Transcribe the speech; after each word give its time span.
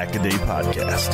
This 0.00 0.08
is 0.08 0.14
the 0.14 0.14
Pack 0.14 0.14
a 0.14 0.22
Day 0.22 0.30
Podcast. 0.30 1.12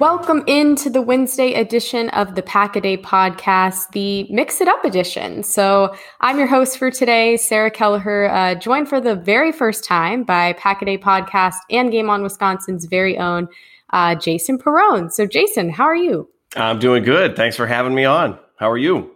Welcome 0.00 0.42
into 0.46 0.90
the 0.90 1.00
Wednesday 1.00 1.54
edition 1.54 2.08
of 2.10 2.34
the 2.34 2.42
Pack 2.42 2.74
a 2.74 2.80
Day 2.80 2.96
podcast, 2.96 3.92
the 3.92 4.26
Mix 4.30 4.60
It 4.60 4.66
Up 4.66 4.84
edition. 4.84 5.44
So, 5.44 5.94
I'm 6.20 6.38
your 6.38 6.48
host 6.48 6.78
for 6.78 6.90
today, 6.90 7.36
Sarah 7.36 7.70
Kelleher, 7.70 8.28
uh, 8.30 8.54
joined 8.56 8.88
for 8.88 9.00
the 9.00 9.14
very 9.14 9.52
first 9.52 9.84
time 9.84 10.24
by 10.24 10.54
Pack 10.54 10.82
a 10.82 10.86
Day 10.86 10.98
podcast 10.98 11.56
and 11.70 11.92
Game 11.92 12.10
On 12.10 12.22
Wisconsin's 12.22 12.86
very 12.86 13.16
own 13.16 13.48
uh, 13.90 14.16
Jason 14.16 14.58
Perrone. 14.58 15.10
So, 15.10 15.26
Jason, 15.26 15.70
how 15.70 15.84
are 15.84 15.94
you? 15.96 16.28
I'm 16.56 16.80
doing 16.80 17.04
good. 17.04 17.36
Thanks 17.36 17.54
for 17.56 17.66
having 17.66 17.94
me 17.94 18.04
on. 18.04 18.38
How 18.56 18.70
are 18.70 18.78
you? 18.78 19.14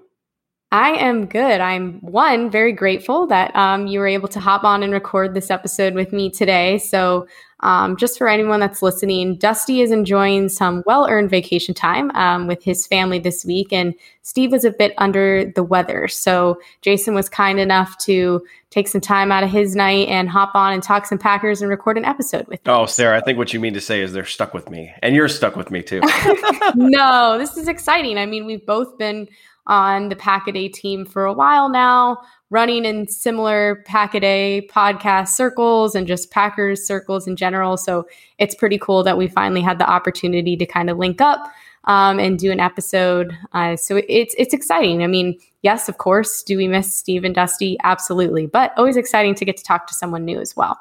I 0.72 0.92
am 0.92 1.26
good. 1.26 1.60
I'm 1.60 2.00
one 2.00 2.50
very 2.50 2.72
grateful 2.72 3.26
that 3.26 3.54
um, 3.54 3.86
you 3.88 3.98
were 3.98 4.06
able 4.06 4.28
to 4.28 4.40
hop 4.40 4.64
on 4.64 4.82
and 4.82 4.90
record 4.90 5.34
this 5.34 5.50
episode 5.50 5.92
with 5.92 6.14
me 6.14 6.30
today. 6.30 6.78
So, 6.78 7.28
um, 7.60 7.96
just 7.96 8.18
for 8.18 8.26
anyone 8.26 8.58
that's 8.58 8.82
listening, 8.82 9.36
Dusty 9.36 9.82
is 9.82 9.92
enjoying 9.92 10.48
some 10.48 10.82
well 10.86 11.06
earned 11.08 11.28
vacation 11.30 11.74
time 11.74 12.10
um, 12.12 12.46
with 12.46 12.64
his 12.64 12.86
family 12.86 13.18
this 13.18 13.44
week, 13.44 13.70
and 13.70 13.94
Steve 14.22 14.50
was 14.50 14.64
a 14.64 14.70
bit 14.70 14.94
under 14.96 15.44
the 15.44 15.62
weather. 15.62 16.08
So, 16.08 16.58
Jason 16.80 17.14
was 17.14 17.28
kind 17.28 17.60
enough 17.60 17.98
to 17.98 18.42
take 18.70 18.88
some 18.88 19.02
time 19.02 19.30
out 19.30 19.44
of 19.44 19.50
his 19.50 19.76
night 19.76 20.08
and 20.08 20.30
hop 20.30 20.54
on 20.54 20.72
and 20.72 20.82
talk 20.82 21.04
some 21.04 21.18
Packers 21.18 21.60
and 21.60 21.70
record 21.70 21.98
an 21.98 22.06
episode 22.06 22.46
with 22.48 22.64
me. 22.64 22.72
Oh, 22.72 22.86
Sarah, 22.86 23.18
I 23.18 23.20
think 23.20 23.36
what 23.36 23.52
you 23.52 23.60
mean 23.60 23.74
to 23.74 23.80
say 23.80 24.00
is 24.00 24.14
they're 24.14 24.24
stuck 24.24 24.54
with 24.54 24.70
me, 24.70 24.90
and 25.02 25.14
you're 25.14 25.28
stuck 25.28 25.54
with 25.54 25.70
me 25.70 25.82
too. 25.82 26.00
no, 26.74 27.36
this 27.36 27.58
is 27.58 27.68
exciting. 27.68 28.16
I 28.16 28.24
mean, 28.24 28.46
we've 28.46 28.64
both 28.64 28.96
been 28.96 29.28
on 29.66 30.08
the 30.08 30.16
Pack-A-Day 30.16 30.68
team 30.68 31.04
for 31.04 31.24
a 31.24 31.32
while 31.32 31.68
now, 31.68 32.18
running 32.50 32.84
in 32.84 33.06
similar 33.08 33.82
Pack-A-Day 33.86 34.68
podcast 34.70 35.28
circles 35.28 35.94
and 35.94 36.06
just 36.06 36.30
Packers 36.30 36.86
circles 36.86 37.26
in 37.26 37.36
general. 37.36 37.76
So 37.76 38.06
it's 38.38 38.54
pretty 38.54 38.78
cool 38.78 39.02
that 39.04 39.16
we 39.16 39.28
finally 39.28 39.60
had 39.60 39.78
the 39.78 39.88
opportunity 39.88 40.56
to 40.56 40.66
kind 40.66 40.90
of 40.90 40.98
link 40.98 41.20
up 41.20 41.50
um, 41.84 42.18
and 42.18 42.38
do 42.38 42.50
an 42.50 42.60
episode. 42.60 43.36
Uh, 43.52 43.76
so 43.76 44.02
it's 44.08 44.34
it's 44.38 44.54
exciting. 44.54 45.02
I 45.02 45.06
mean, 45.06 45.38
yes, 45.62 45.88
of 45.88 45.98
course, 45.98 46.42
do 46.42 46.56
we 46.56 46.68
miss 46.68 46.94
Steve 46.94 47.24
and 47.24 47.34
Dusty? 47.34 47.76
Absolutely, 47.82 48.46
but 48.46 48.72
always 48.76 48.96
exciting 48.96 49.34
to 49.36 49.44
get 49.44 49.56
to 49.56 49.64
talk 49.64 49.86
to 49.88 49.94
someone 49.94 50.24
new 50.24 50.40
as 50.40 50.56
well. 50.56 50.78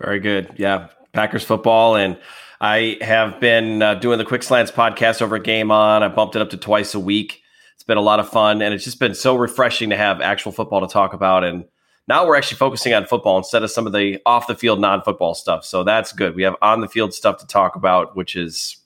Very 0.00 0.20
good. 0.20 0.54
Yeah, 0.56 0.88
Packers 1.12 1.44
football 1.44 1.96
and 1.96 2.18
I 2.60 2.98
have 3.00 3.40
been 3.40 3.80
uh, 3.80 3.94
doing 3.94 4.18
the 4.18 4.24
Quick 4.24 4.42
Slants 4.42 4.70
podcast 4.70 5.22
over 5.22 5.36
at 5.36 5.44
Game 5.44 5.70
On. 5.70 6.02
I 6.02 6.08
bumped 6.08 6.36
it 6.36 6.42
up 6.42 6.50
to 6.50 6.58
twice 6.58 6.94
a 6.94 7.00
week. 7.00 7.39
Been 7.90 7.98
a 7.98 8.02
lot 8.02 8.20
of 8.20 8.28
fun, 8.28 8.62
and 8.62 8.72
it's 8.72 8.84
just 8.84 9.00
been 9.00 9.16
so 9.16 9.34
refreshing 9.34 9.90
to 9.90 9.96
have 9.96 10.20
actual 10.20 10.52
football 10.52 10.80
to 10.80 10.86
talk 10.86 11.12
about. 11.12 11.42
And 11.42 11.64
now 12.06 12.24
we're 12.24 12.36
actually 12.36 12.58
focusing 12.58 12.94
on 12.94 13.04
football 13.04 13.36
instead 13.36 13.64
of 13.64 13.70
some 13.72 13.84
of 13.84 13.92
the 13.92 14.20
off 14.24 14.46
the 14.46 14.54
field, 14.54 14.78
non 14.78 15.02
football 15.02 15.34
stuff. 15.34 15.64
So 15.64 15.82
that's 15.82 16.12
good. 16.12 16.36
We 16.36 16.44
have 16.44 16.54
on 16.62 16.82
the 16.82 16.86
field 16.86 17.12
stuff 17.12 17.38
to 17.38 17.48
talk 17.48 17.74
about, 17.74 18.14
which 18.14 18.36
is 18.36 18.76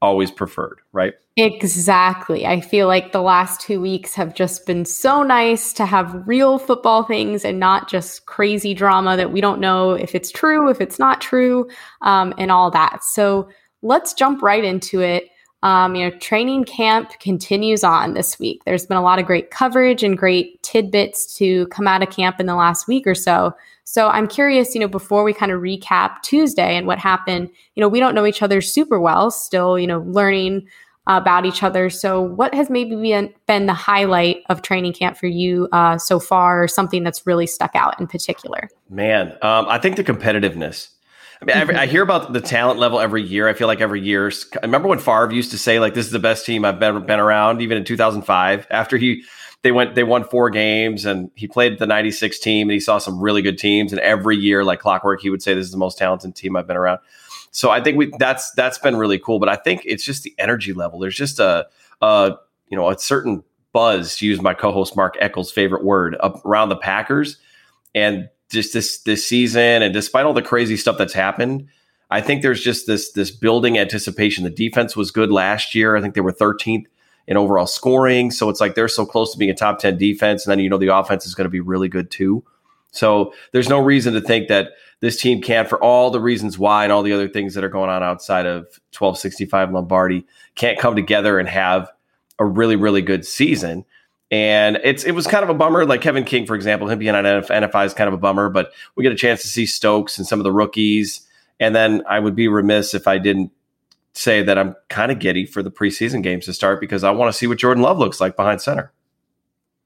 always 0.00 0.30
preferred, 0.30 0.78
right? 0.92 1.14
Exactly. 1.36 2.46
I 2.46 2.60
feel 2.60 2.86
like 2.86 3.10
the 3.10 3.22
last 3.22 3.60
two 3.60 3.80
weeks 3.80 4.14
have 4.14 4.36
just 4.36 4.66
been 4.66 4.84
so 4.84 5.24
nice 5.24 5.72
to 5.72 5.84
have 5.84 6.22
real 6.24 6.60
football 6.60 7.02
things 7.02 7.44
and 7.44 7.58
not 7.58 7.88
just 7.88 8.26
crazy 8.26 8.72
drama 8.72 9.16
that 9.16 9.32
we 9.32 9.40
don't 9.40 9.58
know 9.58 9.94
if 9.94 10.14
it's 10.14 10.30
true, 10.30 10.70
if 10.70 10.80
it's 10.80 11.00
not 11.00 11.20
true, 11.20 11.68
um, 12.02 12.32
and 12.38 12.52
all 12.52 12.70
that. 12.70 13.02
So 13.02 13.48
let's 13.82 14.14
jump 14.14 14.42
right 14.42 14.62
into 14.62 15.00
it. 15.00 15.24
Um, 15.64 15.94
you 15.94 16.04
know, 16.04 16.16
training 16.18 16.64
camp 16.64 17.18
continues 17.20 17.82
on 17.82 18.12
this 18.12 18.38
week. 18.38 18.62
There's 18.66 18.84
been 18.84 18.98
a 18.98 19.02
lot 19.02 19.18
of 19.18 19.24
great 19.24 19.50
coverage 19.50 20.02
and 20.02 20.16
great 20.16 20.62
tidbits 20.62 21.34
to 21.38 21.66
come 21.68 21.88
out 21.88 22.02
of 22.02 22.10
camp 22.10 22.38
in 22.38 22.44
the 22.44 22.54
last 22.54 22.86
week 22.86 23.06
or 23.06 23.14
so. 23.14 23.54
So 23.84 24.08
I'm 24.08 24.28
curious, 24.28 24.74
you 24.74 24.80
know, 24.80 24.88
before 24.88 25.24
we 25.24 25.32
kind 25.32 25.50
of 25.50 25.62
recap 25.62 26.20
Tuesday 26.22 26.76
and 26.76 26.86
what 26.86 26.98
happened, 26.98 27.48
you 27.74 27.80
know, 27.80 27.88
we 27.88 27.98
don't 27.98 28.14
know 28.14 28.26
each 28.26 28.42
other 28.42 28.60
super 28.60 29.00
well, 29.00 29.30
still, 29.30 29.78
you 29.78 29.86
know, 29.86 30.00
learning 30.06 30.68
about 31.06 31.44
each 31.44 31.62
other. 31.62 31.90
So 31.90 32.20
what 32.20 32.54
has 32.54 32.70
maybe 32.70 32.96
been, 32.96 33.32
been 33.46 33.66
the 33.66 33.74
highlight 33.74 34.42
of 34.48 34.62
training 34.62 34.94
camp 34.94 35.16
for 35.16 35.26
you 35.26 35.68
uh, 35.72 35.98
so 35.98 36.18
far, 36.20 36.62
or 36.62 36.68
something 36.68 37.02
that's 37.04 37.26
really 37.26 37.46
stuck 37.46 37.72
out 37.74 37.98
in 38.00 38.06
particular? 38.06 38.68
Man, 38.88 39.32
um, 39.42 39.66
I 39.68 39.78
think 39.78 39.96
the 39.96 40.04
competitiveness. 40.04 40.88
I 41.40 41.44
mean. 41.44 41.76
I, 41.76 41.82
I 41.82 41.86
hear 41.86 42.02
about 42.02 42.32
the 42.32 42.40
talent 42.40 42.78
level 42.78 43.00
every 43.00 43.22
year. 43.22 43.48
I 43.48 43.54
feel 43.54 43.66
like 43.66 43.80
every 43.80 44.00
year. 44.00 44.30
I 44.54 44.66
remember 44.66 44.88
when 44.88 44.98
Favre 44.98 45.32
used 45.32 45.50
to 45.52 45.58
say, 45.58 45.78
like, 45.78 45.94
"This 45.94 46.06
is 46.06 46.12
the 46.12 46.18
best 46.18 46.46
team 46.46 46.64
I've 46.64 46.82
ever 46.82 47.00
been 47.00 47.20
around," 47.20 47.60
even 47.60 47.76
in 47.76 47.84
2005. 47.84 48.66
After 48.70 48.96
he 48.96 49.24
they 49.62 49.72
went, 49.72 49.94
they 49.94 50.04
won 50.04 50.24
four 50.24 50.50
games, 50.50 51.04
and 51.04 51.30
he 51.34 51.46
played 51.46 51.78
the 51.78 51.86
'96 51.86 52.38
team, 52.38 52.68
and 52.68 52.74
he 52.74 52.80
saw 52.80 52.98
some 52.98 53.20
really 53.20 53.42
good 53.42 53.58
teams. 53.58 53.92
And 53.92 54.00
every 54.00 54.36
year, 54.36 54.64
like 54.64 54.80
clockwork, 54.80 55.20
he 55.20 55.30
would 55.30 55.42
say, 55.42 55.54
"This 55.54 55.66
is 55.66 55.72
the 55.72 55.78
most 55.78 55.98
talented 55.98 56.34
team 56.34 56.56
I've 56.56 56.66
been 56.66 56.76
around." 56.76 57.00
So 57.50 57.70
I 57.70 57.80
think 57.80 57.96
we 57.96 58.12
that's 58.18 58.50
that's 58.52 58.78
been 58.78 58.96
really 58.96 59.18
cool. 59.18 59.38
But 59.38 59.48
I 59.48 59.56
think 59.56 59.82
it's 59.84 60.04
just 60.04 60.22
the 60.22 60.34
energy 60.38 60.72
level. 60.72 60.98
There's 60.98 61.16
just 61.16 61.38
a, 61.38 61.66
a 62.02 62.36
you 62.68 62.76
know 62.76 62.90
a 62.90 62.98
certain 62.98 63.44
buzz 63.72 64.16
to 64.16 64.26
use 64.26 64.42
my 64.42 64.54
co-host 64.54 64.96
Mark 64.96 65.16
Eccles' 65.20 65.50
favorite 65.50 65.84
word 65.84 66.16
around 66.44 66.68
the 66.68 66.76
Packers, 66.76 67.38
and 67.94 68.28
just 68.54 68.72
this 68.72 68.98
this 69.00 69.26
season 69.26 69.82
and 69.82 69.92
despite 69.92 70.24
all 70.24 70.32
the 70.32 70.42
crazy 70.42 70.76
stuff 70.76 70.96
that's 70.96 71.12
happened, 71.12 71.68
I 72.10 72.20
think 72.20 72.42
there's 72.42 72.62
just 72.62 72.86
this 72.86 73.12
this 73.12 73.30
building 73.30 73.76
anticipation. 73.76 74.44
The 74.44 74.50
defense 74.50 74.96
was 74.96 75.10
good 75.10 75.30
last 75.30 75.74
year. 75.74 75.96
I 75.96 76.00
think 76.00 76.14
they 76.14 76.22
were 76.22 76.32
13th 76.32 76.86
in 77.26 77.36
overall 77.36 77.66
scoring. 77.66 78.30
So 78.30 78.48
it's 78.48 78.60
like 78.60 78.74
they're 78.74 78.88
so 78.88 79.06
close 79.06 79.32
to 79.32 79.38
being 79.38 79.50
a 79.50 79.54
top 79.54 79.78
10 79.78 79.98
defense. 79.98 80.46
And 80.46 80.50
then 80.50 80.58
you 80.58 80.68
know 80.68 80.78
the 80.78 80.94
offense 80.94 81.26
is 81.26 81.34
going 81.34 81.46
to 81.46 81.50
be 81.50 81.60
really 81.60 81.88
good 81.88 82.10
too. 82.10 82.44
So 82.90 83.34
there's 83.52 83.68
no 83.68 83.80
reason 83.80 84.14
to 84.14 84.20
think 84.20 84.48
that 84.48 84.72
this 85.00 85.20
team 85.20 85.42
can't, 85.42 85.68
for 85.68 85.82
all 85.82 86.10
the 86.10 86.20
reasons 86.20 86.58
why 86.58 86.84
and 86.84 86.92
all 86.92 87.02
the 87.02 87.12
other 87.12 87.28
things 87.28 87.54
that 87.54 87.64
are 87.64 87.68
going 87.68 87.90
on 87.90 88.02
outside 88.02 88.46
of 88.46 88.62
1265 88.96 89.72
Lombardi, 89.72 90.24
can't 90.54 90.78
come 90.78 90.94
together 90.94 91.38
and 91.38 91.48
have 91.48 91.90
a 92.38 92.44
really, 92.44 92.76
really 92.76 93.02
good 93.02 93.26
season. 93.26 93.84
And 94.30 94.78
it's 94.82 95.04
it 95.04 95.12
was 95.12 95.26
kind 95.26 95.44
of 95.44 95.50
a 95.50 95.54
bummer. 95.54 95.84
Like 95.84 96.00
Kevin 96.00 96.24
King, 96.24 96.46
for 96.46 96.56
example, 96.56 96.88
him 96.88 96.98
being 96.98 97.14
on 97.14 97.24
NFI 97.24 97.86
is 97.86 97.94
kind 97.94 98.08
of 98.08 98.14
a 98.14 98.18
bummer, 98.18 98.48
but 98.48 98.72
we 98.96 99.02
get 99.02 99.12
a 99.12 99.16
chance 99.16 99.42
to 99.42 99.48
see 99.48 99.66
Stokes 99.66 100.18
and 100.18 100.26
some 100.26 100.40
of 100.40 100.44
the 100.44 100.52
rookies. 100.52 101.26
And 101.60 101.74
then 101.74 102.02
I 102.08 102.18
would 102.18 102.34
be 102.34 102.48
remiss 102.48 102.94
if 102.94 103.06
I 103.06 103.18
didn't 103.18 103.52
say 104.14 104.42
that 104.42 104.58
I'm 104.58 104.74
kind 104.88 105.12
of 105.12 105.18
giddy 105.18 105.44
for 105.44 105.62
the 105.62 105.70
preseason 105.70 106.22
games 106.22 106.46
to 106.46 106.52
start 106.52 106.80
because 106.80 107.04
I 107.04 107.10
want 107.10 107.32
to 107.32 107.36
see 107.36 107.46
what 107.46 107.58
Jordan 107.58 107.82
Love 107.82 107.98
looks 107.98 108.20
like 108.20 108.36
behind 108.36 108.60
center. 108.60 108.92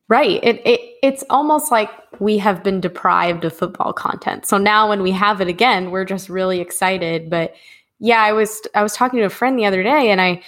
Right. 0.09 0.43
It, 0.43 0.63
it 0.67 0.81
it's 1.03 1.25
almost 1.29 1.71
like 1.71 1.91
we 2.19 2.39
have 2.39 2.63
been 2.63 2.81
deprived 2.81 3.45
of 3.45 3.55
football 3.55 3.93
content. 3.93 4.47
So 4.47 4.57
now 4.57 4.89
when 4.89 5.03
we 5.03 5.11
have 5.13 5.41
it 5.41 5.49
again, 5.49 5.91
we're 5.91 6.07
just 6.07 6.29
really 6.29 6.61
excited. 6.61 7.29
But 7.29 7.55
Yeah, 7.99 8.23
I 8.23 8.33
was 8.33 8.63
I 8.75 8.83
was 8.83 8.95
talking 8.95 9.19
to 9.19 9.27
a 9.27 9.31
friend 9.31 9.59
the 9.59 9.67
other 9.67 9.83
day, 9.83 10.11
and 10.11 10.21
I 10.21 10.43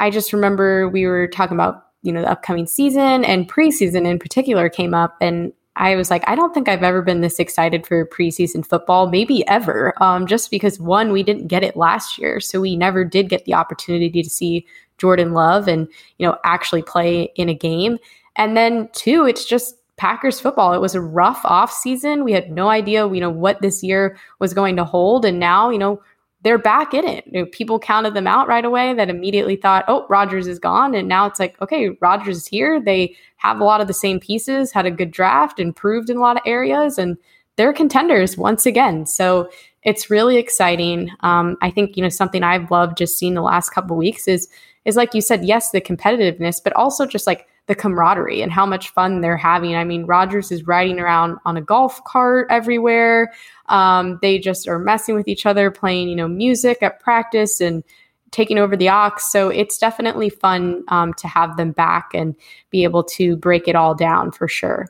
I 0.00 0.10
just 0.10 0.32
remember 0.32 0.88
we 0.88 1.06
were 1.06 1.28
talking 1.28 1.56
about 1.56 1.86
you 2.04 2.12
know 2.12 2.22
the 2.22 2.30
upcoming 2.30 2.66
season 2.66 3.24
and 3.24 3.50
preseason 3.50 4.06
in 4.06 4.18
particular 4.18 4.68
came 4.68 4.94
up, 4.94 5.16
and 5.20 5.52
I 5.76 5.96
was 5.96 6.10
like, 6.10 6.22
I 6.28 6.36
don't 6.36 6.54
think 6.54 6.68
I've 6.68 6.84
ever 6.84 7.02
been 7.02 7.20
this 7.20 7.40
excited 7.40 7.84
for 7.86 8.06
preseason 8.06 8.64
football, 8.64 9.08
maybe 9.10 9.46
ever. 9.48 9.92
Um, 10.00 10.26
just 10.26 10.50
because 10.50 10.78
one, 10.78 11.10
we 11.10 11.24
didn't 11.24 11.48
get 11.48 11.64
it 11.64 11.76
last 11.76 12.18
year, 12.18 12.38
so 12.38 12.60
we 12.60 12.76
never 12.76 13.04
did 13.04 13.28
get 13.28 13.44
the 13.44 13.54
opportunity 13.54 14.22
to 14.22 14.30
see 14.30 14.66
Jordan 14.98 15.32
Love 15.32 15.66
and 15.66 15.88
you 16.18 16.26
know 16.26 16.38
actually 16.44 16.82
play 16.82 17.32
in 17.34 17.48
a 17.48 17.54
game. 17.54 17.98
And 18.36 18.56
then 18.56 18.88
two, 18.92 19.26
it's 19.26 19.44
just 19.44 19.76
Packers 19.96 20.40
football. 20.40 20.74
It 20.74 20.80
was 20.80 20.94
a 20.94 21.00
rough 21.00 21.40
off 21.44 21.72
season. 21.72 22.24
We 22.24 22.32
had 22.32 22.50
no 22.50 22.68
idea, 22.68 23.08
you 23.08 23.20
know, 23.20 23.30
what 23.30 23.62
this 23.62 23.82
year 23.82 24.16
was 24.40 24.54
going 24.54 24.76
to 24.76 24.84
hold, 24.84 25.24
and 25.24 25.40
now 25.40 25.70
you 25.70 25.78
know 25.78 26.00
they're 26.44 26.58
back 26.58 26.92
in 26.92 27.06
it. 27.06 27.24
You 27.26 27.40
know, 27.40 27.46
people 27.46 27.78
counted 27.78 28.12
them 28.12 28.26
out 28.26 28.46
right 28.46 28.64
away 28.64 28.92
that 28.94 29.08
immediately 29.08 29.56
thought, 29.56 29.86
oh, 29.88 30.06
Rodgers 30.08 30.46
is 30.46 30.58
gone. 30.58 30.94
And 30.94 31.08
now 31.08 31.24
it's 31.26 31.40
like, 31.40 31.60
okay, 31.62 31.88
Rodgers 32.00 32.36
is 32.36 32.46
here. 32.46 32.80
They 32.80 33.16
have 33.36 33.60
a 33.60 33.64
lot 33.64 33.80
of 33.80 33.88
the 33.88 33.94
same 33.94 34.20
pieces, 34.20 34.70
had 34.70 34.84
a 34.84 34.90
good 34.90 35.10
draft, 35.10 35.58
improved 35.58 36.10
in 36.10 36.18
a 36.18 36.20
lot 36.20 36.36
of 36.36 36.42
areas, 36.44 36.98
and 36.98 37.16
they're 37.56 37.72
contenders 37.72 38.36
once 38.36 38.66
again. 38.66 39.06
So 39.06 39.48
it's 39.84 40.10
really 40.10 40.36
exciting. 40.36 41.10
Um, 41.20 41.56
I 41.62 41.70
think, 41.70 41.96
you 41.96 42.02
know, 42.02 42.10
something 42.10 42.42
I've 42.42 42.70
loved 42.70 42.98
just 42.98 43.16
seeing 43.16 43.34
the 43.34 43.42
last 43.42 43.70
couple 43.70 43.96
weeks 43.96 44.28
is 44.28 44.48
is 44.84 44.96
like 44.96 45.14
you 45.14 45.22
said, 45.22 45.46
yes, 45.46 45.70
the 45.70 45.80
competitiveness, 45.80 46.60
but 46.62 46.74
also 46.74 47.06
just 47.06 47.26
like 47.26 47.48
the 47.66 47.74
camaraderie 47.74 48.42
and 48.42 48.52
how 48.52 48.66
much 48.66 48.90
fun 48.90 49.22
they're 49.22 49.36
having. 49.36 49.74
I 49.74 49.84
mean, 49.84 50.04
Rodgers 50.04 50.52
is 50.52 50.66
riding 50.66 51.00
around 51.00 51.38
on 51.46 51.56
a 51.56 51.62
golf 51.62 52.04
cart 52.04 52.46
everywhere. 52.50 53.32
Um, 53.68 54.18
they 54.22 54.38
just 54.38 54.68
are 54.68 54.78
messing 54.78 55.14
with 55.14 55.28
each 55.28 55.46
other, 55.46 55.70
playing, 55.70 56.08
you 56.08 56.16
know, 56.16 56.28
music 56.28 56.78
at 56.82 57.00
practice 57.00 57.60
and 57.60 57.82
taking 58.30 58.58
over 58.58 58.76
the 58.76 58.90
aux. 58.90 59.12
So 59.18 59.48
it's 59.48 59.78
definitely 59.78 60.28
fun 60.28 60.82
um, 60.88 61.14
to 61.14 61.28
have 61.28 61.56
them 61.56 61.70
back 61.70 62.10
and 62.14 62.34
be 62.70 62.82
able 62.84 63.04
to 63.04 63.36
break 63.36 63.68
it 63.68 63.76
all 63.76 63.94
down 63.94 64.32
for 64.32 64.48
sure. 64.48 64.88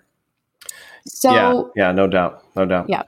So 1.07 1.73
yeah, 1.77 1.87
yeah, 1.87 1.93
no 1.93 2.07
doubt, 2.07 2.45
no 2.57 2.65
doubt. 2.65 2.89
Yeah. 2.89 3.03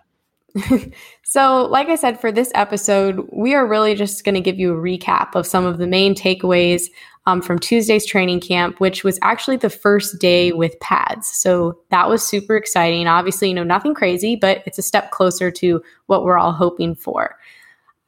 so, 1.23 1.67
like 1.71 1.89
I 1.89 1.97
said, 1.97 2.21
for 2.21 2.31
this 2.33 2.51
episode, 2.55 3.29
we 3.33 3.55
are 3.55 3.67
really 3.67 3.95
just 3.95 4.25
going 4.25 4.35
to 4.35 4.41
give 4.41 4.59
you 4.59 4.73
a 4.73 4.81
recap 4.81 5.35
of 5.35 5.47
some 5.47 5.65
of 5.65 5.79
the 5.79 5.87
main 5.87 6.15
takeaways 6.15 6.85
um, 7.27 7.43
from 7.43 7.59
Tuesday's 7.59 8.07
training 8.07 8.41
camp, 8.41 8.81
which 8.81 9.03
was 9.03 9.19
actually 9.21 9.57
the 9.57 9.71
first 9.71 10.19
day 10.21 10.53
with 10.53 10.79
pads. 10.81 11.27
So 11.29 11.79
that 11.91 12.09
was 12.09 12.23
super 12.23 12.57
exciting. 12.57 13.09
Obviously, 13.09 13.49
you 13.49 13.55
know, 13.55 13.65
nothing 13.65 13.95
crazy, 13.95 14.37
but 14.37 14.63
it's 14.65 14.79
a 14.79 14.83
step 14.83 15.11
closer 15.11 15.51
to 15.51 15.83
what 16.07 16.25
we're 16.25 16.39
all 16.39 16.53
hoping 16.53 16.95
for. 16.95 17.37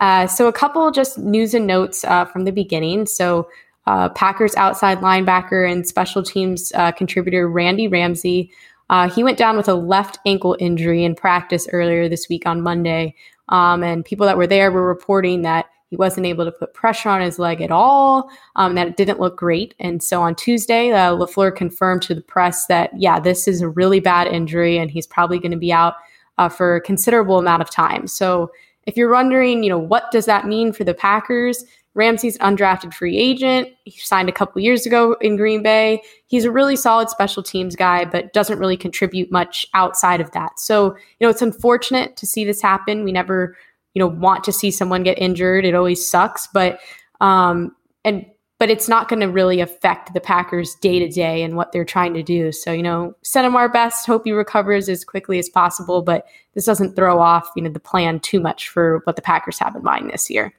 Uh, 0.00 0.28
so, 0.28 0.46
a 0.46 0.52
couple 0.52 0.88
just 0.92 1.18
news 1.18 1.54
and 1.54 1.66
notes 1.66 2.04
uh, 2.04 2.24
from 2.24 2.44
the 2.44 2.52
beginning. 2.52 3.04
So, 3.06 3.48
uh, 3.86 4.08
Packers 4.10 4.54
outside 4.54 4.98
linebacker 4.98 5.68
and 5.68 5.88
special 5.88 6.22
teams 6.22 6.70
uh, 6.76 6.92
contributor 6.92 7.48
Randy 7.48 7.88
Ramsey. 7.88 8.52
Uh, 8.90 9.10
he 9.10 9.24
went 9.24 9.38
down 9.38 9.56
with 9.56 9.68
a 9.68 9.74
left 9.74 10.18
ankle 10.24 10.56
injury 10.60 11.04
in 11.04 11.14
practice 11.14 11.66
earlier 11.72 12.08
this 12.08 12.28
week 12.28 12.46
on 12.46 12.62
Monday. 12.62 13.14
Um, 13.48 13.82
and 13.82 14.04
people 14.04 14.26
that 14.26 14.36
were 14.36 14.46
there 14.46 14.70
were 14.70 14.86
reporting 14.86 15.42
that 15.42 15.66
he 15.90 15.96
wasn't 15.96 16.26
able 16.26 16.44
to 16.44 16.52
put 16.52 16.74
pressure 16.74 17.08
on 17.08 17.20
his 17.20 17.38
leg 17.38 17.60
at 17.60 17.70
all, 17.70 18.30
um, 18.56 18.74
that 18.74 18.96
didn't 18.96 19.20
look 19.20 19.36
great. 19.36 19.74
And 19.78 20.02
so 20.02 20.20
on 20.22 20.34
Tuesday, 20.34 20.92
uh, 20.92 21.14
LaFleur 21.14 21.54
confirmed 21.54 22.02
to 22.02 22.14
the 22.14 22.20
press 22.20 22.66
that, 22.66 22.90
yeah, 22.96 23.18
this 23.18 23.48
is 23.48 23.62
a 23.62 23.68
really 23.68 24.00
bad 24.00 24.26
injury 24.26 24.78
and 24.78 24.90
he's 24.90 25.06
probably 25.06 25.38
going 25.38 25.52
to 25.52 25.58
be 25.58 25.72
out 25.72 25.94
uh, 26.36 26.48
for 26.48 26.76
a 26.76 26.80
considerable 26.80 27.38
amount 27.38 27.62
of 27.62 27.70
time. 27.70 28.06
So 28.06 28.50
if 28.86 28.96
you're 28.96 29.12
wondering, 29.12 29.62
you 29.62 29.70
know, 29.70 29.78
what 29.78 30.10
does 30.10 30.26
that 30.26 30.46
mean 30.46 30.72
for 30.72 30.84
the 30.84 30.94
Packers? 30.94 31.64
Ramsey's 31.94 32.38
undrafted 32.38 32.94
free 32.94 33.18
agent. 33.18 33.68
He 33.84 33.98
signed 33.98 34.28
a 34.28 34.32
couple 34.32 34.62
years 34.62 34.86
ago 34.86 35.16
in 35.20 35.36
Green 35.36 35.64
Bay. 35.64 36.00
He's 36.26 36.44
a 36.44 36.50
really 36.50 36.76
solid 36.76 37.10
special 37.10 37.42
teams 37.42 37.74
guy, 37.74 38.04
but 38.04 38.32
doesn't 38.32 38.60
really 38.60 38.76
contribute 38.76 39.32
much 39.32 39.66
outside 39.74 40.20
of 40.20 40.30
that. 40.30 40.60
So, 40.60 40.94
you 40.94 41.26
know, 41.26 41.28
it's 41.28 41.42
unfortunate 41.42 42.16
to 42.18 42.26
see 42.26 42.44
this 42.44 42.62
happen. 42.62 43.02
We 43.02 43.10
never 43.10 43.56
you 43.98 44.04
know 44.04 44.06
want 44.06 44.44
to 44.44 44.52
see 44.52 44.70
someone 44.70 45.02
get 45.02 45.18
injured. 45.18 45.64
It 45.64 45.74
always 45.74 46.08
sucks, 46.08 46.46
but 46.46 46.78
um, 47.20 47.74
and 48.04 48.24
but 48.60 48.70
it's 48.70 48.88
not 48.88 49.08
going 49.08 49.18
to 49.18 49.26
really 49.26 49.60
affect 49.60 50.14
the 50.14 50.20
Packers 50.20 50.76
day 50.76 51.00
to 51.00 51.08
day 51.08 51.42
and 51.42 51.56
what 51.56 51.72
they're 51.72 51.84
trying 51.84 52.14
to 52.14 52.22
do. 52.22 52.52
So 52.52 52.70
you 52.70 52.82
know, 52.82 53.16
send 53.22 53.44
him 53.44 53.56
our 53.56 53.68
best. 53.68 54.06
Hope 54.06 54.22
he 54.24 54.30
recovers 54.30 54.88
as 54.88 55.04
quickly 55.04 55.40
as 55.40 55.48
possible. 55.48 56.02
But 56.02 56.26
this 56.54 56.64
doesn't 56.64 56.94
throw 56.94 57.20
off 57.20 57.50
you 57.56 57.62
know 57.62 57.70
the 57.70 57.80
plan 57.80 58.20
too 58.20 58.38
much 58.38 58.68
for 58.68 59.00
what 59.02 59.16
the 59.16 59.22
Packers 59.22 59.58
have 59.58 59.74
in 59.74 59.82
mind 59.82 60.10
this 60.10 60.30
year. 60.30 60.54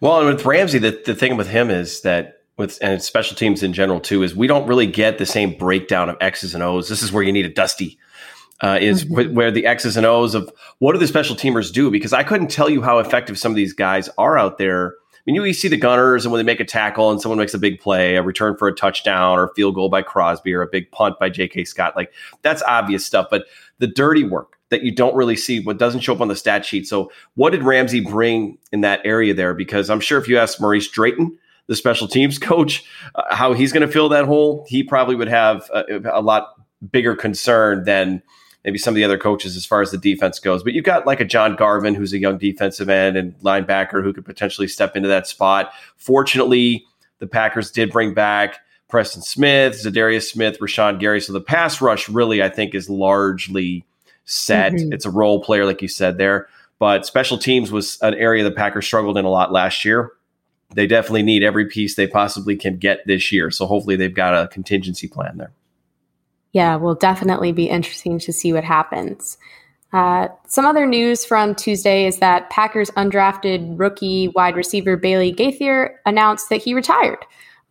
Well, 0.00 0.18
and 0.26 0.36
with 0.36 0.44
Ramsey, 0.44 0.78
the, 0.78 1.00
the 1.06 1.14
thing 1.14 1.36
with 1.36 1.48
him 1.48 1.70
is 1.70 2.00
that 2.00 2.40
with 2.56 2.80
and 2.82 3.00
special 3.00 3.36
teams 3.36 3.62
in 3.62 3.74
general 3.74 4.00
too 4.00 4.24
is 4.24 4.34
we 4.34 4.48
don't 4.48 4.66
really 4.66 4.88
get 4.88 5.18
the 5.18 5.26
same 5.26 5.56
breakdown 5.56 6.08
of 6.08 6.16
X's 6.20 6.52
and 6.52 6.64
O's. 6.64 6.88
This 6.88 7.04
is 7.04 7.12
where 7.12 7.22
you 7.22 7.32
need 7.32 7.46
a 7.46 7.50
dusty 7.50 7.96
uh, 8.62 8.78
is 8.80 9.04
mm-hmm. 9.04 9.32
wh- 9.32 9.34
where 9.34 9.50
the 9.50 9.66
X's 9.66 9.96
and 9.96 10.06
O's 10.06 10.34
of 10.34 10.50
what 10.78 10.92
do 10.92 10.98
the 10.98 11.06
special 11.06 11.36
teamers 11.36 11.72
do? 11.72 11.90
Because 11.90 12.12
I 12.12 12.22
couldn't 12.22 12.48
tell 12.48 12.68
you 12.70 12.82
how 12.82 12.98
effective 12.98 13.38
some 13.38 13.52
of 13.52 13.56
these 13.56 13.72
guys 13.72 14.08
are 14.18 14.38
out 14.38 14.58
there. 14.58 14.94
I 15.28 15.32
mean, 15.32 15.42
you 15.42 15.52
see 15.52 15.66
the 15.66 15.76
gunners, 15.76 16.24
and 16.24 16.32
when 16.32 16.38
they 16.38 16.44
make 16.44 16.60
a 16.60 16.64
tackle 16.64 17.10
and 17.10 17.20
someone 17.20 17.38
makes 17.38 17.52
a 17.52 17.58
big 17.58 17.80
play, 17.80 18.14
a 18.14 18.22
return 18.22 18.56
for 18.56 18.68
a 18.68 18.72
touchdown 18.72 19.38
or 19.38 19.44
a 19.44 19.54
field 19.54 19.74
goal 19.74 19.88
by 19.88 20.02
Crosby 20.02 20.54
or 20.54 20.62
a 20.62 20.68
big 20.68 20.90
punt 20.92 21.18
by 21.18 21.28
J.K. 21.28 21.64
Scott, 21.64 21.96
like 21.96 22.12
that's 22.42 22.62
obvious 22.62 23.04
stuff. 23.04 23.26
But 23.28 23.44
the 23.78 23.88
dirty 23.88 24.22
work 24.22 24.56
that 24.70 24.82
you 24.82 24.92
don't 24.92 25.14
really 25.14 25.36
see, 25.36 25.60
what 25.60 25.78
doesn't 25.78 26.00
show 26.00 26.14
up 26.14 26.20
on 26.20 26.28
the 26.28 26.36
stat 26.36 26.64
sheet. 26.64 26.86
So, 26.86 27.10
what 27.34 27.50
did 27.50 27.62
Ramsey 27.62 28.00
bring 28.00 28.58
in 28.72 28.80
that 28.82 29.00
area 29.04 29.34
there? 29.34 29.54
Because 29.54 29.90
I'm 29.90 30.00
sure 30.00 30.18
if 30.18 30.28
you 30.28 30.38
ask 30.38 30.60
Maurice 30.60 30.88
Drayton, 30.88 31.36
the 31.66 31.76
special 31.76 32.08
teams 32.08 32.38
coach, 32.40 32.84
uh, 33.14 33.34
how 33.34 33.52
he's 33.52 33.72
going 33.72 33.86
to 33.86 33.92
fill 33.92 34.08
that 34.10 34.26
hole, 34.26 34.64
he 34.68 34.82
probably 34.82 35.14
would 35.14 35.28
have 35.28 35.68
a, 35.72 36.00
a 36.12 36.20
lot 36.20 36.54
bigger 36.90 37.14
concern 37.14 37.84
than 37.84 38.22
maybe 38.66 38.78
some 38.78 38.92
of 38.92 38.96
the 38.96 39.04
other 39.04 39.16
coaches 39.16 39.56
as 39.56 39.64
far 39.64 39.80
as 39.80 39.92
the 39.92 39.96
defense 39.96 40.40
goes. 40.40 40.64
But 40.64 40.72
you've 40.72 40.84
got 40.84 41.06
like 41.06 41.20
a 41.20 41.24
John 41.24 41.54
Garvin, 41.54 41.94
who's 41.94 42.12
a 42.12 42.18
young 42.18 42.36
defensive 42.36 42.88
end 42.88 43.16
and 43.16 43.38
linebacker 43.38 44.02
who 44.02 44.12
could 44.12 44.24
potentially 44.24 44.66
step 44.66 44.96
into 44.96 45.08
that 45.08 45.28
spot. 45.28 45.72
Fortunately, 45.96 46.84
the 47.20 47.28
Packers 47.28 47.70
did 47.70 47.92
bring 47.92 48.12
back 48.12 48.58
Preston 48.88 49.22
Smith, 49.22 49.74
Za'Darius 49.74 50.24
Smith, 50.24 50.58
Rashan 50.58 50.98
Gary. 50.98 51.20
So 51.20 51.32
the 51.32 51.40
pass 51.40 51.80
rush 51.80 52.08
really, 52.08 52.42
I 52.42 52.48
think, 52.48 52.74
is 52.74 52.90
largely 52.90 53.84
set. 54.24 54.72
Mm-hmm. 54.72 54.92
It's 54.92 55.06
a 55.06 55.10
role 55.10 55.40
player, 55.40 55.64
like 55.64 55.80
you 55.80 55.88
said 55.88 56.18
there. 56.18 56.48
But 56.80 57.06
special 57.06 57.38
teams 57.38 57.70
was 57.70 57.98
an 58.02 58.14
area 58.14 58.42
the 58.42 58.50
Packers 58.50 58.84
struggled 58.84 59.16
in 59.16 59.24
a 59.24 59.30
lot 59.30 59.52
last 59.52 59.84
year. 59.84 60.10
They 60.74 60.88
definitely 60.88 61.22
need 61.22 61.44
every 61.44 61.66
piece 61.66 61.94
they 61.94 62.08
possibly 62.08 62.56
can 62.56 62.78
get 62.78 63.06
this 63.06 63.30
year. 63.30 63.52
So 63.52 63.64
hopefully 63.66 63.94
they've 63.94 64.12
got 64.12 64.34
a 64.34 64.48
contingency 64.48 65.06
plan 65.06 65.38
there 65.38 65.52
yeah, 66.56 66.74
will 66.76 66.94
definitely 66.94 67.52
be 67.52 67.68
interesting 67.68 68.18
to 68.18 68.32
see 68.32 68.50
what 68.50 68.64
happens. 68.64 69.36
Uh, 69.92 70.28
some 70.46 70.64
other 70.64 70.86
news 70.86 71.22
from 71.22 71.54
Tuesday 71.54 72.06
is 72.06 72.16
that 72.20 72.48
Packers 72.48 72.90
undrafted 72.92 73.78
rookie 73.78 74.28
wide 74.28 74.56
receiver 74.56 74.96
Bailey 74.96 75.32
Gaither 75.32 76.00
announced 76.06 76.48
that 76.48 76.62
he 76.62 76.72
retired. 76.72 77.18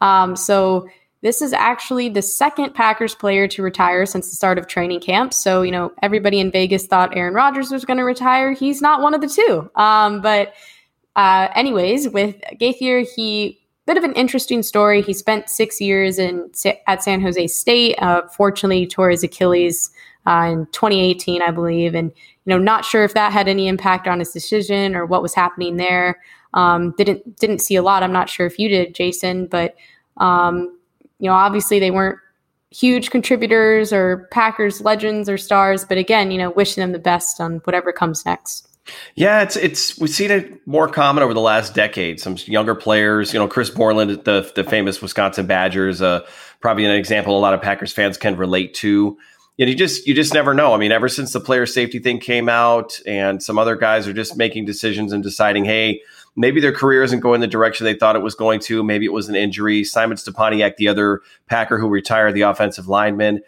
Um, 0.01 0.35
so 0.35 0.87
this 1.23 1.41
is 1.41 1.51
actually 1.51 2.09
the 2.09 2.21
second 2.21 2.75
Packers 2.75 3.15
player 3.15 3.47
to 3.47 3.63
retire 3.63 4.05
since 4.05 4.29
the 4.29 4.35
start 4.35 4.59
of 4.59 4.67
training 4.67 4.99
camp. 4.99 5.33
So, 5.33 5.63
you 5.63 5.71
know, 5.71 5.91
everybody 6.03 6.39
in 6.39 6.51
Vegas 6.51 6.85
thought 6.85 7.17
Aaron 7.17 7.33
Rodgers 7.33 7.71
was 7.71 7.85
going 7.85 7.97
to 7.97 8.03
retire. 8.03 8.51
He's 8.51 8.83
not 8.83 9.01
one 9.01 9.15
of 9.15 9.21
the 9.21 9.27
two. 9.27 9.67
Um, 9.73 10.21
but, 10.21 10.53
uh, 11.15 11.47
anyways, 11.55 12.09
with 12.09 12.35
Gaither, 12.59 12.99
he 13.15 13.64
bit 13.85 13.97
of 13.97 14.03
an 14.03 14.13
interesting 14.13 14.63
story. 14.63 15.01
He 15.01 15.13
spent 15.13 15.49
six 15.49 15.79
years 15.79 16.17
in 16.17 16.49
at 16.87 17.03
San 17.03 17.21
Jose 17.21 17.47
State. 17.47 17.95
Uh, 17.99 18.27
fortunately, 18.27 18.87
tore 18.87 19.09
his 19.09 19.23
Achilles 19.23 19.91
uh, 20.25 20.49
in 20.51 20.65
2018, 20.67 21.41
I 21.41 21.51
believe, 21.51 21.93
and 21.93 22.11
you 22.11 22.49
know, 22.49 22.57
not 22.57 22.85
sure 22.85 23.03
if 23.03 23.13
that 23.13 23.31
had 23.31 23.47
any 23.47 23.67
impact 23.67 24.07
on 24.07 24.19
his 24.19 24.31
decision 24.31 24.95
or 24.95 25.05
what 25.05 25.21
was 25.21 25.33
happening 25.33 25.77
there. 25.77 26.19
Um, 26.53 26.93
didn't 26.97 27.37
didn't 27.37 27.59
see 27.59 27.75
a 27.75 27.83
lot. 27.83 28.01
I'm 28.01 28.13
not 28.13 28.29
sure 28.29 28.45
if 28.45 28.57
you 28.57 28.69
did, 28.69 28.95
Jason, 28.95 29.47
but 29.47 29.75
um, 30.17 30.77
you 31.19 31.29
know, 31.29 31.35
obviously 31.35 31.79
they 31.79 31.91
weren't 31.91 32.19
huge 32.71 33.09
contributors 33.09 33.93
or 33.93 34.27
Packers 34.31 34.81
legends 34.81 35.29
or 35.29 35.37
stars. 35.37 35.85
But 35.85 35.97
again, 35.97 36.31
you 36.31 36.37
know, 36.37 36.51
wishing 36.51 36.81
them 36.81 36.91
the 36.91 36.99
best 36.99 37.39
on 37.39 37.57
whatever 37.65 37.91
comes 37.91 38.25
next. 38.25 38.64
Yeah, 39.15 39.41
it's 39.41 39.55
it's 39.55 39.97
we've 39.99 40.09
seen 40.09 40.31
it 40.31 40.65
more 40.67 40.87
common 40.87 41.23
over 41.23 41.33
the 41.33 41.41
last 41.41 41.73
decade. 41.73 42.19
Some 42.19 42.37
younger 42.45 42.75
players, 42.75 43.33
you 43.33 43.39
know, 43.39 43.47
Chris 43.47 43.69
Borland, 43.69 44.11
the 44.25 44.51
the 44.55 44.63
famous 44.63 45.01
Wisconsin 45.01 45.47
Badgers, 45.47 46.01
uh, 46.01 46.25
probably 46.61 46.85
an 46.85 46.91
example 46.91 47.37
a 47.37 47.39
lot 47.39 47.53
of 47.53 47.61
Packers 47.61 47.91
fans 47.91 48.17
can 48.17 48.37
relate 48.37 48.73
to. 48.75 49.17
Know, 49.57 49.65
you 49.65 49.75
just 49.75 50.05
you 50.05 50.13
just 50.13 50.33
never 50.33 50.53
know. 50.53 50.73
I 50.73 50.77
mean, 50.77 50.91
ever 50.91 51.07
since 51.07 51.33
the 51.33 51.39
player 51.39 51.65
safety 51.65 51.99
thing 51.99 52.19
came 52.19 52.49
out, 52.49 52.99
and 53.05 53.41
some 53.41 53.57
other 53.57 53.75
guys 53.75 54.07
are 54.07 54.13
just 54.13 54.37
making 54.37 54.65
decisions 54.65 55.13
and 55.13 55.23
deciding, 55.23 55.65
hey, 55.65 56.01
maybe 56.35 56.59
their 56.59 56.73
career 56.73 57.03
isn't 57.03 57.21
going 57.21 57.41
the 57.41 57.47
direction 57.47 57.85
they 57.85 57.93
thought 57.93 58.15
it 58.15 58.21
was 58.21 58.35
going 58.35 58.59
to. 58.61 58.83
Maybe 58.83 59.05
it 59.05 59.13
was 59.13 59.29
an 59.29 59.35
injury. 59.35 59.83
Simon 59.83 60.17
Stepaniak, 60.17 60.75
the 60.75 60.89
other 60.89 61.21
Packer 61.47 61.79
who 61.79 61.87
retired, 61.87 62.33
the 62.33 62.41
offensive 62.41 62.87
lineman 62.87 63.41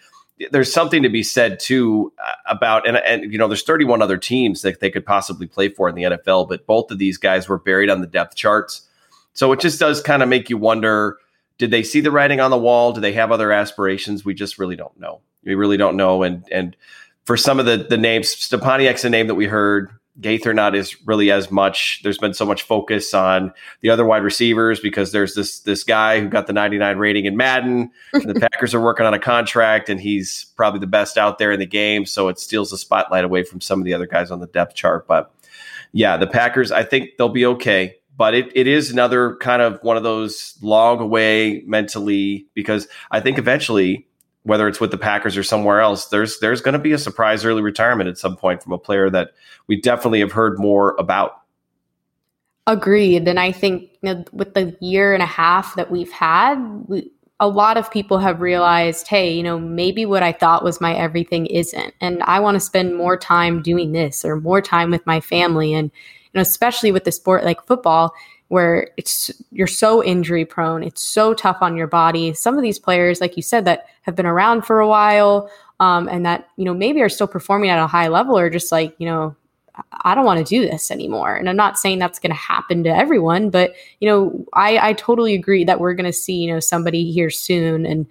there's 0.52 0.72
something 0.72 1.04
to 1.04 1.10
be 1.10 1.24
said 1.24 1.60
too 1.60 2.14
uh, 2.24 2.34
about 2.46 2.88
and 2.88 2.98
and 2.98 3.32
you 3.32 3.38
know 3.38 3.48
there's 3.48 3.64
31 3.64 4.02
other 4.02 4.18
teams 4.18 4.62
that 4.62 4.80
they 4.80 4.90
could 4.90 5.06
possibly 5.06 5.48
play 5.48 5.70
for 5.70 5.90
in 5.90 5.96
the 5.96 6.04
NFL, 6.04 6.48
but 6.48 6.66
both 6.66 6.92
of 6.92 6.98
these 6.98 7.18
guys 7.18 7.50
were 7.50 7.58
buried 7.58 7.90
on 7.90 8.02
the 8.02 8.08
depth 8.08 8.36
charts. 8.36 8.82
So 9.34 9.52
it 9.52 9.60
just 9.60 9.80
does 9.80 10.02
kind 10.02 10.24
of 10.24 10.30
make 10.30 10.50
you 10.50 10.58
wonder 10.58 11.18
did 11.58 11.72
they 11.72 11.82
see 11.82 12.02
the 12.02 12.12
writing 12.12 12.40
on 12.40 12.52
the 12.52 12.58
wall? 12.58 12.94
Do 12.94 13.02
they 13.02 13.14
have 13.14 13.32
other 13.32 13.52
aspirations? 13.52 14.24
We 14.24 14.36
just 14.36 14.60
really 14.60 14.76
don't 14.76 15.00
know. 15.00 15.22
We 15.44 15.56
really 15.56 15.78
don't 15.78 15.98
know 15.98 16.24
and 16.24 16.48
and 16.52 16.76
for 17.28 17.36
some 17.36 17.60
of 17.60 17.66
the 17.66 17.78
the 17.78 17.98
names, 17.98 18.30
Stepaniak's 18.30 19.04
a 19.04 19.10
name 19.10 19.28
that 19.28 19.36
we 19.36 19.48
heard. 19.48 19.92
Gaither 20.20 20.54
not 20.54 20.76
is 20.76 20.96
really 21.06 21.32
as 21.32 21.52
much. 21.52 22.02
There's 22.04 22.18
been 22.18 22.34
so 22.34 22.46
much 22.46 22.64
focus 22.64 23.14
on 23.14 23.54
the 23.82 23.90
other 23.90 24.06
wide 24.06 24.24
receivers 24.24 24.80
because 24.80 25.12
there's 25.12 25.36
this 25.36 25.60
this 25.60 25.84
guy 25.84 26.20
who 26.20 26.28
got 26.28 26.48
the 26.48 26.54
99 26.54 26.98
rating 26.98 27.26
in 27.26 27.38
Madden. 27.38 27.92
the 28.14 28.34
Packers 28.34 28.74
are 28.74 28.82
working 28.82 29.06
on 29.06 29.14
a 29.14 29.20
contract, 29.20 29.90
and 29.90 30.00
he's 30.00 30.46
probably 30.56 30.80
the 30.80 30.88
best 30.88 31.18
out 31.18 31.38
there 31.38 31.52
in 31.52 31.60
the 31.60 31.68
game. 31.68 32.06
So 32.06 32.30
it 32.30 32.40
steals 32.40 32.72
the 32.72 32.78
spotlight 32.78 33.26
away 33.26 33.44
from 33.44 33.62
some 33.62 33.80
of 33.80 33.86
the 33.86 33.94
other 33.94 34.08
guys 34.08 34.32
on 34.32 34.40
the 34.40 34.48
depth 34.48 34.74
chart. 34.74 35.08
But 35.08 35.32
yeah, 35.92 36.18
the 36.18 36.28
Packers, 36.28 36.72
I 36.72 36.84
think 36.84 37.12
they'll 37.18 37.30
be 37.30 37.46
okay. 37.46 37.96
But 38.18 38.34
it, 38.34 38.52
it 38.56 38.66
is 38.66 38.90
another 38.90 39.36
kind 39.36 39.62
of 39.62 39.80
one 39.84 39.96
of 39.96 40.02
those 40.02 40.58
long 40.64 41.00
away 41.00 41.62
mentally 41.68 42.48
because 42.56 42.88
I 43.12 43.20
think 43.20 43.38
eventually 43.38 44.07
whether 44.48 44.66
it's 44.66 44.80
with 44.80 44.92
the 44.92 44.98
Packers 44.98 45.36
or 45.36 45.44
somewhere 45.44 45.82
else, 45.82 46.08
there's 46.08 46.40
there's 46.40 46.62
going 46.62 46.74
to 46.74 46.80
be 46.80 46.94
a 46.94 46.98
surprise 46.98 47.44
early 47.44 47.62
retirement 47.62 48.10
at 48.10 48.18
some 48.18 48.38
point 48.38 48.64
from 48.64 48.72
a 48.72 48.78
player 48.78 49.10
that 49.10 49.32
we 49.68 49.80
definitely 49.80 50.22
have 50.22 50.32
heard 50.32 50.58
more 50.58 50.96
about. 50.98 51.42
Agreed, 52.66 53.28
and 53.28 53.40
I 53.40 53.52
think 53.52 53.92
you 54.02 54.14
know, 54.14 54.26
with 54.32 54.54
the 54.54 54.76
year 54.80 55.14
and 55.14 55.22
a 55.22 55.28
half 55.28 55.76
that 55.76 55.92
we've 55.92 56.12
had, 56.12 56.56
we, 56.88 57.12
a 57.42 57.48
lot 57.48 57.78
of 57.78 57.92
people 57.92 58.20
have 58.20 58.40
realized, 58.40 59.08
hey, 59.08 59.34
you 59.34 59.44
know, 59.44 59.60
maybe 59.60 60.06
what 60.06 60.24
I 60.24 60.32
thought 60.32 60.64
was 60.64 60.82
my 60.82 60.96
everything 60.96 61.46
isn't, 61.48 61.94
and 62.00 62.24
I 62.24 62.40
want 62.40 62.56
to 62.56 62.62
spend 62.62 62.96
more 62.96 63.18
time 63.18 63.62
doing 63.62 63.92
this 63.92 64.24
or 64.24 64.40
more 64.40 64.62
time 64.62 64.92
with 64.92 65.06
my 65.06 65.20
family, 65.20 65.74
and 65.74 65.92
you 66.24 66.32
know, 66.36 66.42
especially 66.42 66.94
with 66.94 67.04
the 67.04 67.12
sport 67.12 67.44
like 67.44 67.66
football 67.66 68.14
where 68.50 68.90
it's 68.98 69.32
you're 69.52 69.68
so 69.68 70.04
injury 70.04 70.46
prone 70.46 70.84
it's 70.84 71.04
so 71.04 71.34
tough 71.34 71.58
on 71.62 71.76
your 71.76 71.88
body. 71.88 72.34
Some 72.34 72.56
of 72.56 72.64
these 72.64 72.80
players 72.80 73.22
like 73.22 73.36
you 73.36 73.44
said 73.44 73.66
that 73.66 73.88
have 74.04 74.16
been 74.16 74.26
around 74.26 74.64
for 74.64 74.80
a 74.80 74.88
while 74.88 75.50
um, 75.80 76.08
and 76.08 76.26
that 76.26 76.50
you 76.58 76.66
know 76.66 76.74
maybe 76.74 77.02
are 77.02 77.10
still 77.10 77.28
performing 77.28 77.70
at 77.70 77.84
a 77.84 77.88
high 77.88 78.08
level 78.08 78.38
or 78.38 78.50
just 78.50 78.72
like 78.72 78.96
you 78.98 79.08
know 79.08 79.36
i 80.04 80.16
don't 80.16 80.26
want 80.26 80.40
to 80.40 80.44
do 80.44 80.68
this 80.68 80.90
anymore. 80.90 81.36
And 81.36 81.50
i'm 81.50 81.56
not 81.56 81.78
saying 81.78 82.00
that's 82.00 82.20
going 82.20 82.32
to 82.32 82.36
happen 82.36 82.84
to 82.84 82.90
everyone 82.90 83.50
but 83.50 83.74
you 84.00 84.10
know 84.10 84.46
i 84.54 84.90
i 84.90 84.94
totally 84.94 85.34
agree 85.34 85.64
that 85.66 85.80
we're 85.80 85.94
going 85.94 86.06
to 86.06 86.14
see 86.14 86.36
you 86.36 86.52
know 86.52 86.60
somebody 86.60 87.12
here 87.12 87.30
soon 87.30 87.86
and 87.86 88.08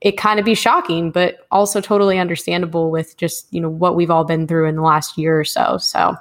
it 0.00 0.16
kind 0.16 0.38
of 0.38 0.46
be 0.46 0.54
shocking 0.54 1.10
but 1.10 1.46
also 1.50 1.80
totally 1.80 2.18
understandable 2.18 2.90
with 2.90 3.16
just 3.16 3.46
you 3.52 3.60
know 3.60 3.68
what 3.68 3.96
we've 3.96 4.10
all 4.10 4.24
been 4.24 4.46
through 4.46 4.66
in 4.66 4.76
the 4.76 4.82
last 4.82 5.18
year 5.18 5.38
or 5.38 5.44
so 5.44 5.76
so 5.78 6.14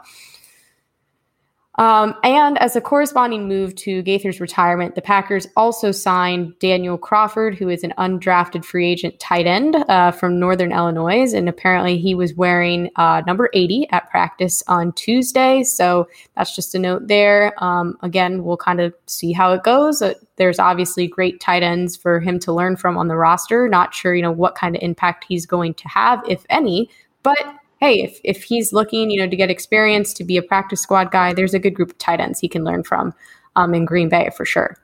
um, 1.80 2.14
and 2.26 2.58
as 2.58 2.76
a 2.76 2.82
corresponding 2.82 3.48
move 3.48 3.74
to 3.76 4.04
Gaither's 4.04 4.42
retirement, 4.42 4.96
the 4.96 5.02
Packers 5.02 5.48
also 5.56 5.94
signed 5.94 6.60
Daniel 6.60 6.98
Crawford, 6.98 7.56
who 7.56 7.70
is 7.70 7.86
an 7.86 7.94
undrafted 7.98 8.66
free 8.66 8.86
agent 8.86 9.18
tight 9.18 9.48
end 9.48 9.78
uh, 9.88 10.12
from 10.12 10.42
Northern 10.42 10.74
Illinois. 10.74 11.34
And 11.34 11.48
apparently 11.48 11.98
he 11.98 12.14
was 12.14 12.34
wearing 12.34 12.90
uh, 12.98 13.22
number 13.26 13.50
80 13.54 13.88
at 13.92 14.10
practice 14.10 14.62
on 14.68 14.92
Tuesday. 14.92 15.64
So 15.64 16.10
that's 16.36 16.54
just 16.54 16.76
a 16.76 16.80
note 16.80 17.08
there. 17.08 17.54
Um, 17.64 17.98
again, 18.02 18.44
we'll 18.44 18.58
kind 18.58 18.82
of 18.82 18.94
see 19.06 19.32
how 19.32 19.54
it 19.54 19.64
goes. 19.64 20.02
Uh, 20.02 20.16
there's 20.36 20.60
obviously 20.60 21.08
great 21.08 21.40
tight 21.40 21.64
ends 21.64 21.96
for 21.96 22.20
him 22.20 22.40
to 22.40 22.52
learn 22.52 22.76
from 22.76 22.98
on 22.98 23.08
the 23.08 23.16
roster. 23.16 23.70
Not 23.70 23.94
sure, 23.94 24.14
you 24.14 24.22
know, 24.22 24.32
what 24.32 24.56
kind 24.56 24.76
of 24.76 24.82
impact 24.82 25.24
he's 25.30 25.46
going 25.46 25.76
to 25.76 25.88
have, 25.88 26.22
if 26.28 26.46
any. 26.50 26.90
But 27.24 27.59
hey, 27.80 28.02
if, 28.02 28.20
if 28.24 28.44
he's 28.44 28.74
looking, 28.74 29.10
you 29.10 29.20
know, 29.20 29.30
to 29.30 29.36
get 29.36 29.50
experience, 29.50 30.14
to 30.14 30.24
be 30.24 30.38
a 30.38 30.42
practice 30.42 30.82
squad 30.82 31.12
guy, 31.12 31.34
there's 31.34 31.54
a 31.54 31.60
good 31.60 31.74
group 31.74 31.92
of 31.92 31.98
tight 31.98 32.20
ends 32.20 32.40
he 32.40 32.48
can 32.48 32.64
learn 32.64 32.84
from 32.84 33.14
um, 33.56 33.74
in 33.74 33.86
Green 33.86 34.10
Bay 34.10 34.30
for 34.36 34.46
sure. 34.46 34.78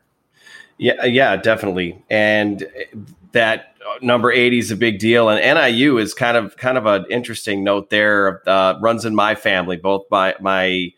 Yeah, 0.78 1.06
yeah, 1.06 1.38
definitely. 1.38 2.04
And 2.10 2.68
that 3.32 3.76
number 4.02 4.32
80 4.32 4.60
is 4.60 4.72
a 4.72 4.76
big 4.76 5.00
deal. 5.00 5.30
And 5.30 5.40
NIU 5.40 5.98
is 5.98 6.14
kind 6.14 6.38
of 6.38 6.58
kind 6.58 6.78
of 6.78 6.86
an 6.86 7.06
interesting 7.10 7.64
note 7.64 7.90
there. 7.90 8.42
Uh, 8.48 8.78
runs 8.82 9.06
in 9.06 9.16
my 9.16 9.36
family, 9.36 9.78
both 9.78 10.06
my 10.12 10.36
my 10.40 10.92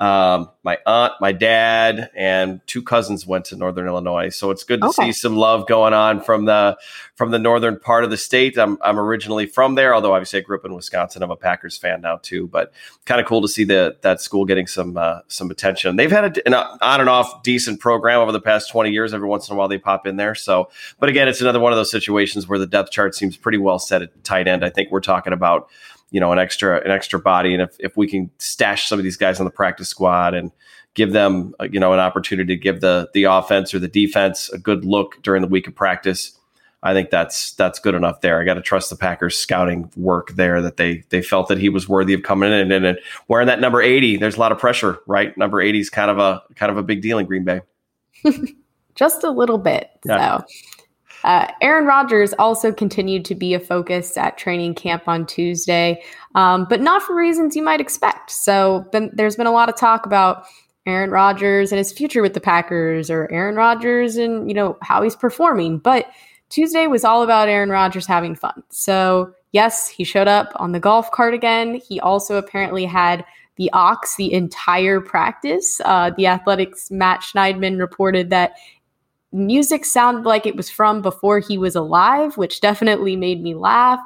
um, 0.00 0.50
my 0.62 0.78
aunt, 0.86 1.12
my 1.20 1.30
dad, 1.30 2.10
and 2.16 2.62
two 2.66 2.82
cousins 2.82 3.26
went 3.26 3.44
to 3.46 3.56
Northern 3.56 3.86
Illinois, 3.86 4.30
so 4.30 4.50
it's 4.50 4.64
good 4.64 4.80
to 4.80 4.88
okay. 4.88 5.06
see 5.06 5.12
some 5.12 5.36
love 5.36 5.68
going 5.68 5.92
on 5.92 6.22
from 6.22 6.46
the 6.46 6.78
from 7.16 7.32
the 7.32 7.38
northern 7.38 7.78
part 7.78 8.02
of 8.02 8.08
the 8.08 8.16
state. 8.16 8.56
I'm 8.56 8.78
I'm 8.80 8.98
originally 8.98 9.44
from 9.44 9.74
there, 9.74 9.94
although 9.94 10.14
obviously 10.14 10.40
I 10.40 10.42
grew 10.42 10.56
up 10.56 10.64
in 10.64 10.74
Wisconsin. 10.74 11.22
I'm 11.22 11.30
a 11.30 11.36
Packers 11.36 11.76
fan 11.76 12.00
now 12.00 12.16
too, 12.16 12.46
but 12.48 12.72
kind 13.04 13.20
of 13.20 13.26
cool 13.26 13.42
to 13.42 13.48
see 13.48 13.64
the 13.64 13.94
that 14.00 14.22
school 14.22 14.46
getting 14.46 14.66
some 14.66 14.96
uh, 14.96 15.20
some 15.28 15.50
attention. 15.50 15.96
They've 15.96 16.10
had 16.10 16.38
a, 16.38 16.46
an 16.46 16.54
on 16.54 17.00
and 17.00 17.10
off 17.10 17.42
decent 17.42 17.78
program 17.78 18.20
over 18.20 18.32
the 18.32 18.40
past 18.40 18.70
20 18.70 18.90
years. 18.90 19.12
Every 19.12 19.28
once 19.28 19.50
in 19.50 19.54
a 19.54 19.58
while 19.58 19.68
they 19.68 19.76
pop 19.76 20.06
in 20.06 20.16
there. 20.16 20.34
So, 20.34 20.70
but 20.98 21.10
again, 21.10 21.28
it's 21.28 21.42
another 21.42 21.60
one 21.60 21.72
of 21.72 21.76
those 21.76 21.90
situations 21.90 22.48
where 22.48 22.58
the 22.58 22.66
depth 22.66 22.90
chart 22.90 23.14
seems 23.14 23.36
pretty 23.36 23.58
well 23.58 23.78
set 23.78 24.00
at 24.00 24.24
tight 24.24 24.48
end. 24.48 24.64
I 24.64 24.70
think 24.70 24.90
we're 24.90 25.00
talking 25.00 25.34
about 25.34 25.68
you 26.10 26.20
know 26.20 26.32
an 26.32 26.38
extra 26.38 26.80
an 26.80 26.90
extra 26.90 27.18
body. 27.18 27.52
And 27.52 27.62
if, 27.62 27.76
if 27.78 27.96
we 27.96 28.06
can 28.06 28.30
stash 28.38 28.88
some 28.88 28.98
of 28.98 29.04
these 29.04 29.16
guys 29.16 29.40
on 29.40 29.44
the 29.44 29.50
practice 29.50 29.88
squad 29.88 30.34
and 30.34 30.50
give 30.94 31.12
them 31.12 31.54
uh, 31.60 31.68
you 31.70 31.80
know 31.80 31.92
an 31.92 32.00
opportunity 32.00 32.54
to 32.54 32.60
give 32.60 32.80
the 32.80 33.08
the 33.14 33.24
offense 33.24 33.72
or 33.74 33.78
the 33.78 33.88
defense 33.88 34.48
a 34.50 34.58
good 34.58 34.84
look 34.84 35.22
during 35.22 35.42
the 35.42 35.48
week 35.48 35.66
of 35.66 35.74
practice 35.74 36.38
I 36.82 36.94
think 36.94 37.10
that's 37.10 37.52
that's 37.52 37.78
good 37.78 37.94
enough 37.94 38.22
there. 38.22 38.40
I 38.40 38.44
got 38.44 38.54
to 38.54 38.62
trust 38.62 38.88
the 38.88 38.96
Packers 38.96 39.36
scouting 39.36 39.90
work 39.96 40.32
there 40.32 40.62
that 40.62 40.78
they 40.78 41.04
they 41.10 41.20
felt 41.20 41.48
that 41.48 41.58
he 41.58 41.68
was 41.68 41.88
worthy 41.88 42.14
of 42.14 42.22
coming 42.22 42.50
in 42.50 42.72
and, 42.72 42.84
and 42.84 42.98
wearing 43.28 43.48
that 43.48 43.60
number 43.60 43.82
80 43.82 44.16
there's 44.16 44.36
a 44.36 44.40
lot 44.40 44.52
of 44.52 44.58
pressure 44.58 44.98
right? 45.06 45.36
Number 45.36 45.60
80 45.60 45.80
is 45.80 45.90
kind 45.90 46.10
of 46.10 46.18
a 46.18 46.42
kind 46.54 46.72
of 46.72 46.78
a 46.78 46.82
big 46.82 47.02
deal 47.02 47.18
in 47.18 47.26
Green 47.26 47.44
Bay. 47.44 47.60
Just 48.94 49.24
a 49.24 49.30
little 49.30 49.58
bit 49.58 49.90
yeah. 50.06 50.38
so 50.38 50.44
uh, 51.24 51.50
Aaron 51.60 51.86
Rodgers 51.86 52.32
also 52.38 52.72
continued 52.72 53.24
to 53.26 53.34
be 53.34 53.54
a 53.54 53.60
focus 53.60 54.16
at 54.16 54.38
training 54.38 54.74
camp 54.74 55.04
on 55.06 55.26
Tuesday, 55.26 56.02
um, 56.34 56.66
but 56.68 56.80
not 56.80 57.02
for 57.02 57.14
reasons 57.14 57.56
you 57.56 57.62
might 57.62 57.80
expect. 57.80 58.30
So 58.30 58.86
been, 58.92 59.10
there's 59.12 59.36
been 59.36 59.46
a 59.46 59.52
lot 59.52 59.68
of 59.68 59.76
talk 59.76 60.06
about 60.06 60.44
Aaron 60.86 61.10
Rodgers 61.10 61.72
and 61.72 61.78
his 61.78 61.92
future 61.92 62.22
with 62.22 62.34
the 62.34 62.40
Packers, 62.40 63.10
or 63.10 63.30
Aaron 63.30 63.56
Rodgers 63.56 64.16
and 64.16 64.48
you 64.48 64.54
know 64.54 64.78
how 64.82 65.02
he's 65.02 65.16
performing. 65.16 65.78
But 65.78 66.06
Tuesday 66.48 66.86
was 66.86 67.04
all 67.04 67.22
about 67.22 67.48
Aaron 67.48 67.70
Rodgers 67.70 68.06
having 68.06 68.34
fun. 68.34 68.62
So 68.70 69.32
yes, 69.52 69.88
he 69.88 70.04
showed 70.04 70.28
up 70.28 70.52
on 70.56 70.72
the 70.72 70.80
golf 70.80 71.10
cart 71.10 71.34
again. 71.34 71.74
He 71.74 72.00
also 72.00 72.36
apparently 72.36 72.84
had 72.84 73.24
the 73.56 73.70
aux 73.74 74.00
the 74.16 74.32
entire 74.32 75.00
practice. 75.00 75.80
Uh, 75.84 76.10
the 76.16 76.26
Athletics 76.26 76.90
Matt 76.90 77.20
Schneidman 77.20 77.78
reported 77.78 78.30
that 78.30 78.54
music 79.32 79.84
sounded 79.84 80.24
like 80.24 80.46
it 80.46 80.56
was 80.56 80.70
from 80.70 81.02
before 81.02 81.38
he 81.38 81.56
was 81.58 81.74
alive, 81.74 82.36
which 82.36 82.60
definitely 82.60 83.16
made 83.16 83.42
me 83.42 83.54
laugh. 83.54 84.00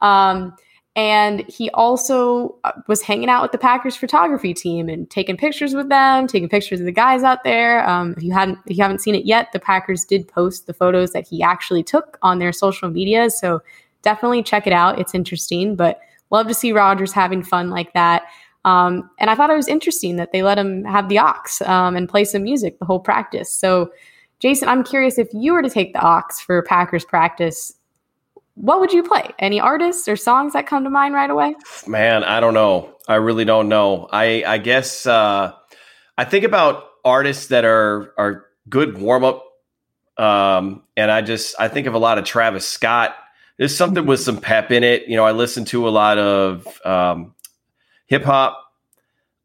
Um, 0.00 0.54
and 0.94 1.44
he 1.46 1.68
also 1.70 2.58
uh, 2.64 2.72
was 2.86 3.02
hanging 3.02 3.28
out 3.28 3.42
with 3.42 3.52
the 3.52 3.58
Packers 3.58 3.96
photography 3.96 4.54
team 4.54 4.88
and 4.88 5.08
taking 5.10 5.36
pictures 5.36 5.74
with 5.74 5.90
them, 5.90 6.26
taking 6.26 6.48
pictures 6.48 6.80
of 6.80 6.86
the 6.86 6.92
guys 6.92 7.22
out 7.22 7.44
there. 7.44 7.86
Um, 7.86 8.14
if 8.16 8.22
you 8.22 8.32
hadn't, 8.32 8.58
if 8.66 8.78
you 8.78 8.82
haven't 8.82 9.02
seen 9.02 9.14
it 9.14 9.26
yet, 9.26 9.52
the 9.52 9.58
Packers 9.58 10.06
did 10.06 10.26
post 10.26 10.66
the 10.66 10.72
photos 10.72 11.12
that 11.12 11.28
he 11.28 11.42
actually 11.42 11.82
took 11.82 12.18
on 12.22 12.38
their 12.38 12.52
social 12.52 12.88
media. 12.88 13.28
So 13.28 13.60
definitely 14.00 14.42
check 14.42 14.66
it 14.66 14.72
out. 14.72 14.98
It's 14.98 15.14
interesting, 15.14 15.76
but 15.76 16.00
love 16.30 16.48
to 16.48 16.54
see 16.54 16.72
Rodgers 16.72 17.12
having 17.12 17.42
fun 17.42 17.68
like 17.68 17.92
that. 17.92 18.24
Um, 18.64 19.10
and 19.18 19.28
I 19.28 19.34
thought 19.34 19.50
it 19.50 19.56
was 19.56 19.68
interesting 19.68 20.16
that 20.16 20.32
they 20.32 20.42
let 20.42 20.58
him 20.58 20.82
have 20.84 21.08
the 21.08 21.18
aux 21.18 21.64
um, 21.66 21.94
and 21.94 22.08
play 22.08 22.24
some 22.24 22.42
music 22.42 22.78
the 22.78 22.86
whole 22.86 23.00
practice. 23.00 23.54
So 23.54 23.92
Jason, 24.40 24.68
I'm 24.68 24.84
curious 24.84 25.18
if 25.18 25.28
you 25.32 25.52
were 25.52 25.62
to 25.62 25.70
take 25.70 25.92
the 25.92 26.06
aux 26.06 26.22
for 26.44 26.62
Packers 26.62 27.04
practice, 27.04 27.72
what 28.54 28.80
would 28.80 28.92
you 28.92 29.02
play? 29.02 29.30
Any 29.38 29.60
artists 29.60 30.08
or 30.08 30.16
songs 30.16 30.52
that 30.54 30.66
come 30.66 30.84
to 30.84 30.90
mind 30.90 31.14
right 31.14 31.30
away? 31.30 31.54
Man, 31.86 32.24
I 32.24 32.40
don't 32.40 32.54
know. 32.54 32.94
I 33.08 33.16
really 33.16 33.44
don't 33.44 33.68
know. 33.68 34.08
I 34.10 34.44
I 34.46 34.58
guess 34.58 35.06
uh, 35.06 35.52
I 36.18 36.24
think 36.24 36.44
about 36.44 36.84
artists 37.04 37.48
that 37.48 37.64
are 37.64 38.12
are 38.18 38.46
good 38.68 38.98
warm 38.98 39.24
up, 39.24 39.44
um, 40.18 40.82
and 40.96 41.10
I 41.10 41.22
just 41.22 41.54
I 41.58 41.68
think 41.68 41.86
of 41.86 41.94
a 41.94 41.98
lot 41.98 42.18
of 42.18 42.24
Travis 42.24 42.66
Scott. 42.66 43.14
There's 43.58 43.76
something 43.76 44.06
with 44.06 44.20
some 44.20 44.40
pep 44.40 44.70
in 44.70 44.84
it. 44.84 45.06
You 45.06 45.16
know, 45.16 45.24
I 45.24 45.32
listen 45.32 45.64
to 45.66 45.88
a 45.88 45.90
lot 45.90 46.18
of 46.18 46.66
um, 46.84 47.34
hip 48.06 48.24
hop 48.24 48.65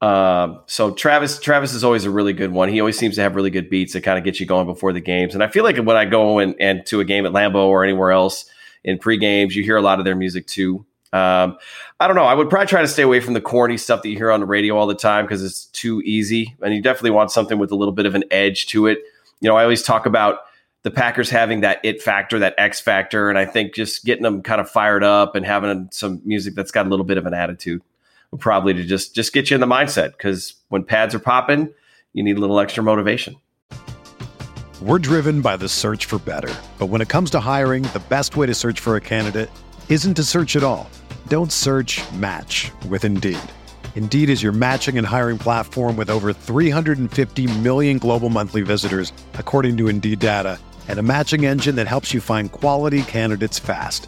um, 0.02 0.62
so 0.66 0.92
Travis, 0.92 1.40
Travis 1.40 1.74
is 1.74 1.84
always 1.84 2.06
a 2.06 2.10
really 2.10 2.34
good 2.34 2.52
one. 2.52 2.70
He 2.70 2.80
always 2.80 2.98
seems 2.98 3.16
to 3.16 3.22
have 3.22 3.36
really 3.36 3.52
good 3.52 3.70
beats 3.70 3.94
that 3.94 4.02
kind 4.02 4.18
of 4.18 4.24
get 4.24 4.40
you 4.40 4.46
going 4.46 4.66
before 4.66 4.94
the 4.94 5.00
games. 5.00 5.34
And 5.36 5.44
I 5.44 5.48
feel 5.48 5.64
like 5.64 5.78
when 5.78 5.96
I 5.96 6.06
go 6.06 6.40
and, 6.40 6.56
and 6.60 6.86
to 6.88 7.00
a 7.00 7.06
game 7.06 7.26
at 7.26 7.34
Lambeau 7.34 7.68
or 7.68 7.84
anywhere 7.84 8.12
else 8.12 8.46
in 8.84 8.98
pre 8.98 9.18
games, 9.18 9.56
you 9.56 9.64
hear 9.64 9.78
a 9.78 9.82
lot 9.82 10.00
of 10.00 10.06
their 10.06 10.16
music 10.16 10.48
too. 10.48 10.86
Um, 11.14 11.58
I 12.00 12.08
don't 12.08 12.16
know. 12.16 12.24
I 12.24 12.34
would 12.34 12.50
probably 12.50 12.68
try 12.68 12.82
to 12.82 12.88
stay 12.88 13.04
away 13.04 13.20
from 13.20 13.34
the 13.34 13.42
corny 13.42 13.78
stuff 13.78 14.02
that 14.02 14.10
you 14.10 14.16
hear 14.16 14.32
on 14.32 14.40
the 14.40 14.46
radio 14.46 14.78
all 14.78 14.88
the 14.88 14.96
time 14.96 15.26
because 15.26 15.44
it's 15.44 15.66
too 15.66 16.02
easy. 16.02 16.56
And 16.62 16.74
you 16.74 16.82
definitely 16.82 17.12
want 17.12 17.32
something 17.32 17.60
with 17.60 17.72
a 17.72 17.76
little 17.76 17.94
bit 17.94 18.06
of 18.06 18.16
an 18.16 18.24
edge 18.32 18.68
to 18.68 18.88
it. 18.88 19.00
You 19.40 19.50
know, 19.50 19.58
I 19.58 19.64
always 19.64 19.84
talk 19.84 20.06
about 20.06 20.40
the 20.84 20.92
Packers 20.92 21.30
having 21.30 21.62
that 21.62 21.80
it 21.84 22.02
factor, 22.02 22.40
that 22.40 22.56
X 22.58 22.80
factor, 22.80 23.30
and 23.30 23.38
I 23.38 23.46
think 23.46 23.76
just 23.76 24.04
getting 24.04 24.24
them 24.24 24.42
kind 24.42 24.60
of 24.60 24.70
fired 24.70 25.04
up 25.04 25.36
and 25.36 25.46
having 25.46 25.90
some 25.92 26.22
music 26.26 26.56
that's 26.56 26.72
got 26.72 26.88
a 26.88 26.90
little 26.90 27.06
bit 27.06 27.18
of 27.18 27.26
an 27.28 27.34
attitude, 27.34 27.84
probably 28.40 28.74
to 28.74 28.84
just 28.84 29.16
just 29.16 29.34
get 29.34 29.50
you 29.50 29.56
in 29.56 29.62
the 29.62 29.68
mindset. 29.68 30.12
Because 30.12 30.56
when 30.70 30.84
pads 30.84 31.14
are 31.14 31.20
popping, 31.20 31.74
you 32.14 32.24
need 32.24 32.38
a 32.38 32.40
little 32.40 32.60
extra 32.60 32.84
motivation. 32.84 33.36
We're 34.82 35.00
driven 35.00 35.42
by 35.42 35.58
the 35.58 35.70
search 35.70 36.06
for 36.06 36.18
better, 36.20 36.54
but 36.80 36.88
when 36.88 37.02
it 37.02 37.10
comes 37.10 37.30
to 37.32 37.40
hiring, 37.40 37.84
the 37.84 38.02
best 38.10 38.36
way 38.36 38.48
to 38.48 38.56
search 38.56 38.80
for 38.80 38.96
a 38.96 39.02
candidate 39.02 39.52
isn't 39.90 40.16
to 40.16 40.24
search 40.24 40.56
at 40.56 40.64
all. 40.64 40.90
Don't 41.28 41.52
search. 41.52 42.02
Match 42.14 42.72
with 42.90 43.06
Indeed. 43.06 43.38
Indeed 43.96 44.30
is 44.30 44.42
your 44.42 44.54
matching 44.54 44.98
and 44.98 45.06
hiring 45.06 45.38
platform 45.38 45.98
with 45.98 46.10
over 46.10 46.34
350 46.34 47.60
million 47.60 48.00
global 48.00 48.30
monthly 48.30 48.64
visitors, 48.64 49.14
according 49.36 49.78
to 49.78 49.88
Indeed 49.88 50.18
data 50.18 50.58
and 50.88 51.00
a 51.00 51.04
matching 51.04 51.46
engine 51.46 51.76
that 51.76 51.88
helps 51.88 52.14
you 52.14 52.20
find 52.20 52.52
quality 52.52 53.04
candidates 53.04 53.60
fast. 53.60 54.08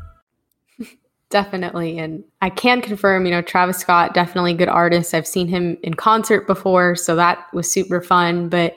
Definitely. 1.31 1.97
And 1.97 2.23
I 2.41 2.49
can 2.49 2.81
confirm, 2.81 3.25
you 3.25 3.31
know, 3.31 3.41
Travis 3.41 3.77
Scott, 3.77 4.13
definitely 4.13 4.53
good 4.53 4.67
artist. 4.67 5.13
I've 5.13 5.25
seen 5.25 5.47
him 5.47 5.77
in 5.81 5.93
concert 5.93 6.45
before, 6.45 6.95
so 6.95 7.15
that 7.15 7.47
was 7.53 7.71
super 7.71 8.01
fun. 8.01 8.49
But 8.49 8.75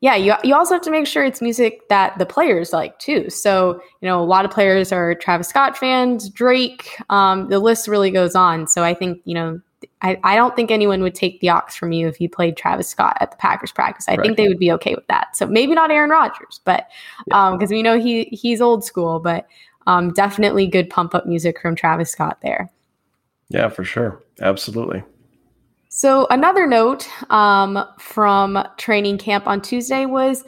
yeah, 0.00 0.16
you, 0.16 0.34
you 0.42 0.54
also 0.54 0.74
have 0.74 0.82
to 0.82 0.90
make 0.90 1.06
sure 1.06 1.24
it's 1.24 1.40
music 1.40 1.88
that 1.88 2.18
the 2.18 2.26
players 2.26 2.72
like 2.72 2.98
too. 2.98 3.30
So, 3.30 3.80
you 4.00 4.08
know, 4.08 4.20
a 4.20 4.26
lot 4.26 4.44
of 4.44 4.50
players 4.50 4.92
are 4.92 5.14
Travis 5.14 5.48
Scott 5.48 5.78
fans, 5.78 6.28
Drake, 6.28 7.00
um, 7.08 7.48
the 7.48 7.60
list 7.60 7.86
really 7.86 8.10
goes 8.10 8.34
on. 8.34 8.66
So 8.66 8.82
I 8.82 8.92
think, 8.92 9.22
you 9.24 9.34
know, 9.34 9.60
I, 10.02 10.18
I 10.24 10.34
don't 10.34 10.56
think 10.56 10.70
anyone 10.70 11.02
would 11.02 11.14
take 11.14 11.40
the 11.40 11.50
aux 11.50 11.70
from 11.70 11.92
you 11.92 12.08
if 12.08 12.20
you 12.20 12.28
played 12.28 12.56
Travis 12.56 12.88
Scott 12.88 13.16
at 13.20 13.30
the 13.30 13.36
Packers 13.36 13.70
practice. 13.70 14.06
I 14.08 14.16
right. 14.16 14.22
think 14.24 14.36
they 14.36 14.48
would 14.48 14.58
be 14.58 14.72
okay 14.72 14.94
with 14.94 15.06
that. 15.06 15.36
So 15.36 15.46
maybe 15.46 15.74
not 15.74 15.90
Aaron 15.90 16.10
Rodgers, 16.10 16.60
but 16.64 16.88
because 17.26 17.70
um, 17.70 17.76
we 17.76 17.82
know 17.82 17.98
he 17.98 18.24
he's 18.24 18.60
old 18.60 18.84
school, 18.84 19.20
but 19.20 19.46
um, 19.86 20.12
definitely 20.12 20.66
good 20.66 20.90
pump 20.90 21.14
up 21.14 21.26
music 21.26 21.60
from 21.60 21.74
Travis 21.74 22.10
Scott 22.10 22.38
there. 22.42 22.70
Yeah, 23.48 23.68
for 23.68 23.84
sure. 23.84 24.22
Absolutely. 24.40 25.02
So, 25.88 26.26
another 26.30 26.66
note 26.66 27.08
um, 27.30 27.82
from 27.98 28.62
training 28.76 29.18
camp 29.18 29.46
on 29.46 29.62
Tuesday 29.62 30.04
was, 30.04 30.44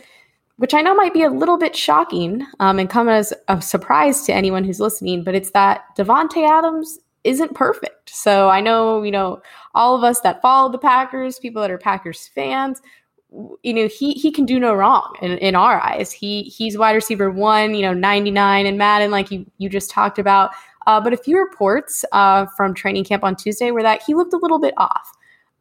which 0.57 0.75
I 0.75 0.83
know 0.83 0.95
might 0.95 1.15
be 1.15 1.23
a 1.23 1.31
little 1.31 1.57
bit 1.57 1.75
shocking 1.75 2.45
um, 2.61 2.79
and 2.79 2.91
come 2.91 3.09
as 3.09 3.33
a 3.47 3.63
surprise 3.63 4.23
to 4.25 4.35
anyone 4.35 4.65
who's 4.65 4.81
listening, 4.81 5.25
but 5.25 5.35
it's 5.35 5.53
that 5.53 5.85
Davante 5.97 6.47
Adams 6.47 6.99
isn't 7.25 7.55
perfect. 7.55 8.11
So, 8.11 8.49
I 8.49 8.61
know, 8.61 9.03
you 9.03 9.11
know, 9.11 9.41
all 9.75 9.97
of 9.97 10.05
us 10.05 10.21
that 10.21 10.43
follow 10.43 10.71
the 10.71 10.79
Packers, 10.79 11.39
people 11.39 11.63
that 11.63 11.71
are 11.71 11.79
Packers 11.79 12.29
fans, 12.35 12.83
you 13.63 13.75
know 13.75 13.89
he 13.89 14.13
he 14.13 14.31
can 14.31 14.47
do 14.47 14.59
no 14.59 14.75
wrong 14.75 15.15
in, 15.21 15.33
in 15.39 15.55
our 15.55 15.81
eyes. 15.81 16.11
He 16.11 16.45
he's 16.45 16.79
wide 16.79 16.95
receiver 16.95 17.31
one 17.31 17.75
you 17.75 17.83
know 17.83 17.93
99 17.93 18.67
in 18.67 18.79
madden 18.79 19.11
like 19.11 19.31
you 19.31 19.47
you 19.59 19.69
just 19.69 19.91
talked 19.91 20.19
about. 20.19 20.51
Uh, 20.87 20.99
but 21.01 21.13
a 21.13 21.19
few 21.19 21.39
reports 21.39 22.05
uh, 22.13 22.47
from 22.57 22.73
training 22.73 23.05
camp 23.05 23.23
on 23.23 23.37
tuesday 23.37 23.71
were 23.71 23.83
that 23.83 24.03
he 24.07 24.15
looked 24.15 24.33
a 24.33 24.39
little 24.39 24.59
bit 24.59 24.75
off. 24.79 25.13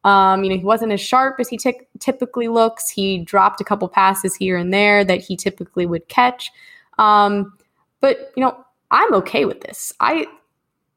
Um, 0.04 0.44
you 0.44 0.50
know 0.50 0.58
he 0.58 0.64
wasn't 0.64 0.94
as 0.94 1.02
sharp 1.02 1.40
as 1.40 1.50
he 1.50 1.58
t- 1.58 1.82
typically 2.00 2.48
looks. 2.48 2.90
He 2.90 3.20
dropped 3.20 3.60
a 3.60 3.66
couple 3.66 3.90
passes 3.90 4.36
here 4.36 4.58
and 4.58 4.74
there 4.74 5.04
that 5.04 5.22
he 5.22 5.36
typically 5.36 5.86
would 5.86 6.08
catch. 6.08 6.52
Um, 6.98 7.54
but 8.00 8.32
you 8.36 8.42
know 8.44 8.64
i'm 8.92 9.14
okay 9.14 9.44
with 9.44 9.62
this. 9.62 9.92
I 10.00 10.26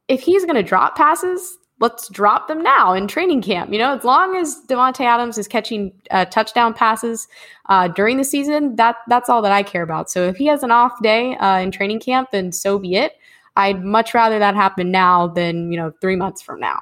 if 0.07 0.21
he's 0.21 0.45
going 0.45 0.57
to 0.57 0.63
drop 0.63 0.97
passes 0.97 1.59
let's 1.81 2.09
drop 2.09 2.47
them 2.47 2.63
now 2.63 2.93
in 2.93 3.09
training 3.09 3.43
camp. 3.43 3.73
You 3.73 3.79
know, 3.79 3.97
as 3.97 4.05
long 4.05 4.37
as 4.37 4.61
Davante 4.69 5.01
Adams 5.01 5.39
is 5.39 5.49
catching 5.49 5.93
uh, 6.11 6.27
touchdown 6.27 6.75
passes 6.75 7.27
uh, 7.69 7.89
during 7.89 8.19
the 8.19 8.25
season, 8.25 8.77
that 8.77 8.97
that's 9.09 9.29
all 9.29 9.43
that 9.43 9.53
I 9.53 9.63
care 9.63 9.83
about. 9.83 10.11
So 10.11 10.27
if 10.29 10.37
he 10.37 10.47
has 10.47 10.63
an 10.63 10.71
off 10.71 10.93
day 11.03 11.37
uh, 11.37 11.59
in 11.59 11.71
training 11.71 12.01
camp, 12.01 12.31
then 12.31 12.53
so 12.53 12.79
be 12.79 12.95
it. 12.95 13.13
I'd 13.57 13.83
much 13.83 14.15
rather 14.15 14.39
that 14.39 14.55
happen 14.55 14.91
now 14.91 15.27
than 15.27 15.73
you 15.73 15.79
know 15.79 15.93
three 16.01 16.17
months 16.17 16.41
from 16.41 16.61
now. 16.61 16.81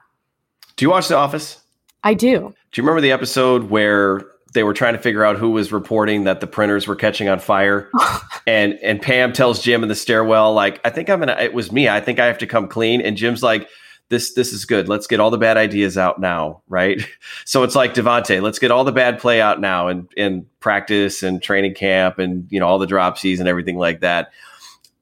Do 0.77 0.85
you 0.85 0.91
watch 0.91 1.09
The 1.09 1.17
Office? 1.17 1.61
I 2.05 2.15
do. 2.15 2.55
Do 2.73 2.81
you 2.81 2.83
remember 2.83 3.01
the 3.01 3.11
episode 3.11 3.71
where 3.71 4.25
they 4.55 4.63
were 4.63 4.73
trying 4.75 4.95
to 4.95 4.99
figure 4.99 5.25
out 5.25 5.37
who 5.37 5.51
was 5.51 5.73
reporting 5.73 6.25
that 6.25 6.41
the 6.41 6.47
printers 6.47 6.87
were 6.87 6.97
catching 6.97 7.29
on 7.29 7.39
fire. 7.39 7.91
and 8.47 8.79
and 8.83 9.01
Pam 9.01 9.33
tells 9.33 9.63
Jim 9.63 9.83
in 9.83 9.89
the 9.89 9.95
stairwell, 9.95 10.55
like, 10.55 10.81
I 10.85 10.91
think 10.91 11.11
I'm 11.11 11.19
gonna 11.19 11.37
it 11.39 11.53
was 11.53 11.71
me. 11.71 11.89
I 11.89 12.01
think 12.01 12.19
I 12.19 12.27
have 12.27 12.39
to 12.39 12.47
come 12.47 12.69
clean. 12.69 13.01
And 13.01 13.17
Jim's 13.17 13.43
like, 13.43 13.69
this 14.09 14.33
this 14.33 14.53
is 14.53 14.64
good. 14.64 14.88
Let's 14.88 15.07
get 15.07 15.21
all 15.21 15.31
the 15.31 15.38
bad 15.38 15.57
ideas 15.57 15.99
out 15.99 16.21
now, 16.21 16.62
right? 16.68 17.01
So 17.44 17.62
it's 17.62 17.75
like 17.75 17.94
Davante, 17.94 18.42
let's 18.42 18.59
get 18.59 18.71
all 18.71 18.85
the 18.85 18.92
bad 18.92 19.18
play 19.18 19.40
out 19.40 19.59
now 19.59 19.88
and 19.88 20.09
in 20.16 20.47
practice 20.61 21.23
and 21.23 21.42
training 21.42 21.75
camp 21.75 22.18
and 22.18 22.47
you 22.51 22.61
know 22.61 22.66
all 22.66 22.79
the 22.79 22.87
dropsies 22.87 23.38
and 23.38 23.49
everything 23.49 23.79
like 23.79 24.01
that. 24.01 24.31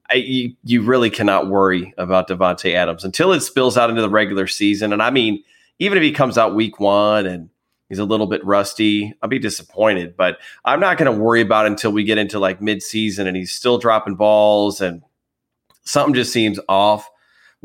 I, 0.09 0.15
you, 0.15 0.53
you 0.63 0.81
really 0.81 1.09
cannot 1.09 1.47
worry 1.47 1.93
about 1.97 2.29
Davante 2.29 2.73
Adams 2.73 3.03
until 3.03 3.33
it 3.33 3.41
spills 3.41 3.77
out 3.77 3.89
into 3.89 4.01
the 4.01 4.09
regular 4.09 4.47
season. 4.47 4.93
And 4.93 5.01
I 5.01 5.09
mean, 5.09 5.43
even 5.79 5.97
if 5.97 6.03
he 6.03 6.13
comes 6.13 6.37
out 6.37 6.55
week 6.55 6.79
one 6.79 7.25
and 7.25 7.49
he's 7.89 7.99
a 7.99 8.05
little 8.05 8.27
bit 8.27 8.45
rusty, 8.45 9.13
I'll 9.21 9.29
be 9.29 9.39
disappointed. 9.39 10.15
But 10.15 10.37
I'm 10.63 10.79
not 10.79 10.97
going 10.97 11.13
to 11.13 11.21
worry 11.21 11.41
about 11.41 11.65
until 11.65 11.91
we 11.91 12.05
get 12.05 12.17
into 12.17 12.39
like 12.39 12.61
mid-season 12.61 13.27
and 13.27 13.35
he's 13.35 13.51
still 13.51 13.77
dropping 13.77 14.15
balls 14.15 14.79
and 14.79 15.03
something 15.83 16.13
just 16.13 16.31
seems 16.31 16.59
off 16.69 17.09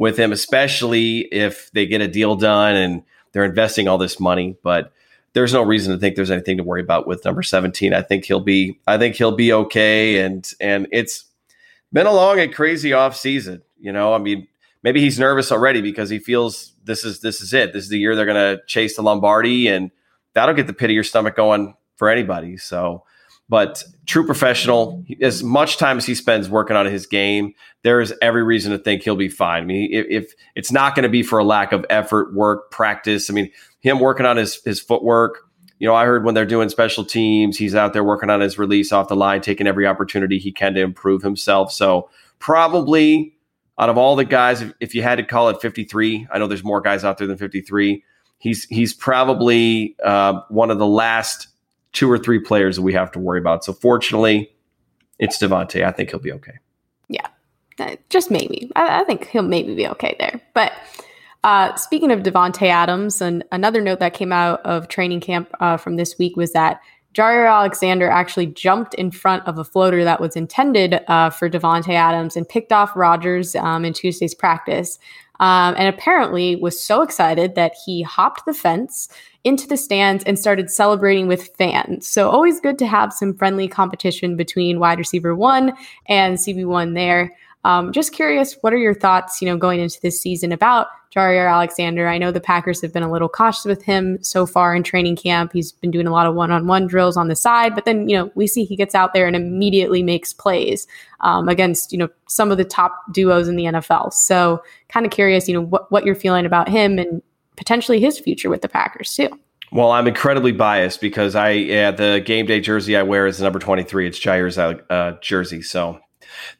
with 0.02 0.18
him, 0.18 0.32
especially 0.32 1.20
if 1.32 1.70
they 1.70 1.86
get 1.86 2.00
a 2.00 2.08
deal 2.08 2.34
done 2.34 2.74
and 2.74 3.04
they're 3.30 3.44
investing 3.44 3.86
all 3.86 3.98
this 3.98 4.18
money. 4.18 4.56
But 4.64 4.92
there's 5.32 5.52
no 5.52 5.62
reason 5.62 5.94
to 5.94 5.98
think 6.00 6.16
there's 6.16 6.32
anything 6.32 6.56
to 6.56 6.64
worry 6.64 6.80
about 6.80 7.06
with 7.06 7.24
number 7.24 7.40
17. 7.40 7.94
I 7.94 8.02
think 8.02 8.24
he'll 8.24 8.40
be 8.40 8.80
I 8.88 8.98
think 8.98 9.14
he'll 9.14 9.36
be 9.36 9.52
okay. 9.52 10.18
And 10.18 10.52
and 10.60 10.88
it's 10.90 11.26
been 11.92 12.08
a 12.08 12.12
long 12.12 12.40
and 12.40 12.52
crazy 12.52 12.92
off 12.92 13.16
season. 13.16 13.62
You 13.78 13.92
know, 13.92 14.12
I 14.12 14.18
mean, 14.18 14.48
maybe 14.82 15.00
he's 15.00 15.20
nervous 15.20 15.52
already 15.52 15.80
because 15.80 16.10
he 16.10 16.18
feels 16.18 16.72
this 16.82 17.04
is 17.04 17.20
this 17.20 17.40
is 17.40 17.54
it. 17.54 17.72
This 17.72 17.84
is 17.84 17.88
the 17.88 17.98
year 17.98 18.16
they're 18.16 18.26
gonna 18.26 18.58
chase 18.66 18.96
the 18.96 19.02
Lombardi 19.02 19.68
and 19.68 19.92
that'll 20.34 20.56
get 20.56 20.66
the 20.66 20.74
pit 20.74 20.90
of 20.90 20.94
your 20.94 21.04
stomach 21.04 21.36
going 21.36 21.76
for 21.94 22.08
anybody. 22.10 22.56
So 22.56 23.04
but 23.48 23.83
true 24.07 24.24
professional. 24.24 25.05
As 25.20 25.42
much 25.42 25.76
time 25.76 25.98
as 25.98 26.07
he 26.07 26.14
spends 26.14 26.48
working 26.48 26.76
on 26.76 26.87
his 26.87 27.07
game, 27.07 27.55
there 27.83 28.00
is 28.00 28.14
every 28.22 28.42
reason 28.42 28.72
to 28.72 28.78
think 28.78 29.02
he'll 29.02 29.16
be 29.16 29.28
fine. 29.28 29.64
I 29.64 29.66
mean, 29.66 29.88
if, 29.92 30.07
if 30.09 30.33
it's 30.55 30.72
not 30.72 30.94
going 30.94 31.02
to 31.05 31.09
be 31.09 31.22
for 31.22 31.38
a 31.38 31.44
lack 31.44 31.72
of 31.72 31.85
effort, 31.90 32.35
work, 32.35 32.70
practice. 32.70 33.31
I 33.31 33.33
mean, 33.33 33.50
him 33.81 33.98
working 34.00 34.26
on 34.26 34.37
his 34.37 34.62
his 34.64 34.81
footwork. 34.81 35.38
You 35.78 35.88
know, 35.88 35.94
I 35.94 36.05
heard 36.05 36.24
when 36.24 36.35
they're 36.35 36.46
doing 36.46 36.68
special 36.68 37.05
teams, 37.05 37.59
he's 37.59 37.74
out 37.74 37.92
there 37.92 38.05
working 38.05 38.31
on 38.31 38.40
his 38.40 38.57
release 38.57 38.92
off 38.92 39.09
the 39.09 39.16
line, 39.16 39.40
taking 39.40 39.66
every 39.66 39.85
opportunity 39.85 40.38
he 40.38 40.52
can 40.52 40.74
to 40.74 40.81
improve 40.81 41.22
himself. 41.22 41.72
So 41.72 42.09
probably 42.38 43.35
out 43.81 43.88
of 43.88 43.98
all 43.98 44.14
the 44.14 44.24
guys, 44.24 44.62
if, 44.78 44.94
you 44.94 45.02
had 45.02 45.16
to 45.16 45.24
call 45.24 45.48
it 45.48 45.61
53, 45.61 46.28
I 46.31 46.38
know 46.38 46.46
there's 46.46 46.62
more 46.62 46.81
guys 46.81 47.05
out 47.05 47.18
there 47.18 47.26
than 47.26 47.37
53 47.37 48.05
he's 48.42 48.64
he's 48.64 48.92
probably 48.92 49.96
uh, 50.05 50.40
one 50.48 50.70
of 50.70 50.78
the 50.78 50.87
last 50.87 51.46
two 51.92 52.11
or 52.11 52.18
three 52.18 52.38
players 52.38 52.76
that 52.76 52.83
we 52.83 52.92
have 52.92 53.11
to 53.12 53.18
worry 53.18 53.38
about. 53.38 53.64
So 53.64 53.72
fortunately, 53.72 54.52
it's 55.18 55.38
Davante. 55.38 55.85
I 55.85 55.90
think 55.92 56.11
he'll 56.11 56.20
be 56.20 56.33
okay. 56.33 56.59
Yeah, 57.09 57.26
uh, 57.78 57.96
just 58.09 58.31
maybe. 58.31 58.70
I, 58.76 59.00
I 59.00 59.05
think 59.05 59.28
he'll 59.28 59.42
maybe 59.42 59.74
be 59.74 59.87
okay 59.88 60.16
there. 60.18 60.40
But 60.55 60.72
uh, 61.44 61.74
speaking 61.76 62.11
of 62.11 62.20
Davante 62.20 62.68
Adams, 62.68 63.20
and 63.20 63.44
another 63.52 63.81
note 63.81 63.98
that 64.00 64.14
came 64.14 64.33
out 64.33 64.61
of 64.64 64.88
training 64.88 65.20
camp 65.20 65.50
uh, 65.61 65.76
from 65.76 65.96
this 65.96 66.18
week 66.18 66.37
was 66.37 66.52
that 66.52 66.81
Jaire 67.14 67.50
Alexander 67.50 68.09
actually 68.09 68.46
jumped 68.46 68.94
in 68.94 69.11
front 69.11 69.46
of 69.46 69.59
a 69.59 69.64
floater 69.64 70.02
that 70.05 70.20
was 70.20 70.35
intended 70.35 71.00
uh, 71.09 71.31
for 71.31 71.50
Davante 71.50 71.92
Adams 71.92 72.37
and 72.37 72.48
picked 72.48 72.72
off 72.72 72.96
Rodgers 72.96 73.55
um, 73.55 73.85
in 73.85 73.92
Tuesday's 73.92 74.35
practice. 74.35 74.98
Um, 75.40 75.74
and 75.76 75.88
apparently 75.88 76.57
was 76.57 76.81
so 76.81 77.02
excited 77.02 77.57
that 77.57 77.74
he 77.85 78.02
hopped 78.02 78.46
the 78.46 78.55
fence 78.55 79.09
into 79.44 79.66
the 79.66 79.76
stands 79.76 80.22
and 80.24 80.38
started 80.38 80.70
celebrating 80.70 81.26
with 81.26 81.48
fans. 81.57 82.07
So 82.07 82.31
always 82.31 82.61
good 82.61 82.78
to 82.78 82.87
have 82.87 83.12
some 83.12 83.35
friendly 83.35 83.68
competition 83.68 84.37
between 84.37 84.78
wide 84.78 84.98
receiver 84.98 85.35
one 85.35 85.72
and 86.07 86.38
CB1 86.38 86.94
there. 86.94 87.33
Um, 87.64 87.92
just 87.92 88.12
curious, 88.12 88.57
what 88.61 88.72
are 88.72 88.78
your 88.78 88.94
thoughts, 88.94 89.40
you 89.40 89.46
know, 89.46 89.57
going 89.57 89.81
into 89.81 90.00
this 90.00 90.20
season 90.20 90.50
about 90.50 90.88
Jaire 91.14 91.48
Alexander? 91.48 92.09
I 92.09 92.18
know 92.18 92.33
the 92.33 92.40
Packers 92.40 92.81
have 92.81 92.92
been 92.92 93.05
a 93.05 93.11
little 93.11 93.28
cautious 93.28 93.64
with 93.64 93.83
him 93.83 94.20
so 94.22 94.46
far 94.46 94.74
in 94.74 94.83
training 94.83 95.14
camp. 95.14 95.52
He's 95.52 95.70
been 95.70 95.92
doing 95.92 96.09
a 96.09 96.12
lot 96.12 96.26
of 96.26 96.35
one-on-one 96.35 96.88
drills 96.88 97.16
on 97.16 97.28
the 97.28 97.37
side, 97.37 97.76
but 97.76 97.85
then 97.85 98.09
you 98.09 98.16
know 98.16 98.33
we 98.35 98.48
see 98.48 98.64
he 98.64 98.74
gets 98.74 98.96
out 98.96 99.14
there 99.14 99.28
and 99.28 99.37
immediately 99.37 100.02
makes 100.02 100.33
plays 100.33 100.88
um, 101.20 101.48
against 101.48 101.92
you 101.92 101.98
know 101.98 102.09
some 102.26 102.50
of 102.50 102.59
the 102.59 102.64
top 102.64 103.00
duos 103.12 103.46
in 103.46 103.55
the 103.55 103.64
NFL. 103.64 104.12
So 104.12 104.62
kind 104.88 105.07
of 105.07 105.12
curious, 105.12 105.46
you 105.46 105.55
know, 105.55 105.62
what 105.62 105.90
what 105.92 106.05
you're 106.05 106.16
feeling 106.16 106.46
about 106.46 106.68
him 106.68 106.98
and 106.98 107.22
potentially 107.56 108.00
his 108.00 108.18
future 108.18 108.50
with 108.50 108.62
the 108.62 108.68
Packers 108.68 109.14
too. 109.14 109.38
Well, 109.72 109.90
I'm 109.90 110.06
incredibly 110.06 110.52
biased 110.52 111.00
because 111.00 111.34
I 111.34 111.50
yeah, 111.50 111.90
the 111.90 112.22
game 112.24 112.46
day 112.46 112.60
jersey 112.60 112.96
I 112.96 113.02
wear 113.02 113.26
is 113.26 113.38
the 113.38 113.44
number 113.44 113.58
23. 113.58 114.06
It's 114.06 114.18
Jaire's 114.18 114.58
uh, 114.58 115.16
jersey, 115.22 115.62
so 115.62 115.98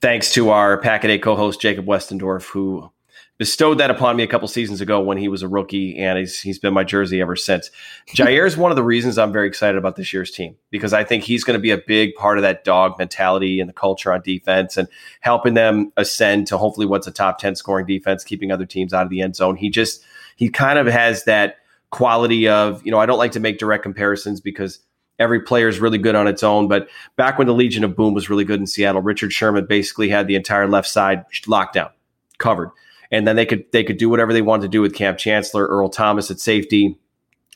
thanks 0.00 0.33
to 0.33 0.50
our 0.50 0.78
Pack 0.78 1.05
a 1.05 1.09
Day 1.09 1.18
co-host 1.18 1.61
Jacob 1.61 1.85
Westendorf, 1.85 2.48
who 2.48 2.90
bestowed 3.37 3.78
that 3.78 3.90
upon 3.90 4.14
me 4.16 4.22
a 4.22 4.26
couple 4.26 4.46
seasons 4.46 4.81
ago 4.81 5.00
when 5.00 5.18
he 5.18 5.26
was 5.26 5.42
a 5.42 5.48
rookie, 5.48 5.98
and 5.98 6.18
he's 6.18 6.40
he's 6.40 6.59
been 6.59 6.72
my 6.72 6.85
jersey 6.85 7.20
ever 7.20 7.37
since. 7.37 7.70
Jair 8.14 8.46
is 8.46 8.57
one 8.57 8.70
of 8.70 8.76
the 8.76 8.85
reasons 8.85 9.18
I'm 9.18 9.33
very 9.33 9.46
excited 9.46 9.76
about 9.76 9.96
this 9.96 10.12
year's 10.12 10.31
team 10.31 10.57
because 10.70 10.92
I 10.92 11.05
think 11.05 11.24
he's 11.24 11.44
going 11.44 11.59
to 11.59 11.62
be 11.62 11.70
a 11.70 11.78
big 11.78 12.14
part 12.14 12.38
of 12.38 12.42
that 12.42 12.64
dog 12.64 12.98
mentality 12.98 13.61
and 13.61 13.68
the 13.68 13.74
culture 13.74 14.12
on 14.12 14.22
defense 14.22 14.78
and 14.78 14.88
helping 15.20 15.52
them 15.52 15.92
ascend 15.96 16.46
to 16.46 16.57
hopefully 16.57 16.87
what's 16.87 17.07
a 17.07 17.12
top 17.12 17.38
ten 17.38 17.57
scoring 17.57 17.85
defense, 17.85 18.24
keeping 18.24 18.50
other 18.50 18.64
teams 18.64 18.94
out 18.94 19.05
of 19.05 19.11
the 19.11 19.20
end 19.20 19.37
zone. 19.37 19.57
He 19.57 19.68
just 19.68 20.02
he 20.37 20.49
kind 20.49 20.79
of 20.79 20.87
has 20.87 21.25
that 21.25 21.57
quality 21.90 22.49
of 22.49 22.85
you 22.85 22.90
know 22.90 22.99
I 22.99 23.07
don't 23.07 23.18
like 23.18 23.33
to 23.33 23.40
make 23.40 23.59
direct 23.59 23.83
comparisons 23.83 24.40
because 24.40 24.81
every 25.18 25.40
player 25.40 25.68
is 25.68 25.81
really 25.81 25.99
good 25.99 26.14
on 26.14 26.27
its 26.27 26.42
own. 26.42 26.68
But 26.68 26.88
back 27.16 27.38
when 27.38 27.47
the 27.47 27.55
Legion 27.55 27.85
of 27.85 27.97
Boom 27.97 28.14
was 28.14 28.29
really 28.29 28.45
good 28.45 28.61
in 28.61 28.66
Seattle, 28.66 29.03
Richard 29.03 29.33
Sherman 29.33 29.66
basically 29.66 30.09
had 30.09 30.27
the 30.27 30.37
entire 30.37 30.68
left 30.68 30.88
side 30.88 31.25
locked 31.47 31.75
down, 31.75 31.90
covered. 32.38 32.71
And 33.11 33.27
then 33.27 33.37
they 33.37 33.47
could 33.47 33.64
they 33.73 33.85
could 33.85 33.99
do 33.99 34.09
whatever 34.09 34.33
they 34.33 34.42
wanted 34.42 34.62
to 34.62 34.68
do 34.68 34.81
with 34.81 34.95
Kam 34.95 35.16
Chancellor, 35.16 35.66
Earl 35.66 35.90
Thomas 35.90 36.31
at 36.31 36.40
safety, 36.40 36.99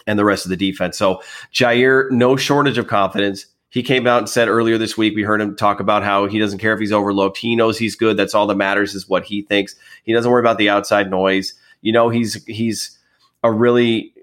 and 0.07 0.19
the 0.19 0.25
rest 0.25 0.45
of 0.45 0.51
the 0.51 0.57
defense. 0.57 0.97
So 0.97 1.23
Jaire, 1.53 2.11
no 2.11 2.37
shortage 2.37 2.79
of 2.79 2.87
confidence. 2.87 3.47
He 3.71 3.83
came 3.83 4.07
out 4.07 4.19
and 4.19 4.29
said 4.29 4.49
earlier 4.49 4.79
this 4.79 4.97
week, 4.97 5.15
we 5.15 5.23
heard 5.23 5.41
him 5.41 5.57
talk 5.57 5.81
about 5.81 6.03
how 6.03 6.27
he 6.27 6.39
doesn't 6.39 6.61
care 6.61 6.73
if 6.73 6.81
he's 6.81 6.93
overlooked. 6.93 7.37
He 7.37 7.57
knows 7.57 7.77
he's 7.77 7.97
good. 7.97 8.17
That's 8.17 8.35
all 8.35 8.47
that 8.47 8.55
matters 8.55 8.95
is 8.95 9.09
what 9.09 9.25
he 9.25 9.43
thinks. 9.43 9.75
He 10.05 10.13
doesn't 10.13 10.31
worry 10.31 10.41
about 10.41 10.57
the 10.57 10.71
outside 10.71 11.11
noise. 11.11 11.53
You 11.81 11.93
know, 11.93 12.09
he's 12.09 12.45
he's 12.45 12.99
a 13.43 13.53
really 13.53 14.15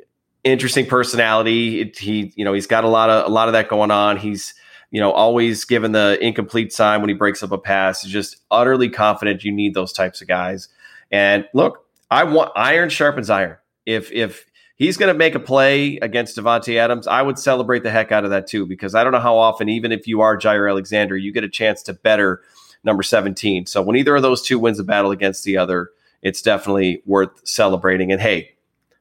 interesting 0.43 0.85
personality. 0.85 1.81
It, 1.81 1.97
he, 1.97 2.33
you 2.35 2.45
know, 2.45 2.53
he's 2.53 2.67
got 2.67 2.83
a 2.83 2.87
lot 2.87 3.09
of 3.09 3.25
a 3.25 3.29
lot 3.33 3.47
of 3.47 3.53
that 3.53 3.69
going 3.69 3.91
on. 3.91 4.17
He's, 4.17 4.53
you 4.91 4.99
know, 4.99 5.11
always 5.11 5.65
given 5.65 5.91
the 5.91 6.17
incomplete 6.21 6.73
sign 6.73 7.01
when 7.01 7.09
he 7.09 7.15
breaks 7.15 7.41
up 7.43 7.51
a 7.51 7.57
pass. 7.57 8.03
He's 8.03 8.11
just 8.11 8.37
utterly 8.51 8.89
confident. 8.89 9.43
You 9.43 9.51
need 9.51 9.73
those 9.73 9.93
types 9.93 10.21
of 10.21 10.27
guys. 10.27 10.69
And 11.11 11.47
look, 11.53 11.85
I 12.11 12.23
want 12.25 12.51
iron 12.55 12.89
sharpens 12.89 13.29
iron. 13.29 13.57
If 13.85 14.11
if 14.11 14.45
he's 14.75 14.97
going 14.97 15.13
to 15.13 15.17
make 15.17 15.35
a 15.35 15.39
play 15.39 15.97
against 15.97 16.37
Davante 16.37 16.77
Adams, 16.77 17.07
I 17.07 17.21
would 17.21 17.39
celebrate 17.39 17.83
the 17.83 17.91
heck 17.91 18.11
out 18.11 18.23
of 18.23 18.31
that 18.31 18.47
too, 18.47 18.65
because 18.65 18.95
I 18.95 19.03
don't 19.03 19.13
know 19.13 19.19
how 19.19 19.37
often, 19.37 19.69
even 19.69 19.91
if 19.91 20.07
you 20.07 20.21
are 20.21 20.37
Jaire 20.37 20.69
Alexander, 20.69 21.17
you 21.17 21.31
get 21.31 21.43
a 21.43 21.49
chance 21.49 21.81
to 21.83 21.93
better 21.93 22.41
number 22.83 23.03
17. 23.03 23.65
So 23.65 23.81
when 23.81 23.95
either 23.95 24.15
of 24.15 24.21
those 24.21 24.41
two 24.41 24.59
wins 24.59 24.79
a 24.79 24.83
battle 24.83 25.11
against 25.11 25.43
the 25.43 25.57
other, 25.57 25.89
it's 26.23 26.41
definitely 26.41 27.03
worth 27.05 27.45
celebrating. 27.47 28.11
And 28.11 28.19
hey, 28.19 28.53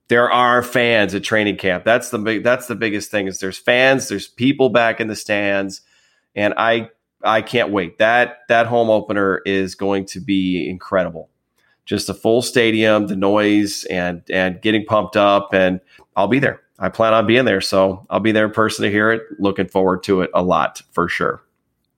there 0.09 0.31
are 0.31 0.63
fans 0.63 1.15
at 1.15 1.25
training 1.25 1.57
camp. 1.57 1.85
That's 1.85 2.11
the 2.11 2.19
big, 2.19 2.45
that's 2.45 2.67
the 2.67 2.75
biggest 2.75 3.11
thing 3.11 3.29
is 3.29 3.39
there's 3.39 3.57
fans, 3.57 4.09
there's 4.09 4.29
people 4.29 4.69
back 4.69 5.01
in 5.01 5.09
the 5.09 5.17
stands, 5.17 5.81
and 6.35 6.53
I 6.59 6.91
I 7.25 7.41
can't 7.41 7.71
wait. 7.71 7.99
That 7.99 8.41
that 8.49 8.67
home 8.67 8.91
opener 8.91 9.41
is 9.47 9.75
going 9.75 10.05
to 10.07 10.21
be 10.21 10.69
incredible. 10.69 11.31
Just 11.87 12.09
a 12.09 12.15
full 12.15 12.43
stadium, 12.43 13.07
the 13.07 13.17
noise 13.17 13.85
and 13.85 14.23
and 14.31 14.61
getting 14.61 14.85
pumped 14.85 15.17
up, 15.17 15.55
and 15.55 15.81
I'll 16.17 16.29
be 16.29 16.41
there. 16.41 16.61
I 16.79 16.89
plan 16.89 17.15
on 17.15 17.27
being 17.27 17.45
there, 17.45 17.61
so 17.61 18.05
I'll 18.11 18.21
be 18.21 18.33
there 18.33 18.47
in 18.47 18.53
person 18.53 18.83
to 18.83 18.91
hear 18.91 19.13
it. 19.13 19.23
Looking 19.39 19.69
forward 19.69 20.03
to 20.05 20.23
it 20.23 20.31
a 20.35 20.43
lot 20.43 20.83
for 20.91 21.09
sure. 21.09 21.43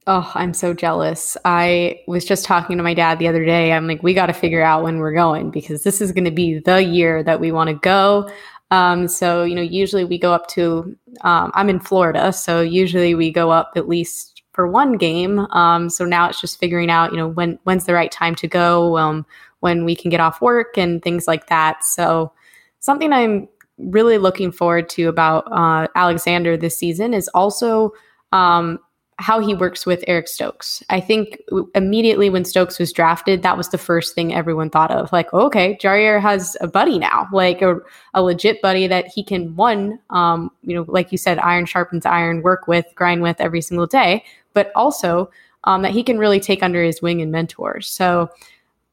Oh, 0.06 0.30
I'm 0.34 0.52
so 0.52 0.74
jealous. 0.74 1.34
I 1.46 2.00
was 2.06 2.26
just 2.26 2.44
talking 2.44 2.76
to 2.76 2.82
my 2.82 2.92
dad 2.92 3.18
the 3.18 3.28
other 3.28 3.44
day. 3.44 3.72
I'm 3.72 3.86
like, 3.86 4.02
we 4.02 4.12
got 4.12 4.26
to 4.26 4.34
figure 4.34 4.62
out 4.62 4.82
when 4.82 4.98
we're 4.98 5.14
going 5.14 5.50
because 5.50 5.82
this 5.82 6.02
is 6.02 6.12
going 6.12 6.26
to 6.26 6.30
be 6.30 6.58
the 6.58 6.82
year 6.82 7.22
that 7.22 7.40
we 7.40 7.52
want 7.52 7.68
to 7.68 7.74
go. 7.74 8.30
Um, 8.70 9.08
so, 9.08 9.44
you 9.44 9.54
know, 9.54 9.62
usually 9.62 10.04
we 10.04 10.18
go 10.18 10.34
up 10.34 10.46
to, 10.48 10.94
um, 11.22 11.52
I'm 11.54 11.70
in 11.70 11.80
Florida. 11.80 12.34
So 12.34 12.60
usually 12.60 13.14
we 13.14 13.30
go 13.30 13.50
up 13.50 13.72
at 13.76 13.88
least 13.88 14.42
for 14.52 14.66
one 14.66 14.98
game. 14.98 15.38
Um, 15.50 15.88
so 15.88 16.04
now 16.04 16.28
it's 16.28 16.40
just 16.40 16.60
figuring 16.60 16.90
out, 16.90 17.12
you 17.12 17.16
know, 17.16 17.28
when, 17.28 17.58
when's 17.64 17.86
the 17.86 17.94
right 17.94 18.12
time 18.12 18.34
to 18.36 18.48
go, 18.48 18.98
um, 18.98 19.24
when 19.60 19.86
we 19.86 19.96
can 19.96 20.10
get 20.10 20.20
off 20.20 20.42
work 20.42 20.76
and 20.76 21.02
things 21.02 21.26
like 21.26 21.46
that. 21.46 21.82
So 21.82 22.30
something 22.80 23.10
I'm 23.10 23.48
really 23.78 24.18
looking 24.18 24.52
forward 24.52 24.90
to 24.90 25.08
about 25.08 25.50
uh, 25.50 25.88
Alexander 25.94 26.58
this 26.58 26.76
season 26.76 27.14
is 27.14 27.28
also 27.28 27.92
um, 28.32 28.78
how 29.18 29.38
he 29.38 29.54
works 29.54 29.86
with 29.86 30.02
Eric 30.06 30.26
Stokes. 30.28 30.82
I 30.90 31.00
think 31.00 31.40
immediately 31.74 32.30
when 32.30 32.44
Stokes 32.44 32.78
was 32.78 32.92
drafted, 32.92 33.42
that 33.42 33.56
was 33.56 33.68
the 33.68 33.78
first 33.78 34.14
thing 34.14 34.34
everyone 34.34 34.70
thought 34.70 34.90
of. 34.90 35.12
Like, 35.12 35.28
oh, 35.32 35.46
okay, 35.46 35.78
Jaire 35.80 36.20
has 36.20 36.56
a 36.60 36.66
buddy 36.66 36.98
now, 36.98 37.28
like 37.32 37.62
a, 37.62 37.76
a 38.14 38.22
legit 38.22 38.60
buddy 38.60 38.86
that 38.88 39.06
he 39.06 39.22
can 39.22 39.54
one, 39.54 39.98
um, 40.10 40.50
you 40.62 40.74
know, 40.74 40.84
like 40.88 41.12
you 41.12 41.18
said, 41.18 41.38
iron 41.38 41.64
sharpens 41.64 42.04
iron, 42.04 42.42
work 42.42 42.66
with, 42.66 42.86
grind 42.96 43.22
with 43.22 43.40
every 43.40 43.60
single 43.60 43.86
day, 43.86 44.24
but 44.52 44.72
also 44.74 45.30
um, 45.64 45.82
that 45.82 45.92
he 45.92 46.02
can 46.02 46.18
really 46.18 46.40
take 46.40 46.62
under 46.62 46.82
his 46.82 47.00
wing 47.00 47.22
and 47.22 47.30
mentor. 47.30 47.80
So 47.80 48.30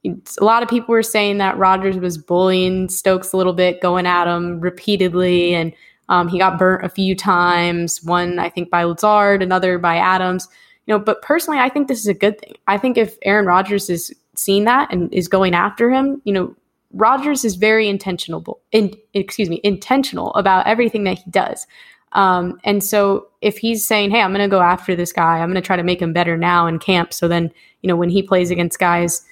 a 0.05 0.43
lot 0.43 0.63
of 0.63 0.69
people 0.69 0.93
were 0.93 1.03
saying 1.03 1.37
that 1.39 1.57
Rodgers 1.57 1.97
was 1.97 2.17
bullying 2.17 2.89
Stokes 2.89 3.33
a 3.33 3.37
little 3.37 3.53
bit, 3.53 3.81
going 3.81 4.05
at 4.05 4.27
him 4.27 4.59
repeatedly, 4.59 5.53
and 5.53 5.73
um, 6.11 6.27
he 6.27 6.37
got 6.37 6.59
burnt 6.59 6.83
a 6.83 6.89
few 6.89 7.15
times, 7.15 8.03
one 8.03 8.37
I 8.37 8.49
think 8.49 8.69
by 8.69 8.83
Lazard, 8.83 9.41
another 9.41 9.79
by 9.79 9.95
Adams. 9.95 10.45
You 10.85 10.93
know, 10.93 10.99
but 10.99 11.21
personally, 11.21 11.57
I 11.57 11.69
think 11.69 11.87
this 11.87 11.99
is 11.99 12.07
a 12.07 12.13
good 12.13 12.37
thing. 12.37 12.55
I 12.67 12.77
think 12.77 12.97
if 12.97 13.17
Aaron 13.23 13.45
Rodgers 13.45 13.89
is 13.89 14.13
seeing 14.35 14.65
that 14.65 14.91
and 14.91 15.11
is 15.13 15.29
going 15.29 15.53
after 15.53 15.89
him, 15.89 16.21
you 16.25 16.33
know, 16.33 16.53
Rodgers 16.91 17.45
is 17.45 17.55
very 17.55 17.87
intentional, 17.87 18.59
in, 18.73 18.93
excuse 19.13 19.49
me, 19.49 19.61
intentional 19.63 20.33
about 20.33 20.67
everything 20.67 21.05
that 21.05 21.19
he 21.19 21.31
does. 21.31 21.65
Um, 22.11 22.59
and 22.65 22.83
so 22.83 23.29
if 23.39 23.57
he's 23.57 23.87
saying, 23.87 24.11
"Hey, 24.11 24.21
I'm 24.21 24.31
going 24.31 24.41
to 24.41 24.53
go 24.53 24.61
after 24.61 24.97
this 24.97 25.13
guy. 25.13 25.39
I'm 25.39 25.49
going 25.49 25.55
to 25.55 25.65
try 25.65 25.77
to 25.77 25.83
make 25.83 26.01
him 26.01 26.11
better 26.11 26.35
now 26.35 26.67
in 26.67 26.77
camp," 26.77 27.13
so 27.13 27.29
then 27.29 27.49
you 27.83 27.87
know 27.87 27.95
when 27.95 28.09
he 28.09 28.21
plays 28.21 28.51
against 28.51 28.79
guys 28.79 29.25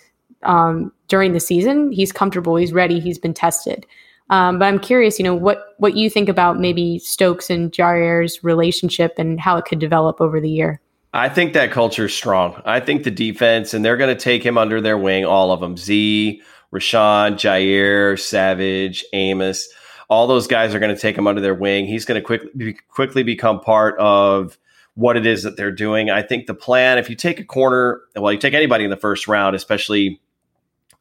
um, 0.43 0.93
during 1.09 1.33
the 1.33 1.41
season, 1.41 1.91
he's 1.91 2.13
comfortable, 2.13 2.55
he's 2.55 2.71
ready, 2.71 3.01
he's 3.01 3.19
been 3.19 3.33
tested. 3.33 3.85
Um, 4.29 4.59
but 4.59 4.65
I'm 4.65 4.79
curious, 4.79 5.17
you 5.17 5.23
know, 5.23 5.35
what 5.35 5.75
what 5.77 5.95
you 5.95 6.09
think 6.09 6.29
about 6.29 6.59
maybe 6.59 6.99
Stokes 6.99 7.49
and 7.49 7.71
Jaire's 7.71 8.43
relationship 8.43 9.15
and 9.17 9.39
how 9.39 9.57
it 9.57 9.65
could 9.65 9.79
develop 9.79 10.21
over 10.21 10.39
the 10.39 10.49
year. 10.49 10.81
I 11.13 11.29
think 11.29 11.53
that 11.53 11.71
culture 11.71 12.05
is 12.05 12.13
strong. 12.13 12.61
I 12.65 12.79
think 12.79 13.03
the 13.03 13.11
defense, 13.11 13.73
and 13.73 13.83
they're 13.83 13.97
going 13.97 14.15
to 14.15 14.21
take 14.21 14.45
him 14.45 14.57
under 14.57 14.79
their 14.79 14.97
wing, 14.97 15.25
all 15.25 15.51
of 15.51 15.59
them. 15.59 15.75
Z, 15.75 16.41
Rashan, 16.71 17.33
Jaire, 17.33 18.19
Savage, 18.19 19.03
Amos, 19.13 19.69
all 20.07 20.27
those 20.27 20.45
guys 20.45 20.75
are 20.75 20.79
going 20.79 20.93
to 20.93 21.01
take 21.01 21.17
him 21.17 21.25
under 21.25 21.41
their 21.41 21.55
wing. 21.55 21.87
He's 21.87 22.05
going 22.05 22.21
to 22.21 22.25
quickly 22.25 22.77
quickly 22.89 23.23
become 23.23 23.59
part 23.59 23.97
of 23.99 24.57
what 24.93 25.15
it 25.17 25.25
is 25.25 25.43
that 25.43 25.55
they're 25.55 25.71
doing. 25.71 26.09
I 26.09 26.21
think 26.21 26.45
the 26.45 26.53
plan, 26.53 26.97
if 26.97 27.09
you 27.09 27.15
take 27.15 27.39
a 27.39 27.45
corner, 27.45 28.01
well, 28.15 28.33
you 28.33 28.37
take 28.37 28.53
anybody 28.53 28.83
in 28.83 28.89
the 28.89 28.97
first 28.97 29.27
round, 29.27 29.55
especially 29.55 30.19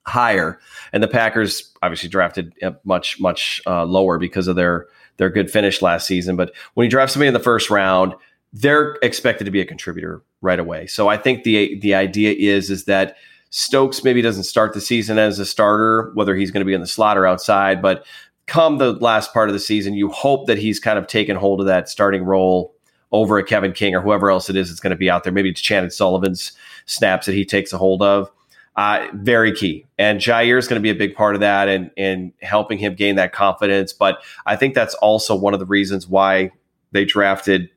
higher. 0.06 0.58
And 0.92 1.02
the 1.02 1.08
Packers 1.08 1.72
obviously 1.82 2.08
drafted 2.08 2.54
much 2.84 3.20
much 3.20 3.60
uh, 3.66 3.84
lower 3.84 4.18
because 4.18 4.48
of 4.48 4.56
their 4.56 4.86
their 5.16 5.30
good 5.30 5.50
finish 5.50 5.82
last 5.82 6.06
season. 6.06 6.36
But 6.36 6.52
when 6.74 6.84
you 6.84 6.90
draft 6.90 7.12
somebody 7.12 7.28
in 7.28 7.34
the 7.34 7.40
first 7.40 7.70
round, 7.70 8.14
they're 8.52 8.96
expected 9.02 9.44
to 9.44 9.50
be 9.50 9.60
a 9.60 9.66
contributor 9.66 10.22
right 10.40 10.58
away. 10.60 10.86
So 10.86 11.08
I 11.08 11.16
think 11.16 11.44
the 11.44 11.78
the 11.80 11.94
idea 11.94 12.32
is 12.32 12.70
is 12.70 12.84
that 12.84 13.16
Stokes 13.50 14.04
maybe 14.04 14.20
doesn't 14.20 14.44
start 14.44 14.74
the 14.74 14.80
season 14.80 15.18
as 15.18 15.38
a 15.38 15.46
starter, 15.46 16.10
whether 16.14 16.34
he's 16.34 16.50
going 16.50 16.60
to 16.60 16.66
be 16.66 16.74
in 16.74 16.82
the 16.82 16.86
slot 16.86 17.16
or 17.16 17.26
outside, 17.26 17.80
but 17.80 18.04
come 18.46 18.78
the 18.78 18.92
last 18.94 19.32
part 19.32 19.48
of 19.48 19.52
the 19.52 19.60
season, 19.60 19.94
you 19.94 20.10
hope 20.10 20.46
that 20.46 20.58
he's 20.58 20.80
kind 20.80 20.98
of 20.98 21.06
taken 21.06 21.36
hold 21.36 21.60
of 21.60 21.66
that 21.66 21.88
starting 21.88 22.24
role 22.24 22.74
over 23.12 23.38
a 23.38 23.44
Kevin 23.44 23.72
King 23.72 23.94
or 23.94 24.00
whoever 24.00 24.30
else 24.30 24.50
it 24.50 24.56
is 24.56 24.68
that's 24.68 24.80
going 24.80 24.90
to 24.90 24.96
be 24.96 25.08
out 25.08 25.24
there. 25.24 25.32
Maybe 25.32 25.50
it's 25.50 25.60
Chandon 25.60 25.90
Sullivan's 25.90 26.52
snaps 26.86 27.26
that 27.26 27.34
he 27.34 27.44
takes 27.44 27.72
a 27.72 27.78
hold 27.78 28.02
of. 28.02 28.30
Uh, 28.78 29.08
very 29.12 29.52
key. 29.52 29.84
And 29.98 30.20
Jaire 30.20 30.56
is 30.56 30.68
going 30.68 30.80
to 30.80 30.82
be 30.82 30.90
a 30.90 30.94
big 30.94 31.16
part 31.16 31.34
of 31.34 31.40
that 31.40 31.68
and, 31.68 31.90
and 31.96 32.32
helping 32.42 32.78
him 32.78 32.94
gain 32.94 33.16
that 33.16 33.32
confidence. 33.32 33.92
But 33.92 34.22
I 34.46 34.54
think 34.54 34.76
that's 34.76 34.94
also 34.94 35.34
one 35.34 35.52
of 35.52 35.58
the 35.58 35.66
reasons 35.66 36.06
why 36.06 36.52
they 36.92 37.04
drafted 37.04 37.70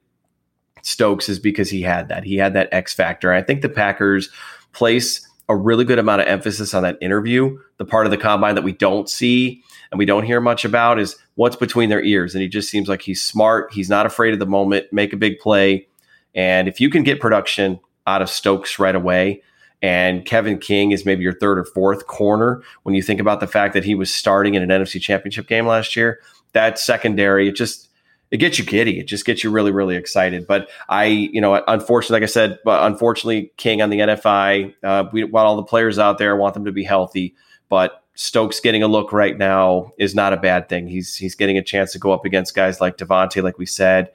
Stokes 0.84 1.28
is 1.28 1.40
because 1.40 1.72
he 1.72 1.82
had 1.82 2.08
that. 2.10 2.24
He 2.24 2.38
had 2.38 2.54
that 2.54 2.70
X 2.72 2.94
factor. 2.94 3.34
I 3.34 3.42
think 3.42 3.64
the 3.64 3.70
Packers 3.70 4.30
place 4.74 5.28
a 5.50 5.56
really 5.56 5.86
good 5.86 5.98
amount 5.98 6.22
of 6.22 6.28
emphasis 6.28 6.72
on 6.76 6.84
that 6.84 7.00
interview. 7.02 7.58
The 7.78 7.86
part 7.86 8.06
of 8.06 8.12
the 8.12 8.18
combine 8.18 8.54
that 8.54 8.64
we 8.64 8.72
don't 8.72 9.10
see 9.10 9.64
and 9.92 9.98
we 9.98 10.06
don't 10.06 10.24
hear 10.24 10.40
much 10.40 10.66
about 10.66 11.00
is 11.00 11.18
what's 11.34 11.56
between 11.56 11.90
their 11.90 12.04
ears. 12.04 12.36
And 12.36 12.44
he 12.44 12.48
just 12.48 12.70
seems 12.70 12.88
like 12.88 13.02
he's 13.02 13.24
smart. 13.24 13.74
He's 13.74 13.90
not 13.90 14.06
afraid 14.06 14.34
of 14.34 14.40
the 14.40 14.46
moment, 14.46 14.94
make 14.94 15.14
a 15.14 15.18
big 15.18 15.40
play. 15.40 15.88
And 16.36 16.68
if 16.68 16.80
you 16.80 16.92
can 16.92 17.02
get 17.02 17.20
production 17.20 17.80
out 18.06 18.22
of 18.22 18.30
Stokes 18.30 18.78
right 18.78 18.96
away, 18.96 19.42
and 19.82 20.26
Kevin 20.26 20.60
King 20.60 20.92
is 20.92 21.06
maybe 21.06 21.24
your 21.24 21.34
third 21.34 21.58
or 21.58 21.66
fourth 21.66 22.08
corner, 22.08 22.62
when 22.84 22.94
you 22.96 23.02
think 23.02 23.20
about 23.20 23.40
the 23.40 23.48
fact 23.48 23.74
that 23.74 23.84
he 23.84 23.96
was 23.96 24.14
starting 24.14 24.56
in 24.56 24.62
an 24.62 24.70
NFC 24.70 25.02
championship 25.02 25.48
game 25.48 25.66
last 25.66 25.96
year, 25.96 26.20
that 26.54 26.78
secondary, 26.78 27.48
it 27.48 27.56
just 27.56 27.90
it 28.30 28.38
gets 28.38 28.58
you 28.58 28.64
giddy. 28.64 28.98
It 29.00 29.08
just 29.08 29.26
gets 29.26 29.44
you 29.44 29.52
really, 29.52 29.72
really 29.72 29.98
excited. 29.98 30.48
But 30.48 30.70
I, 30.88 31.06
you 31.06 31.42
know, 31.42 31.62
unfortunately, 31.68 32.16
like 32.22 32.24
I 32.24 32.32
said, 32.32 32.60
but 32.64 32.86
unfortunately, 32.86 33.52
King 33.58 33.82
on 33.82 33.90
the 33.90 34.00
NFI, 34.00 34.74
uh, 34.84 35.04
we 35.12 35.26
want 35.26 35.48
all 35.48 35.58
the 35.58 35.64
players 35.64 36.00
out 36.00 36.18
there, 36.18 36.36
want 36.38 36.54
them 36.54 36.64
to 36.66 36.72
be 36.72 36.84
healthy. 36.84 37.36
But 37.68 38.02
Stokes 38.16 38.60
getting 38.60 38.84
a 38.84 38.88
look 38.88 39.12
right 39.12 39.38
now 39.38 39.92
is 39.98 40.16
not 40.16 40.32
a 40.32 40.38
bad 40.38 40.70
thing. 40.70 40.88
He's 40.88 41.16
he's 41.16 41.36
getting 41.36 41.58
a 41.58 41.64
chance 41.64 41.92
to 41.94 42.00
go 42.00 42.12
up 42.12 42.24
against 42.24 42.56
guys 42.56 42.80
like 42.80 42.98
Davante, 42.98 43.44
like 43.44 43.58
we 43.58 43.66
said, 43.66 44.12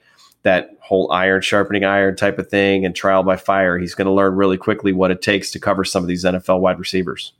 that 0.47 0.71
whole 0.81 1.11
iron 1.11 1.43
sharpening 1.43 1.85
iron 1.85 2.15
type 2.15 2.39
of 2.39 2.49
thing 2.49 2.85
and 2.85 2.95
trial 2.95 3.25
by 3.25 3.35
fire. 3.35 3.79
He's 3.79 3.97
going 3.97 4.07
to 4.07 4.13
learn 4.13 4.37
really 4.37 4.57
quickly 4.57 4.93
what 4.93 5.11
it 5.11 5.21
takes 5.21 5.51
to 5.51 5.59
cover 5.59 5.85
some 5.85 6.05
of 6.05 6.09
these 6.09 6.25
NFL 6.25 6.61
wide 6.61 6.79
receivers. 6.79 7.33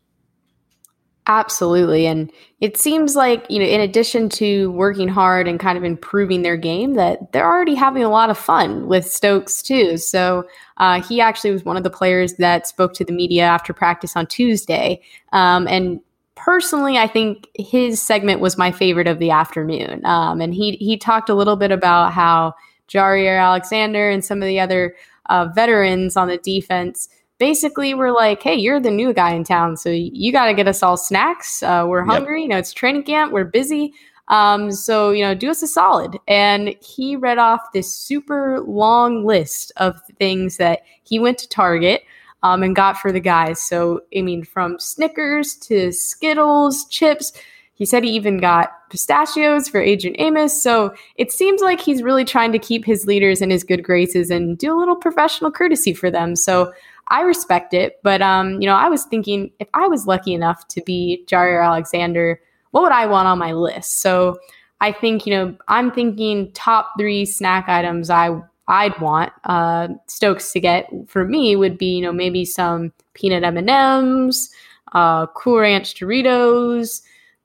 Absolutely. 1.29 2.07
And 2.07 2.33
it 2.61 2.77
seems 2.77 3.15
like, 3.15 3.47
you 3.49 3.61
know, 3.61 3.65
in 3.65 3.81
addition 3.81 4.29
to 4.31 4.73
working 4.73 5.07
hard 5.07 5.47
and 5.47 5.61
kind 5.61 5.79
of 5.79 5.85
improving 5.85 6.43
their 6.43 6.57
game, 6.57 6.95
that 6.95 7.31
they're 7.31 7.47
already 7.47 7.77
having 7.77 8.03
a 8.03 8.09
lot 8.09 8.29
of 8.29 8.37
fun 8.37 8.89
with 8.89 9.07
Stokes 9.07 9.63
too. 9.63 9.97
So 9.99 10.45
uh, 10.79 11.01
he 11.01 11.21
actually 11.21 11.53
was 11.53 11.65
one 11.65 11.77
of 11.77 11.85
the 11.85 11.91
players 11.91 12.35
that 12.35 12.67
spoke 12.67 12.93
to 12.95 13.05
the 13.05 13.13
media 13.13 13.45
after 13.45 13.73
practice 13.73 14.17
on 14.17 14.27
Tuesday. 14.27 15.01
Um, 15.33 15.69
and 15.69 16.01
personally, 16.35 16.99
I 16.99 17.07
think 17.07 17.47
his 17.55 18.03
segment 18.03 18.41
was 18.41 18.59
my 18.59 18.73
favorite 18.73 19.07
of 19.07 19.21
the 19.21 19.31
afternoon. 19.31 20.05
Um, 20.05 20.41
and 20.41 20.53
he, 20.53 20.73
he 20.73 20.97
talked 20.97 21.29
a 21.29 21.35
little 21.35 21.57
bit 21.57 21.71
about 21.71 22.13
how 22.13 22.55
Jaire 22.89 23.41
Alexander 23.41 24.11
and 24.11 24.25
some 24.25 24.43
of 24.43 24.49
the 24.49 24.61
other 24.61 24.95
uh, 25.29 25.47
veterans 25.55 26.17
on 26.17 26.29
the 26.29 26.39
defense 26.39 27.09
basically 27.39 27.95
we're 27.95 28.13
like, 28.13 28.43
hey, 28.43 28.55
you're 28.55 28.81
the 28.81 28.91
new 28.91 29.13
guy 29.13 29.33
in 29.33 29.45
town, 29.45 29.77
so 29.77 29.91
you 29.91 30.33
got 30.33 30.47
to 30.47 30.55
get 30.55 30.69
us 30.69 30.83
all 30.83 30.97
snacks. 30.97 31.63
Uh, 31.63 31.85
we're 31.87 32.05
hungry. 32.05 32.41
Yep. 32.41 32.45
You 32.45 32.49
know, 32.49 32.59
it's 32.59 32.73
training 32.73 33.05
camp. 33.05 33.33
We're 33.33 33.45
busy. 33.45 33.93
Um, 34.29 34.73
so 34.73 35.11
you 35.11 35.23
know, 35.23 35.35
do 35.35 35.51
us 35.51 35.63
a 35.63 35.67
solid. 35.67 36.19
And 36.27 36.75
he 36.81 37.17
read 37.17 37.39
off 37.39 37.73
this 37.73 37.95
super 37.95 38.61
long 38.61 39.25
list 39.25 39.73
of 39.77 40.01
things 40.19 40.57
that 40.57 40.81
he 41.05 41.19
went 41.19 41.39
to 41.39 41.49
Target. 41.49 42.03
Um, 42.43 42.63
and 42.63 42.77
got 42.77 42.99
for 42.99 43.11
the 43.11 43.19
guys. 43.19 43.61
So, 43.61 44.03
I 44.17 44.21
mean, 44.21 44.45
from 44.45 44.79
Snickers 44.79 45.57
to 45.63 45.91
Skittles, 45.91 46.85
chips. 46.91 47.33
He 47.77 47.85
said 47.85 48.03
he 48.03 48.11
even 48.11 48.39
got 48.39 48.73
pistachios 48.91 49.69
for 49.69 49.81
Adrian 49.81 50.17
Amos. 50.19 50.63
So 50.63 50.95
it 51.17 51.31
seems 51.31 51.61
like 51.61 51.81
he's 51.81 52.03
really 52.03 52.25
trying 52.25 52.53
to 52.53 52.59
keep 52.59 52.85
his 52.85 53.07
leaders 53.07 53.43
in 53.43 53.51
his 53.51 53.65
good 53.65 53.85
graces 53.85 54.31
and 54.31 54.57
do 54.57 54.75
a 54.75 54.79
little 54.79 54.97
professional 54.97 55.51
courtesy 55.51 55.93
for 55.93 56.11
them. 56.11 56.37
So 56.37 56.73
I 57.09 57.21
respect 57.21 57.75
it, 57.75 58.01
but 58.03 58.23
um, 58.23 58.61
you 58.61 58.67
know, 58.67 58.75
I 58.75 58.89
was 58.89 59.05
thinking 59.05 59.53
if 59.61 59.69
I 59.75 59.87
was 59.87 60.07
lucky 60.07 60.35
enough 60.35 60.67
to 60.69 60.83
be 60.83 61.23
Jaire 61.27 61.65
Alexander, 61.65 62.41
what 62.73 62.83
would 62.83 62.93
I 62.93 63.07
want 63.07 63.29
on 63.29 63.39
my 63.39 63.53
list? 63.53 64.01
So 64.01 64.39
I 64.81 64.91
think 64.91 65.27
you 65.27 65.35
know, 65.35 65.57
I'm 65.69 65.93
thinking 65.93 66.51
top 66.53 66.93
three 66.99 67.25
snack 67.25 67.69
items 67.69 68.11
I 68.11 68.41
I'd 68.69 68.99
want 69.01 69.33
uh, 69.45 69.89
Stokes 70.07 70.53
to 70.53 70.61
get 70.61 70.91
for 71.07 71.25
me 71.25 71.55
would 71.55 71.79
be 71.79 71.97
you 71.97 72.03
know 72.03 72.13
maybe 72.13 72.45
some 72.45 72.93
peanut 73.15 73.45
M 73.45 73.57
and 73.57 73.71
M's, 73.71 74.51
uh, 74.93 75.27
Cool 75.29 75.61
Ranch 75.61 75.95
Doritos, 75.95 77.03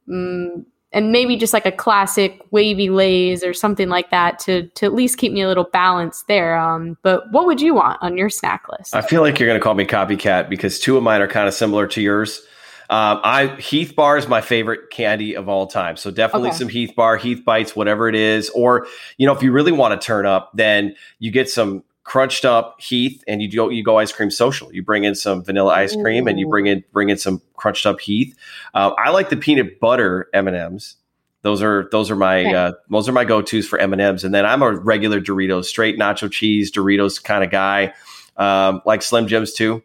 um, 0.09 0.65
and 0.93 1.11
maybe 1.11 1.37
just 1.37 1.53
like 1.53 1.65
a 1.65 1.71
classic 1.71 2.41
wavy 2.51 2.89
lays 2.89 3.43
or 3.43 3.53
something 3.53 3.89
like 3.89 4.11
that 4.11 4.39
to 4.39 4.67
to 4.69 4.85
at 4.85 4.93
least 4.93 5.17
keep 5.17 5.31
me 5.31 5.41
a 5.41 5.47
little 5.47 5.63
balanced 5.63 6.27
there. 6.27 6.57
Um, 6.57 6.97
but 7.01 7.31
what 7.31 7.45
would 7.45 7.61
you 7.61 7.73
want 7.73 8.01
on 8.01 8.17
your 8.17 8.29
snack 8.29 8.65
list? 8.69 8.95
I 8.95 9.01
feel 9.01 9.21
like 9.21 9.39
you're 9.39 9.47
going 9.47 9.59
to 9.59 9.63
call 9.63 9.75
me 9.75 9.85
copycat 9.85 10.49
because 10.49 10.79
two 10.79 10.97
of 10.97 11.03
mine 11.03 11.21
are 11.21 11.27
kind 11.27 11.47
of 11.47 11.53
similar 11.53 11.87
to 11.87 12.01
yours. 12.01 12.41
Um, 12.89 13.21
I 13.23 13.55
Heath 13.55 13.95
bar 13.95 14.17
is 14.17 14.27
my 14.27 14.41
favorite 14.41 14.89
candy 14.89 15.33
of 15.37 15.47
all 15.47 15.65
time, 15.65 15.95
so 15.95 16.11
definitely 16.11 16.49
okay. 16.49 16.57
some 16.57 16.67
Heath 16.67 16.93
bar, 16.93 17.15
Heath 17.15 17.45
bites, 17.45 17.73
whatever 17.73 18.09
it 18.09 18.15
is. 18.15 18.49
Or 18.49 18.85
you 19.17 19.25
know, 19.25 19.33
if 19.33 19.41
you 19.41 19.53
really 19.53 19.71
want 19.71 19.99
to 19.99 20.05
turn 20.05 20.25
up, 20.25 20.51
then 20.55 20.95
you 21.19 21.31
get 21.31 21.49
some 21.49 21.85
crunched 22.11 22.43
up 22.43 22.75
Heath, 22.81 23.23
and 23.25 23.41
you 23.41 23.49
go 23.49 23.69
you 23.69 23.85
go 23.85 23.97
ice 23.97 24.11
cream 24.11 24.29
social. 24.29 24.73
You 24.73 24.83
bring 24.83 25.05
in 25.05 25.15
some 25.15 25.45
vanilla 25.45 25.73
ice 25.73 25.95
cream, 25.95 26.27
and 26.27 26.37
you 26.37 26.45
bring 26.45 26.67
in 26.67 26.83
bring 26.91 27.07
in 27.07 27.17
some 27.17 27.41
crunched 27.55 27.85
up 27.85 28.01
Heath. 28.01 28.35
Uh, 28.73 28.91
I 28.97 29.11
like 29.11 29.29
the 29.29 29.37
peanut 29.37 29.79
butter 29.79 30.27
M 30.33 30.45
and 30.45 30.57
M's. 30.57 30.97
Those 31.43 31.61
are 31.61 31.87
those 31.93 32.11
are 32.11 32.17
my 32.17 32.41
okay. 32.41 32.53
uh, 32.53 32.73
those 32.89 33.07
are 33.07 33.13
my 33.13 33.23
go 33.23 33.41
tos 33.41 33.65
for 33.65 33.79
M 33.79 33.93
and 33.93 34.01
M's. 34.01 34.25
And 34.25 34.33
then 34.33 34.45
I'm 34.45 34.61
a 34.61 34.75
regular 34.75 35.21
Doritos, 35.21 35.65
straight 35.65 35.97
nacho 35.97 36.29
cheese 36.29 36.69
Doritos 36.69 37.23
kind 37.23 37.45
of 37.45 37.49
guy. 37.49 37.93
Um, 38.35 38.81
like 38.85 39.03
Slim 39.03 39.27
Jims 39.27 39.53
too. 39.53 39.81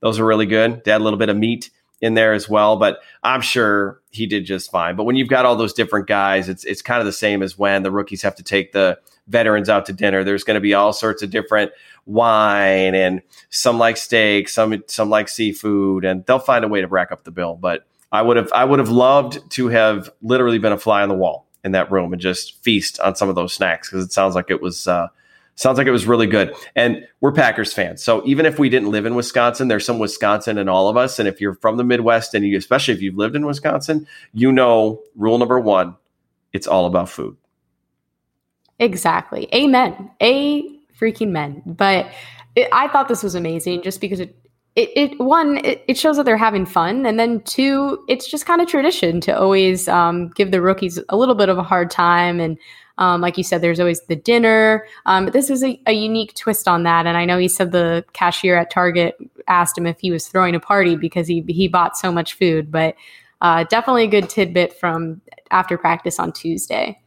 Those 0.00 0.18
are 0.18 0.24
really 0.24 0.46
good. 0.46 0.82
They 0.82 0.92
had 0.92 1.02
a 1.02 1.04
little 1.04 1.18
bit 1.18 1.28
of 1.28 1.36
meat 1.36 1.68
in 2.00 2.14
there 2.14 2.32
as 2.32 2.48
well, 2.48 2.76
but 2.76 3.00
I'm 3.22 3.40
sure 3.40 4.00
he 4.10 4.26
did 4.26 4.44
just 4.44 4.70
fine. 4.70 4.96
But 4.96 5.04
when 5.04 5.16
you've 5.16 5.28
got 5.28 5.46
all 5.46 5.56
those 5.56 5.72
different 5.72 6.06
guys, 6.06 6.48
it's 6.48 6.64
it's 6.64 6.82
kind 6.82 7.00
of 7.00 7.06
the 7.06 7.12
same 7.12 7.42
as 7.42 7.58
when 7.58 7.82
the 7.82 7.90
rookies 7.90 8.22
have 8.22 8.34
to 8.36 8.42
take 8.42 8.72
the 8.72 8.98
veterans 9.28 9.68
out 9.68 9.86
to 9.86 9.92
dinner. 9.92 10.22
There's 10.22 10.44
going 10.44 10.56
to 10.56 10.60
be 10.60 10.74
all 10.74 10.92
sorts 10.92 11.22
of 11.22 11.30
different 11.30 11.72
wine 12.04 12.94
and 12.94 13.22
some 13.50 13.78
like 13.78 13.96
steak, 13.96 14.48
some 14.48 14.82
some 14.88 15.08
like 15.08 15.28
seafood, 15.28 16.04
and 16.04 16.24
they'll 16.26 16.38
find 16.38 16.64
a 16.64 16.68
way 16.68 16.80
to 16.80 16.86
rack 16.86 17.12
up 17.12 17.24
the 17.24 17.30
bill. 17.30 17.54
But 17.54 17.86
I 18.12 18.22
would 18.22 18.36
have 18.36 18.52
I 18.52 18.64
would 18.64 18.78
have 18.78 18.90
loved 18.90 19.50
to 19.52 19.68
have 19.68 20.10
literally 20.22 20.58
been 20.58 20.72
a 20.72 20.78
fly 20.78 21.02
on 21.02 21.08
the 21.08 21.14
wall 21.14 21.46
in 21.64 21.72
that 21.72 21.90
room 21.90 22.12
and 22.12 22.22
just 22.22 22.62
feast 22.62 23.00
on 23.00 23.16
some 23.16 23.28
of 23.28 23.34
those 23.34 23.52
snacks 23.52 23.90
because 23.90 24.04
it 24.04 24.12
sounds 24.12 24.34
like 24.34 24.50
it 24.50 24.62
was 24.62 24.86
uh, 24.86 25.08
sounds 25.56 25.78
like 25.78 25.86
it 25.86 25.92
was 25.92 26.06
really 26.06 26.26
good. 26.26 26.54
And 26.74 27.06
we're 27.20 27.32
Packers 27.32 27.72
fans, 27.72 28.02
so 28.02 28.22
even 28.24 28.46
if 28.46 28.58
we 28.58 28.68
didn't 28.68 28.90
live 28.90 29.04
in 29.04 29.14
Wisconsin, 29.14 29.68
there's 29.68 29.84
some 29.84 29.98
Wisconsin 29.98 30.56
in 30.58 30.68
all 30.68 30.88
of 30.88 30.96
us. 30.96 31.18
And 31.18 31.28
if 31.28 31.40
you're 31.40 31.54
from 31.54 31.76
the 31.76 31.84
Midwest 31.84 32.34
and 32.34 32.46
you, 32.46 32.56
especially 32.56 32.94
if 32.94 33.02
you've 33.02 33.16
lived 33.16 33.36
in 33.36 33.44
Wisconsin, 33.44 34.06
you 34.32 34.52
know 34.52 35.02
rule 35.16 35.38
number 35.38 35.58
one: 35.58 35.96
it's 36.52 36.66
all 36.66 36.86
about 36.86 37.08
food. 37.08 37.36
Exactly. 38.78 39.48
Amen. 39.54 40.10
A 40.20 40.62
freaking 41.00 41.30
men. 41.30 41.62
But 41.64 42.10
it, 42.54 42.68
I 42.72 42.88
thought 42.88 43.08
this 43.08 43.22
was 43.22 43.34
amazing 43.34 43.82
just 43.82 44.00
because 44.00 44.20
it, 44.20 44.36
it, 44.74 44.90
it 44.94 45.20
one, 45.20 45.58
it, 45.64 45.84
it, 45.88 45.96
shows 45.96 46.16
that 46.16 46.24
they're 46.24 46.36
having 46.36 46.66
fun. 46.66 47.06
And 47.06 47.18
then 47.18 47.40
two, 47.42 48.04
it's 48.08 48.30
just 48.30 48.44
kind 48.44 48.60
of 48.60 48.68
tradition 48.68 49.20
to 49.22 49.38
always 49.38 49.88
um, 49.88 50.28
give 50.30 50.50
the 50.50 50.60
rookies 50.60 50.98
a 51.08 51.16
little 51.16 51.34
bit 51.34 51.48
of 51.48 51.56
a 51.56 51.62
hard 51.62 51.90
time. 51.90 52.40
And 52.40 52.58
um, 52.98 53.20
like 53.20 53.36
you 53.36 53.44
said, 53.44 53.60
there's 53.60 53.80
always 53.80 54.00
the 54.02 54.16
dinner. 54.16 54.86
Um, 55.04 55.26
but 55.26 55.32
this 55.32 55.50
is 55.50 55.62
a, 55.62 55.80
a, 55.86 55.92
unique 55.92 56.34
twist 56.34 56.66
on 56.66 56.82
that. 56.84 57.06
And 57.06 57.16
I 57.16 57.24
know 57.24 57.38
he 57.38 57.48
said 57.48 57.72
the 57.72 58.04
cashier 58.14 58.56
at 58.56 58.70
Target 58.70 59.16
asked 59.48 59.76
him 59.76 59.86
if 59.86 59.98
he 60.00 60.10
was 60.10 60.28
throwing 60.28 60.54
a 60.54 60.60
party 60.60 60.96
because 60.96 61.26
he, 61.26 61.44
he 61.48 61.68
bought 61.68 61.96
so 61.96 62.10
much 62.10 62.34
food. 62.34 62.70
But 62.70 62.96
uh, 63.42 63.64
definitely 63.64 64.04
a 64.04 64.08
good 64.08 64.30
tidbit 64.30 64.72
from 64.72 65.20
after 65.50 65.76
practice 65.76 66.18
on 66.18 66.32
Tuesday. 66.32 66.98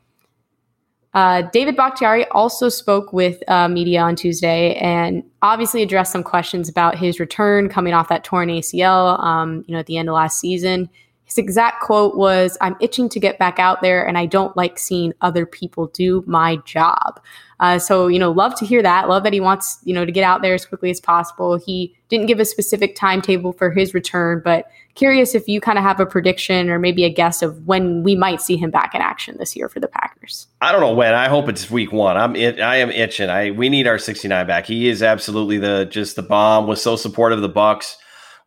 Uh, 1.15 1.41
David 1.51 1.75
Bakhtiari 1.75 2.27
also 2.27 2.69
spoke 2.69 3.11
with 3.11 3.41
uh, 3.49 3.67
media 3.67 4.01
on 4.01 4.15
Tuesday 4.15 4.75
and 4.75 5.23
obviously 5.41 5.81
addressed 5.81 6.11
some 6.11 6.21
questions 6.21 6.69
about 6.69 6.95
his 6.95 7.19
return 7.19 7.67
coming 7.67 7.95
off 7.95 8.09
that 8.09 8.23
torn 8.23 8.49
ACL, 8.49 9.19
um, 9.23 9.65
you 9.67 9.73
know, 9.73 9.79
at 9.79 9.87
the 9.87 9.97
end 9.97 10.07
of 10.07 10.13
last 10.13 10.39
season. 10.39 10.87
His 11.29 11.37
exact 11.37 11.81
quote 11.83 12.17
was, 12.17 12.57
I'm 12.59 12.75
itching 12.81 13.07
to 13.09 13.19
get 13.19 13.37
back 13.37 13.59
out 13.59 13.81
there 13.81 14.05
and 14.05 14.17
I 14.17 14.25
don't 14.25 14.57
like 14.57 14.79
seeing 14.79 15.13
other 15.21 15.45
people 15.45 15.87
do 15.87 16.23
my 16.25 16.55
job. 16.65 17.21
Uh, 17.59 17.77
so, 17.77 18.07
you 18.07 18.17
know, 18.17 18.31
love 18.31 18.55
to 18.55 18.65
hear 18.65 18.81
that. 18.81 19.07
Love 19.07 19.21
that 19.23 19.33
he 19.33 19.39
wants, 19.39 19.77
you 19.83 19.93
know, 19.93 20.05
to 20.05 20.11
get 20.11 20.23
out 20.23 20.41
there 20.41 20.55
as 20.55 20.65
quickly 20.65 20.89
as 20.89 20.99
possible. 20.99 21.57
He 21.57 21.95
didn't 22.07 22.25
give 22.25 22.39
a 22.39 22.45
specific 22.45 22.95
timetable 22.95 23.53
for 23.53 23.69
his 23.69 23.93
return, 23.93 24.41
but 24.43 24.71
curious 24.95 25.35
if 25.35 25.47
you 25.47 25.61
kind 25.61 25.77
of 25.77 25.83
have 25.83 25.99
a 25.99 26.05
prediction 26.05 26.67
or 26.69 26.79
maybe 26.79 27.03
a 27.03 27.09
guess 27.09 27.43
of 27.43 27.67
when 27.67 28.01
we 28.01 28.15
might 28.15 28.41
see 28.41 28.57
him 28.57 28.71
back 28.71 28.95
in 28.95 29.01
action 29.01 29.37
this 29.37 29.55
year 29.55 29.69
for 29.69 29.79
the 29.79 29.87
Packers. 29.87 30.47
I 30.61 30.71
don't 30.71 30.81
know 30.81 30.93
when. 30.93 31.13
I 31.13 31.29
hope 31.29 31.47
it's 31.47 31.69
week 31.69 31.91
one. 31.91 32.17
I'm 32.17 32.35
it, 32.35 32.59
I 32.59 32.77
am 32.77 32.89
itching. 32.89 33.29
I 33.29 33.51
we 33.51 33.69
need 33.69 33.85
our 33.85 33.99
69 33.99 34.47
back. 34.47 34.65
He 34.65 34.87
is 34.87 35.03
absolutely 35.03 35.59
the 35.59 35.85
just 35.85 36.15
the 36.15 36.23
bomb. 36.23 36.65
Was 36.65 36.81
so 36.81 36.95
supportive 36.95 37.37
of 37.37 37.43
the 37.43 37.49
Bucs 37.49 37.97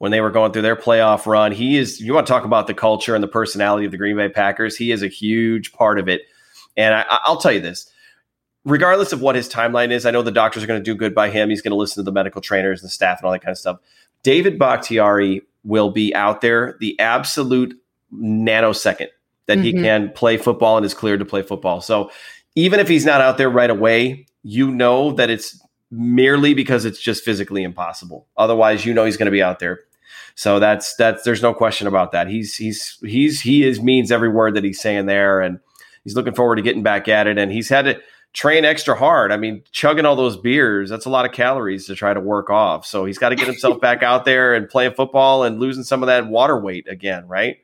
when 0.02 0.10
they 0.10 0.20
were 0.20 0.32
going 0.32 0.50
through 0.50 0.62
their 0.62 0.74
playoff 0.74 1.26
run. 1.26 1.52
He 1.52 1.78
is, 1.78 2.00
you 2.00 2.12
want 2.12 2.26
to 2.26 2.32
talk 2.32 2.44
about 2.44 2.66
the 2.66 2.74
culture 2.74 3.14
and 3.14 3.22
the 3.22 3.28
personality 3.28 3.84
of 3.84 3.92
the 3.92 3.96
Green 3.96 4.16
Bay 4.16 4.28
Packers. 4.28 4.76
He 4.76 4.90
is 4.90 5.00
a 5.00 5.06
huge 5.06 5.72
part 5.72 5.96
of 5.96 6.08
it. 6.08 6.22
And 6.76 6.92
I, 6.92 7.04
I'll 7.08 7.36
tell 7.36 7.52
you 7.52 7.60
this 7.60 7.88
regardless 8.64 9.12
of 9.12 9.20
what 9.20 9.36
his 9.36 9.48
timeline 9.48 9.92
is, 9.92 10.04
I 10.04 10.10
know 10.10 10.22
the 10.22 10.32
doctors 10.32 10.64
are 10.64 10.66
going 10.66 10.80
to 10.80 10.84
do 10.84 10.96
good 10.96 11.14
by 11.14 11.30
him. 11.30 11.50
He's 11.50 11.62
going 11.62 11.70
to 11.70 11.76
listen 11.76 12.02
to 12.02 12.04
the 12.04 12.10
medical 12.10 12.40
trainers 12.40 12.80
and 12.80 12.88
the 12.88 12.92
staff 12.92 13.20
and 13.20 13.26
all 13.26 13.30
that 13.30 13.42
kind 13.42 13.52
of 13.52 13.58
stuff. 13.58 13.78
David 14.24 14.58
Bakhtiari 14.58 15.42
will 15.62 15.92
be 15.92 16.12
out 16.16 16.40
there 16.40 16.76
the 16.80 16.98
absolute 16.98 17.80
nanosecond 18.12 19.06
that 19.46 19.58
mm-hmm. 19.58 19.62
he 19.62 19.72
can 19.72 20.10
play 20.10 20.36
football 20.36 20.78
and 20.78 20.84
is 20.84 20.94
cleared 20.94 21.20
to 21.20 21.24
play 21.24 21.42
football. 21.42 21.80
So 21.80 22.10
even 22.56 22.80
if 22.80 22.88
he's 22.88 23.06
not 23.06 23.20
out 23.20 23.38
there 23.38 23.48
right 23.48 23.70
away, 23.70 24.26
you 24.42 24.68
know 24.72 25.12
that 25.12 25.30
it's 25.30 25.64
merely 25.92 26.54
because 26.54 26.84
it's 26.84 27.00
just 27.00 27.22
physically 27.22 27.62
impossible. 27.62 28.26
Otherwise, 28.36 28.84
you 28.84 28.92
know 28.92 29.04
he's 29.04 29.16
going 29.16 29.26
to 29.26 29.30
be 29.30 29.44
out 29.44 29.60
there. 29.60 29.78
So 30.34 30.58
that's 30.58 30.94
that's 30.96 31.22
there's 31.24 31.42
no 31.42 31.54
question 31.54 31.86
about 31.86 32.12
that. 32.12 32.28
He's 32.28 32.56
he's 32.56 32.98
he's 33.02 33.40
he 33.40 33.64
is 33.64 33.80
means 33.80 34.10
every 34.10 34.28
word 34.28 34.54
that 34.54 34.64
he's 34.64 34.80
saying 34.80 35.06
there, 35.06 35.40
and 35.40 35.60
he's 36.04 36.16
looking 36.16 36.34
forward 36.34 36.56
to 36.56 36.62
getting 36.62 36.82
back 36.82 37.08
at 37.08 37.26
it. 37.26 37.38
And 37.38 37.52
he's 37.52 37.68
had 37.68 37.84
to 37.84 38.00
train 38.32 38.64
extra 38.64 38.96
hard. 38.96 39.30
I 39.30 39.36
mean, 39.36 39.62
chugging 39.72 40.06
all 40.06 40.16
those 40.16 40.36
beers, 40.36 40.88
that's 40.88 41.06
a 41.06 41.10
lot 41.10 41.26
of 41.26 41.32
calories 41.32 41.86
to 41.86 41.94
try 41.94 42.14
to 42.14 42.20
work 42.20 42.50
off. 42.50 42.86
So 42.86 43.04
he's 43.04 43.18
got 43.18 43.30
to 43.30 43.36
get 43.36 43.46
himself 43.46 43.80
back 43.80 44.02
out 44.02 44.24
there 44.24 44.54
and 44.54 44.68
playing 44.68 44.94
football 44.94 45.44
and 45.44 45.60
losing 45.60 45.84
some 45.84 46.02
of 46.02 46.06
that 46.06 46.26
water 46.26 46.58
weight 46.58 46.88
again, 46.88 47.28
right? 47.28 47.58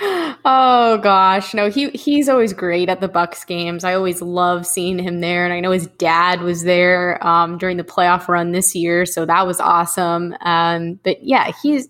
Oh 0.00 0.98
gosh, 1.02 1.54
no, 1.54 1.68
he 1.70 1.90
he's 1.90 2.28
always 2.28 2.52
great 2.52 2.88
at 2.88 3.00
the 3.00 3.08
Bucks 3.08 3.44
games. 3.44 3.82
I 3.82 3.94
always 3.94 4.22
love 4.22 4.66
seeing 4.66 4.98
him 4.98 5.20
there, 5.20 5.44
and 5.44 5.52
I 5.52 5.60
know 5.60 5.72
his 5.72 5.88
dad 5.98 6.40
was 6.42 6.62
there 6.62 7.24
um, 7.26 7.58
during 7.58 7.76
the 7.76 7.84
playoff 7.84 8.28
run 8.28 8.52
this 8.52 8.74
year, 8.74 9.04
so 9.04 9.26
that 9.26 9.46
was 9.46 9.60
awesome. 9.60 10.36
Um, 10.42 11.00
but 11.02 11.22
yeah, 11.22 11.50
he's 11.62 11.88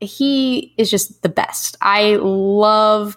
he 0.00 0.74
is 0.78 0.90
just 0.90 1.22
the 1.22 1.28
best. 1.28 1.76
I 1.82 2.16
love 2.20 3.16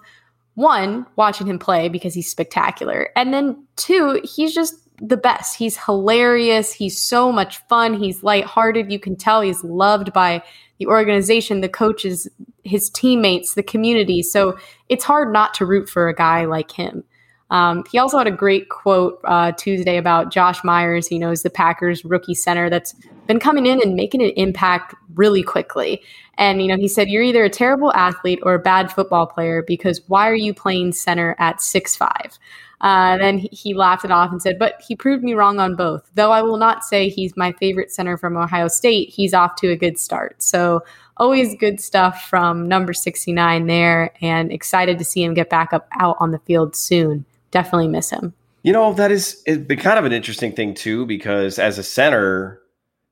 one 0.55 1.05
watching 1.15 1.47
him 1.47 1.59
play 1.59 1.87
because 1.87 2.15
he's 2.15 2.29
spectacular, 2.29 3.09
and 3.15 3.33
then 3.33 3.67
two, 3.75 4.19
he's 4.23 4.53
just 4.53 4.75
the 5.01 5.17
best. 5.17 5.57
He's 5.57 5.77
hilarious. 5.77 6.73
He's 6.73 7.01
so 7.01 7.31
much 7.31 7.59
fun. 7.67 7.93
He's 7.93 8.23
lighthearted. 8.23 8.91
You 8.91 8.99
can 8.99 9.15
tell 9.15 9.41
he's 9.41 9.63
loved 9.63 10.13
by 10.13 10.43
the 10.79 10.87
organization, 10.87 11.61
the 11.61 11.69
coaches, 11.69 12.27
his 12.63 12.89
teammates, 12.89 13.55
the 13.55 13.63
community. 13.63 14.21
So 14.21 14.57
it's 14.89 15.03
hard 15.03 15.33
not 15.33 15.53
to 15.55 15.65
root 15.65 15.89
for 15.89 16.07
a 16.07 16.15
guy 16.15 16.45
like 16.45 16.71
him. 16.71 17.03
Um, 17.49 17.83
he 17.91 17.99
also 17.99 18.17
had 18.17 18.25
a 18.25 18.31
great 18.31 18.69
quote 18.69 19.19
uh, 19.25 19.51
Tuesday 19.51 19.97
about 19.97 20.31
Josh 20.31 20.63
Myers. 20.63 21.07
He 21.07 21.19
knows 21.19 21.43
the 21.43 21.51
Packers 21.51 22.03
rookie 22.03 22.33
center 22.33 22.69
that's 22.69 22.95
been 23.27 23.39
coming 23.39 23.67
in 23.67 23.79
and 23.81 23.95
making 23.95 24.23
an 24.23 24.31
impact 24.35 24.95
really 25.13 25.43
quickly. 25.43 26.01
And, 26.37 26.61
you 26.61 26.67
know, 26.67 26.77
he 26.77 26.87
said, 26.87 27.09
You're 27.09 27.21
either 27.21 27.43
a 27.43 27.49
terrible 27.49 27.93
athlete 27.93 28.39
or 28.41 28.55
a 28.55 28.59
bad 28.59 28.91
football 28.91 29.27
player 29.27 29.63
because 29.65 30.01
why 30.07 30.27
are 30.27 30.35
you 30.35 30.53
playing 30.53 30.93
center 30.93 31.35
at 31.37 31.61
six 31.61 31.95
five? 31.95 32.39
Uh, 32.83 33.17
then 33.17 33.37
he, 33.37 33.47
he 33.51 33.73
laughed 33.73 34.03
it 34.03 34.11
off 34.11 34.29
and 34.31 34.41
said, 34.41 34.59
But 34.59 34.81
he 34.85 34.95
proved 34.95 35.23
me 35.23 35.33
wrong 35.33 35.59
on 35.59 35.75
both. 35.75 36.11
Though 36.15 36.31
I 36.31 36.41
will 36.41 36.57
not 36.57 36.83
say 36.83 37.07
he's 37.07 37.35
my 37.37 37.53
favorite 37.53 37.91
center 37.91 38.17
from 38.17 38.35
Ohio 38.35 38.67
State, 38.67 39.09
he's 39.09 39.33
off 39.33 39.55
to 39.57 39.69
a 39.69 39.77
good 39.77 39.97
start. 39.97 40.43
So, 40.43 40.81
always 41.15 41.55
good 41.55 41.79
stuff 41.79 42.27
from 42.29 42.67
number 42.67 42.93
69 42.93 43.67
there, 43.67 44.13
and 44.21 44.51
excited 44.51 44.99
to 44.99 45.05
see 45.05 45.23
him 45.23 45.33
get 45.33 45.49
back 45.49 45.71
up 45.71 45.87
out 45.99 46.17
on 46.19 46.31
the 46.31 46.39
field 46.39 46.75
soon. 46.75 47.25
Definitely 47.51 47.87
miss 47.87 48.09
him. 48.09 48.33
You 48.63 48.73
know, 48.73 48.93
that 48.93 49.11
is 49.11 49.41
kind 49.45 49.99
of 49.99 50.05
an 50.05 50.11
interesting 50.11 50.51
thing, 50.51 50.73
too, 50.73 51.05
because 51.05 51.59
as 51.59 51.77
a 51.77 51.83
center, 51.83 52.61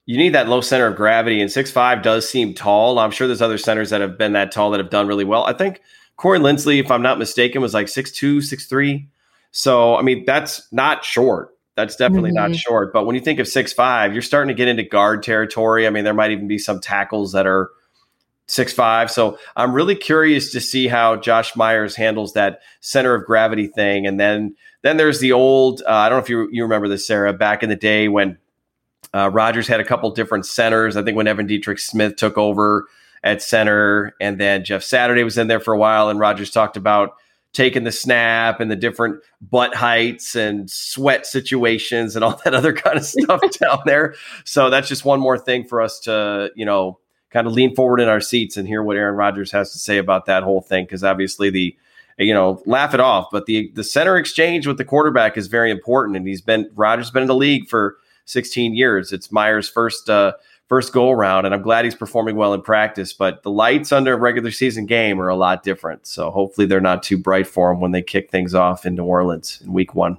you 0.05 0.17
need 0.17 0.34
that 0.34 0.49
low 0.49 0.60
center 0.60 0.88
of 0.88 0.97
gravity, 0.97 1.39
and 1.39 1.49
six 1.49 1.71
five 1.71 2.01
does 2.01 2.29
seem 2.29 2.53
tall. 2.53 2.99
I'm 2.99 3.12
sure 3.12 3.25
there's 3.25 3.41
other 3.41 3.57
centers 3.57 3.91
that 3.91 4.01
have 4.01 4.17
been 4.17 4.34
that 4.34 4.51
tall 4.51 4.71
that 4.71 4.81
have 4.81 4.89
done 4.89 5.07
really 5.07 5.23
well. 5.23 5.45
I 5.45 5.53
think 5.53 5.79
Corey 6.17 6.39
Linsley, 6.39 6.81
if 6.81 6.91
I'm 6.91 7.01
not 7.01 7.19
mistaken, 7.19 7.62
was 7.62 7.73
like 7.73 7.88
six 7.88 8.12
two, 8.12 8.41
six 8.41 8.65
three. 8.65 9.07
So, 9.51 9.95
I 9.95 10.01
mean, 10.01 10.25
that's 10.25 10.71
not 10.71 11.03
short. 11.03 11.55
That's 11.75 11.95
definitely 11.95 12.31
mm-hmm. 12.31 12.51
not 12.51 12.55
short. 12.55 12.93
But 12.93 13.05
when 13.05 13.15
you 13.15 13.21
think 13.21 13.39
of 13.39 13.47
six 13.47 13.73
five, 13.73 14.13
you're 14.13 14.21
starting 14.21 14.49
to 14.49 14.53
get 14.53 14.67
into 14.67 14.83
guard 14.83 15.23
territory. 15.23 15.87
I 15.87 15.89
mean, 15.89 16.03
there 16.03 16.13
might 16.13 16.31
even 16.31 16.47
be 16.47 16.57
some 16.57 16.79
tackles 16.79 17.31
that 17.31 17.47
are 17.47 17.69
six 18.47 18.73
five. 18.73 19.09
So 19.09 19.37
I'm 19.55 19.73
really 19.73 19.95
curious 19.95 20.51
to 20.51 20.59
see 20.59 20.87
how 20.87 21.15
Josh 21.15 21.55
Myers 21.55 21.95
handles 21.95 22.33
that 22.33 22.61
center 22.81 23.15
of 23.15 23.25
gravity 23.25 23.67
thing. 23.67 24.05
And 24.05 24.19
then 24.19 24.55
then 24.81 24.97
there's 24.97 25.19
the 25.19 25.31
old. 25.31 25.81
Uh, 25.81 25.91
I 25.91 26.09
don't 26.09 26.17
know 26.17 26.23
if 26.23 26.29
you 26.29 26.49
you 26.51 26.63
remember 26.63 26.87
this, 26.87 27.07
Sarah, 27.07 27.33
back 27.33 27.63
in 27.63 27.69
the 27.69 27.75
day 27.75 28.07
when 28.09 28.37
uh, 29.13 29.29
Rodgers 29.29 29.67
had 29.67 29.79
a 29.79 29.85
couple 29.85 30.11
different 30.11 30.45
centers. 30.45 30.97
I 30.97 31.03
think 31.03 31.15
when 31.15 31.27
Evan 31.27 31.47
Dietrich 31.47 31.79
Smith 31.79 32.15
took 32.15 32.37
over 32.37 32.87
at 33.23 33.41
center, 33.41 34.15
and 34.19 34.39
then 34.39 34.65
Jeff 34.65 34.83
Saturday 34.83 35.23
was 35.23 35.37
in 35.37 35.47
there 35.47 35.59
for 35.59 35.73
a 35.73 35.77
while, 35.77 36.09
and 36.09 36.19
Rodgers 36.19 36.51
talked 36.51 36.75
about 36.75 37.15
taking 37.53 37.83
the 37.83 37.91
snap 37.91 38.59
and 38.59 38.71
the 38.71 38.75
different 38.75 39.21
butt 39.41 39.75
heights 39.75 40.35
and 40.35 40.69
sweat 40.71 41.25
situations 41.25 42.15
and 42.15 42.23
all 42.23 42.39
that 42.43 42.53
other 42.53 42.73
kind 42.73 42.97
of 42.97 43.05
stuff 43.05 43.41
down 43.59 43.79
there. 43.85 44.15
So 44.45 44.69
that's 44.69 44.87
just 44.87 45.05
one 45.05 45.19
more 45.19 45.37
thing 45.37 45.65
for 45.65 45.81
us 45.81 45.99
to, 46.01 46.51
you 46.55 46.65
know, 46.65 46.99
kind 47.29 47.47
of 47.47 47.53
lean 47.53 47.75
forward 47.75 47.99
in 47.99 48.09
our 48.09 48.21
seats 48.21 48.57
and 48.57 48.67
hear 48.67 48.83
what 48.83 48.97
Aaron 48.97 49.15
Rodgers 49.15 49.51
has 49.51 49.71
to 49.71 49.79
say 49.79 49.97
about 49.97 50.25
that 50.25 50.43
whole 50.43 50.61
thing. 50.61 50.85
Cause 50.87 51.03
obviously 51.03 51.49
the, 51.49 51.75
you 52.17 52.33
know, 52.33 52.61
laugh 52.65 52.93
it 52.93 52.99
off, 52.99 53.27
but 53.31 53.45
the, 53.45 53.71
the 53.73 53.83
center 53.83 54.17
exchange 54.17 54.67
with 54.67 54.77
the 54.77 54.85
quarterback 54.85 55.37
is 55.37 55.47
very 55.47 55.71
important. 55.71 56.17
And 56.17 56.27
he's 56.27 56.41
been, 56.41 56.69
Rodgers 56.75 57.09
been 57.09 57.23
in 57.23 57.27
the 57.27 57.35
league 57.35 57.67
for 57.67 57.97
16 58.25 58.75
years. 58.75 59.11
It's 59.11 59.31
Myers' 59.31 59.69
first, 59.69 60.09
uh, 60.09 60.33
first 60.71 60.93
go 60.93 61.12
around, 61.12 61.43
and 61.43 61.53
I'm 61.53 61.62
glad 61.62 61.84
he's 61.84 61.95
performing 61.95 62.38
well 62.38 62.53
in 62.53 62.62
practice. 62.62 63.12
But 63.12 63.43
the 63.43 63.51
lights 63.51 63.91
under 63.91 64.13
a 64.13 64.17
regular 64.17 64.51
season 64.51 64.86
game 64.86 65.21
are 65.21 65.27
a 65.27 65.36
lot 65.36 65.63
different. 65.63 66.07
So 66.07 66.31
hopefully 66.31 66.65
they're 66.65 66.79
not 66.79 67.03
too 67.03 67.17
bright 67.17 67.45
for 67.45 67.73
him 67.73 67.81
when 67.81 67.91
they 67.91 68.01
kick 68.01 68.31
things 68.31 68.55
off 68.55 68.86
in 68.86 68.95
New 68.95 69.03
Orleans 69.03 69.60
in 69.62 69.73
week 69.73 69.95
one. 69.95 70.17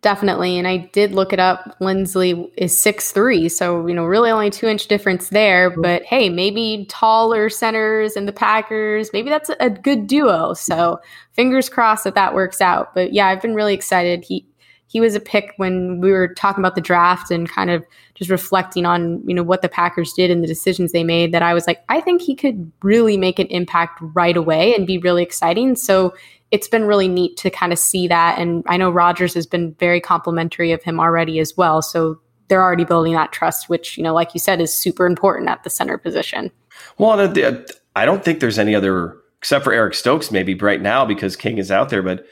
Definitely. 0.00 0.58
And 0.58 0.66
I 0.66 0.78
did 0.78 1.12
look 1.12 1.32
it 1.32 1.38
up. 1.38 1.78
Linsley 1.80 2.50
is 2.56 2.76
six 2.76 3.12
three, 3.12 3.48
So, 3.48 3.86
you 3.86 3.94
know, 3.94 4.04
really 4.04 4.32
only 4.32 4.50
two 4.50 4.66
inch 4.66 4.88
difference 4.88 5.28
there. 5.28 5.70
Mm-hmm. 5.70 5.82
But 5.82 6.02
hey, 6.02 6.28
maybe 6.28 6.84
taller 6.88 7.48
centers 7.48 8.16
and 8.16 8.26
the 8.26 8.32
Packers, 8.32 9.10
maybe 9.12 9.30
that's 9.30 9.50
a 9.60 9.70
good 9.70 10.08
duo. 10.08 10.54
So 10.54 11.00
fingers 11.34 11.68
crossed 11.68 12.02
that 12.02 12.16
that 12.16 12.34
works 12.34 12.60
out. 12.60 12.96
But 12.96 13.12
yeah, 13.12 13.28
I've 13.28 13.42
been 13.42 13.54
really 13.54 13.74
excited. 13.74 14.24
He, 14.24 14.44
he 14.88 15.00
was 15.00 15.14
a 15.14 15.20
pick 15.20 15.52
when 15.58 16.00
we 16.00 16.10
were 16.10 16.34
talking 16.34 16.62
about 16.62 16.74
the 16.74 16.80
draft 16.80 17.30
and 17.30 17.48
kind 17.48 17.70
of 17.70 17.84
just 18.14 18.30
reflecting 18.30 18.84
on 18.84 19.22
you 19.26 19.34
know 19.34 19.42
what 19.42 19.62
the 19.62 19.68
Packers 19.68 20.12
did 20.14 20.30
and 20.30 20.42
the 20.42 20.48
decisions 20.48 20.90
they 20.90 21.04
made 21.04 21.32
that 21.32 21.42
I 21.42 21.54
was 21.54 21.66
like 21.66 21.84
I 21.88 22.00
think 22.00 22.20
he 22.20 22.34
could 22.34 22.72
really 22.82 23.16
make 23.16 23.38
an 23.38 23.46
impact 23.48 24.00
right 24.00 24.36
away 24.36 24.74
and 24.74 24.86
be 24.86 24.98
really 24.98 25.22
exciting. 25.22 25.76
So 25.76 26.14
it's 26.50 26.68
been 26.68 26.84
really 26.84 27.08
neat 27.08 27.36
to 27.36 27.50
kind 27.50 27.72
of 27.72 27.78
see 27.78 28.08
that. 28.08 28.38
And 28.38 28.64
I 28.66 28.78
know 28.78 28.90
Rodgers 28.90 29.34
has 29.34 29.46
been 29.46 29.74
very 29.74 30.00
complimentary 30.00 30.72
of 30.72 30.82
him 30.82 30.98
already 30.98 31.38
as 31.38 31.54
well. 31.56 31.82
So 31.82 32.18
they're 32.48 32.62
already 32.62 32.84
building 32.84 33.12
that 33.12 33.30
trust 33.30 33.68
which 33.68 33.96
you 33.98 34.02
know 34.02 34.14
like 34.14 34.34
you 34.34 34.40
said 34.40 34.60
is 34.60 34.72
super 34.72 35.06
important 35.06 35.48
at 35.48 35.62
the 35.62 35.70
center 35.70 35.98
position. 35.98 36.50
Well 36.96 37.20
uh, 37.20 37.28
uh, 37.28 37.62
I 37.94 38.04
don't 38.06 38.24
think 38.24 38.40
there's 38.40 38.58
any 38.58 38.74
other 38.74 39.18
except 39.38 39.64
for 39.64 39.72
Eric 39.72 39.94
Stokes 39.94 40.32
maybe 40.32 40.54
right 40.54 40.80
now 40.80 41.04
because 41.04 41.36
King 41.36 41.58
is 41.58 41.70
out 41.70 41.90
there 41.90 42.02
but 42.02 42.24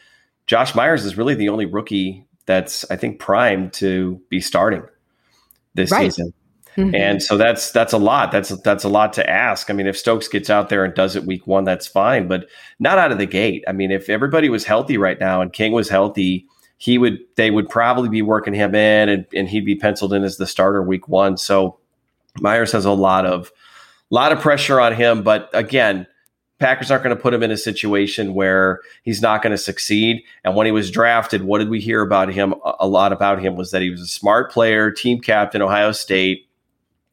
Josh 0.47 0.75
Myers 0.75 1.05
is 1.05 1.19
really 1.19 1.35
the 1.35 1.49
only 1.49 1.67
rookie 1.67 2.26
that's 2.47 2.89
I 2.91 2.97
think 2.97 3.19
primed 3.19 3.73
to 3.75 4.21
be 4.29 4.41
starting 4.41 4.83
this 5.75 5.91
right. 5.91 6.13
season. 6.13 6.33
Mm-hmm. 6.77 6.95
And 6.95 7.23
so 7.23 7.37
that's 7.37 7.73
that's 7.73 7.93
a 7.93 7.99
lot. 7.99 8.31
That's 8.31 8.51
that's 8.61 8.85
a 8.85 8.89
lot 8.89 9.15
to 9.15 9.29
ask. 9.29 9.71
I 9.71 9.73
mean, 9.73 9.87
if 9.87 9.97
Stokes 9.97 10.29
gets 10.29 10.51
out 10.51 10.69
there 10.69 10.85
and 10.85 10.95
does 10.95 11.17
it 11.17 11.25
week 11.25 11.47
one, 11.47 11.65
that's 11.65 11.87
fine, 11.87 12.29
but 12.29 12.49
not 12.79 12.99
out 12.99 13.13
of 13.13 13.19
the 13.19 13.27
gate. 13.27 13.65
I 13.67 13.73
mean, 13.73 13.91
if 13.91 14.11
everybody 14.11 14.51
was 14.51 14.65
healthy 14.65 14.99
right 14.99 15.19
now 15.19 15.41
and 15.41 15.53
King 15.53 15.73
was 15.73 15.89
healthy, 15.89 16.47
he 16.77 16.99
would 16.99 17.19
they 17.37 17.51
would 17.51 17.71
probably 17.71 18.11
be 18.11 18.21
working 18.21 18.53
him 18.53 18.75
in 18.75 19.09
and, 19.09 19.27
and 19.35 19.49
he'd 19.49 19.65
be 19.65 19.77
penciled 19.77 20.13
in 20.13 20.23
as 20.23 20.37
the 20.37 20.47
starter 20.47 20.83
week 20.83 21.09
one. 21.09 21.39
So 21.39 21.79
Myers 22.41 22.73
has 22.73 22.85
a 22.85 22.93
lot 22.93 23.25
of 23.25 23.51
lot 24.11 24.33
of 24.33 24.41
pressure 24.41 24.79
on 24.79 24.95
him, 24.95 25.23
but 25.23 25.49
again, 25.55 26.07
Packers 26.59 26.91
aren't 26.91 27.05
going 27.05 27.15
to 27.15 27.21
put 27.21 27.35
him 27.35 27.43
in 27.43 27.51
a 27.51 27.57
situation 27.57 28.33
where 28.33 28.81
he's 29.03 29.21
not 29.21 29.43
going 29.43 29.51
to 29.51 29.59
succeed. 29.59 30.23
And 30.43 30.57
when 30.57 30.65
he 30.65 30.73
was 30.73 30.91
drafted, 30.91 31.43
what 31.43 31.59
did 31.59 31.69
we 31.69 31.81
hear 31.81 32.01
about 32.01 32.33
him? 32.33 32.55
A 32.81 32.87
lot 32.87 33.13
about 33.13 33.43
him 33.43 33.57
was 33.57 33.73
that 33.73 33.83
he 33.83 33.91
was 33.91 34.01
a 34.01 34.07
smart 34.07 34.51
player, 34.51 34.91
team 34.91 35.21
captain, 35.21 35.61
Ohio 35.61 35.93
State. 35.93 36.49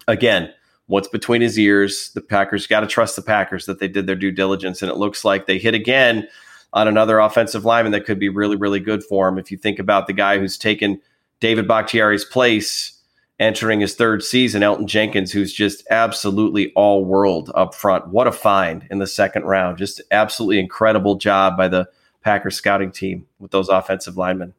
Again, 0.07 0.53
what's 0.87 1.09
between 1.09 1.41
his 1.41 1.59
ears? 1.59 2.11
The 2.13 2.21
Packers 2.21 2.67
got 2.67 2.81
to 2.81 2.87
trust 2.87 3.17
the 3.17 3.21
Packers 3.21 3.65
that 3.65 3.79
they 3.79 3.89
did 3.89 4.07
their 4.07 4.15
due 4.15 4.31
diligence. 4.31 4.81
And 4.81 4.89
it 4.89 4.95
looks 4.95 5.25
like 5.25 5.45
they 5.45 5.57
hit 5.57 5.73
again 5.73 6.27
on 6.71 6.87
another 6.87 7.19
offensive 7.19 7.65
lineman 7.65 7.91
that 7.91 8.05
could 8.05 8.19
be 8.19 8.29
really, 8.29 8.55
really 8.55 8.79
good 8.79 9.03
for 9.03 9.27
him. 9.27 9.37
If 9.37 9.51
you 9.51 9.57
think 9.57 9.77
about 9.77 10.07
the 10.07 10.13
guy 10.13 10.39
who's 10.39 10.57
taken 10.57 11.01
David 11.41 11.67
Bakhtiari's 11.67 12.23
place 12.23 12.97
entering 13.39 13.79
his 13.79 13.95
third 13.95 14.23
season, 14.23 14.61
Elgton 14.61 14.85
Jenkins, 14.85 15.31
who's 15.31 15.53
just 15.53 15.85
absolutely 15.89 16.71
all 16.73 17.03
world 17.03 17.51
up 17.55 17.73
front. 17.73 18.07
What 18.07 18.27
a 18.27 18.31
find 18.31 18.87
in 18.91 18.99
the 18.99 19.07
second 19.07 19.43
round. 19.43 19.77
Just 19.77 20.01
absolutely 20.11 20.59
incredible 20.59 21.15
job 21.15 21.57
by 21.57 21.67
the 21.67 21.87
Packers 22.21 22.55
scouting 22.55 22.91
team 22.91 23.27
with 23.39 23.51
those 23.51 23.69
offensive 23.69 24.17
linemen. 24.17 24.53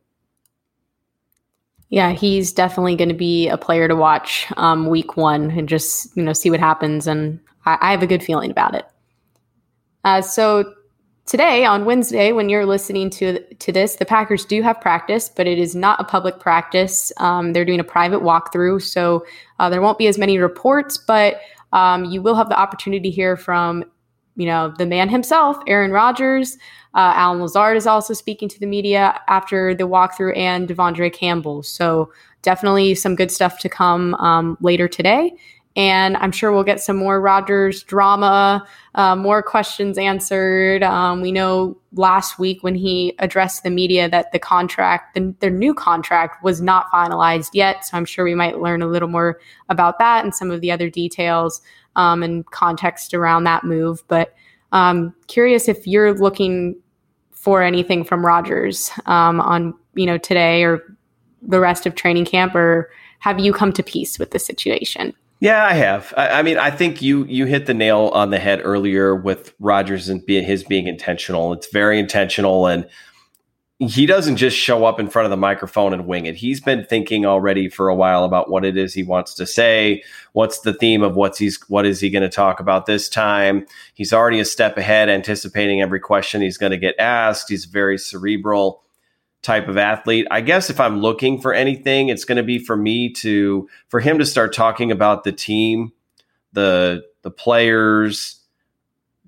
Yeah, 1.89 2.13
he's 2.13 2.53
definitely 2.53 2.97
going 2.97 3.11
to 3.11 3.15
be 3.15 3.49
a 3.49 3.57
player 3.57 3.87
to 3.89 3.95
watch 3.95 4.47
um, 4.57 4.89
week 4.89 5.17
one 5.17 5.51
and 5.51 5.69
just 5.69 6.15
you 6.17 6.23
know 6.23 6.33
see 6.33 6.51
what 6.51 6.61
happens. 6.61 7.07
And 7.07 7.39
I, 7.67 7.79
I 7.81 7.91
have 7.93 8.03
a 8.03 8.07
good 8.07 8.23
feeling 8.23 8.51
about 8.51 8.75
it. 8.75 8.85
Uh, 10.03 10.21
so 10.21 10.75
today 11.27 11.65
on 11.65 11.85
Wednesday, 11.85 12.33
when 12.33 12.49
you're 12.49 12.67
listening 12.67 13.11
to 13.11 13.41
to 13.55 13.73
this, 13.73 13.97
the 13.97 14.05
Packers 14.05 14.45
do 14.45 14.63
have 14.63 14.81
practice, 14.81 15.29
but 15.29 15.47
it 15.47 15.59
is 15.59 15.75
not 15.75 16.01
a 16.01 16.05
public 16.05 16.39
practice. 16.41 17.13
Um, 17.19 17.53
they're 17.53 17.65
doing 17.65 17.81
a 17.81 17.85
private 17.85 18.21
walkthrough, 18.21 18.83
so 18.83 19.25
uh, 19.59 19.71
there 19.71 19.83
won't 19.83 19.99
be 19.99 20.07
as 20.07 20.19
many 20.19 20.39
reports, 20.39 20.99
but 20.99 21.41
um, 21.73 22.05
you 22.05 22.23
will 22.23 22.35
have 22.35 22.49
the 22.49 22.59
opportunity 22.59 23.11
to 23.11 23.15
hear 23.15 23.37
from 23.37 23.85
you 24.37 24.47
know 24.47 24.75
the 24.77 24.87
man 24.87 25.09
himself, 25.09 25.57
Aaron 25.67 25.91
Rodgers. 25.91 26.57
Uh, 26.95 27.13
Allen 27.17 27.41
Lazard 27.41 27.77
is 27.77 27.89
also 27.89 28.15
speaking 28.15 28.49
to 28.49 28.61
the 28.61 28.67
media 28.67 29.21
after 29.29 29.75
the 29.75 29.89
walkthrough, 29.89 30.37
and 30.37 30.69
De'Vondre 30.69 31.13
Campbell. 31.13 31.63
So 31.63 32.13
definitely 32.43 32.95
some 32.95 33.17
good 33.17 33.33
stuff 33.33 33.59
to 33.61 33.69
come 33.69 34.15
um, 34.17 34.57
later 34.61 34.87
today. 34.87 35.35
And 35.77 36.17
I'm 36.19 36.31
sure 36.31 36.53
we'll 36.53 36.63
get 36.63 36.81
some 36.81 36.97
more 36.97 37.21
Rodgers 37.21 37.83
drama, 37.83 38.65
uh, 38.95 39.17
more 39.17 39.43
questions 39.43 39.99
answered. 39.99 40.85
Um, 40.85 41.21
we 41.21 41.33
know 41.33 41.77
last 41.95 42.39
week 42.39 42.63
when 42.63 42.77
he 42.77 43.15
addressed 43.19 43.65
the 43.65 43.71
media 43.71 44.09
that 44.09 44.31
the 44.31 44.39
contract, 44.39 45.15
the, 45.15 45.35
their 45.41 45.51
new 45.51 45.75
contract, 45.75 46.45
was 46.45 46.61
not 46.61 46.91
finalized 46.93 47.51
yet. 47.55 47.85
So 47.85 47.97
I'm 47.97 48.05
sure 48.05 48.25
we 48.25 48.37
might 48.37 48.61
learn 48.61 48.83
a 48.83 48.87
little 48.87 49.09
more 49.09 49.41
about 49.69 49.99
that 49.99 50.25
and 50.25 50.33
some 50.33 50.53
of 50.53 50.61
the 50.61 50.71
other 50.71 50.89
details 50.89 51.61
um, 51.97 52.23
and 52.23 52.47
context 52.47 53.13
around 53.13 53.45
that 53.45 53.65
move. 53.65 54.05
But 54.07 54.35
um, 54.71 55.15
curious 55.27 55.69
if 55.69 55.87
you're 55.87 56.15
looking 56.15 56.77
for 57.33 57.63
anything 57.63 58.05
from 58.05 58.25
Rodgers 58.25 58.91
um, 59.07 59.41
on 59.41 59.75
you 59.95 60.07
know 60.07 60.19
today 60.19 60.65
or 60.65 60.97
the 61.43 61.61
rest 61.61 61.85
of 61.85 61.95
training 61.95 62.25
camp, 62.25 62.55
or 62.55 62.91
have 63.19 63.39
you 63.39 63.53
come 63.53 63.73
to 63.73 63.83
peace 63.83 64.19
with 64.19 64.31
the 64.31 64.39
situation? 64.39 65.15
Yeah, 65.45 65.63
I 65.63 65.75
have. 65.75 66.15
I, 66.17 66.39
I, 66.39 66.43
mean, 66.43 66.57
I 66.57 66.71
think 66.71 67.03
you 67.03 67.27
you 67.27 67.45
hit 67.45 67.67
the 67.67 67.75
nail 67.75 68.11
on 68.15 68.31
the 68.31 68.39
head 68.39 68.63
earlier 68.65 69.15
with 69.15 69.53
Rodgers 69.61 70.09
and 70.09 70.25
being 70.25 70.43
his 70.43 70.65
being 70.65 70.87
intentional. 70.87 71.53
It's 71.53 71.71
very 71.71 71.99
intentional, 71.99 72.67
and 72.67 72.89
he 73.79 74.07
doesn't 74.07 74.37
just 74.39 74.57
show 74.57 74.87
up 74.87 74.99
in 74.99 75.11
front 75.11 75.27
of 75.27 75.31
the 75.31 75.37
microphone 75.37 75.93
and 75.93 76.07
wing 76.07 76.25
it. 76.25 76.35
He's 76.35 76.63
been 76.63 76.87
thinking 76.87 77.27
already 77.27 77.69
for 77.69 77.91
a 77.91 77.95
while 77.95 78.25
about 78.25 78.49
what 78.49 78.65
it 78.65 78.79
is 78.79 78.95
he 78.95 79.03
wants 79.03 79.35
to 79.35 79.47
say. 79.47 80.03
What's 80.33 80.61
the 80.61 80.73
theme 80.73 81.03
of 81.03 81.15
what's 81.15 81.37
he's 81.37 81.61
what 81.69 81.85
is 81.85 82.01
he 82.01 82.09
going 82.09 82.23
to 82.23 82.31
talk 82.31 82.59
about 82.59 82.87
this 82.87 83.11
time? 83.11 83.67
He's 83.93 84.15
already 84.15 84.41
a 84.41 84.47
step 84.47 84.79
ahead, 84.79 85.11
anticipating 85.11 85.83
every 85.83 86.01
question 86.01 86.41
he's 86.41 86.57
going 86.57 86.73
to 86.73 86.79
get 86.79 86.95
asked. 86.99 87.51
He's 87.51 87.67
very 87.67 87.99
cerebral 87.99 88.84
type 89.45 89.69
of 89.69 89.77
athlete. 89.77 90.27
I 90.31 90.41
guess 90.41 90.71
if 90.71 90.81
I'm 90.81 91.01
looking 91.01 91.41
for 91.41 91.53
anything, 91.53 92.09
it's 92.09 92.25
going 92.25 92.37
to 92.37 92.43
be 92.43 92.59
for 92.59 92.77
me 92.77 93.13
to 93.13 93.69
for 93.89 94.01
him 94.01 94.19
to 94.19 94.27
start 94.27 94.53
talking 94.53 94.91
about 94.91 95.23
the 95.23 95.33
team, 95.33 95.93
the 96.53 97.05
the 97.23 97.31
players, 97.31 98.41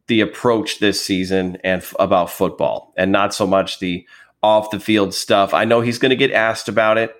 the 0.09 0.21
approach 0.21 0.79
this 0.79 1.01
season 1.01 1.59
and 1.63 1.83
f- 1.83 1.95
about 1.99 2.31
football 2.31 2.93
and 2.97 3.13
not 3.13 3.35
so 3.35 3.47
much 3.47 3.79
the 3.79 4.07
off 4.43 4.71
the 4.71 4.81
field 4.81 5.13
stuff. 5.15 5.53
I 5.55 5.65
know 5.65 5.81
he's 5.81 5.99
going 5.99 6.11
to 6.11 6.17
get 6.17 6.33
asked 6.33 6.69
about 6.69 6.99
it, 6.99 7.15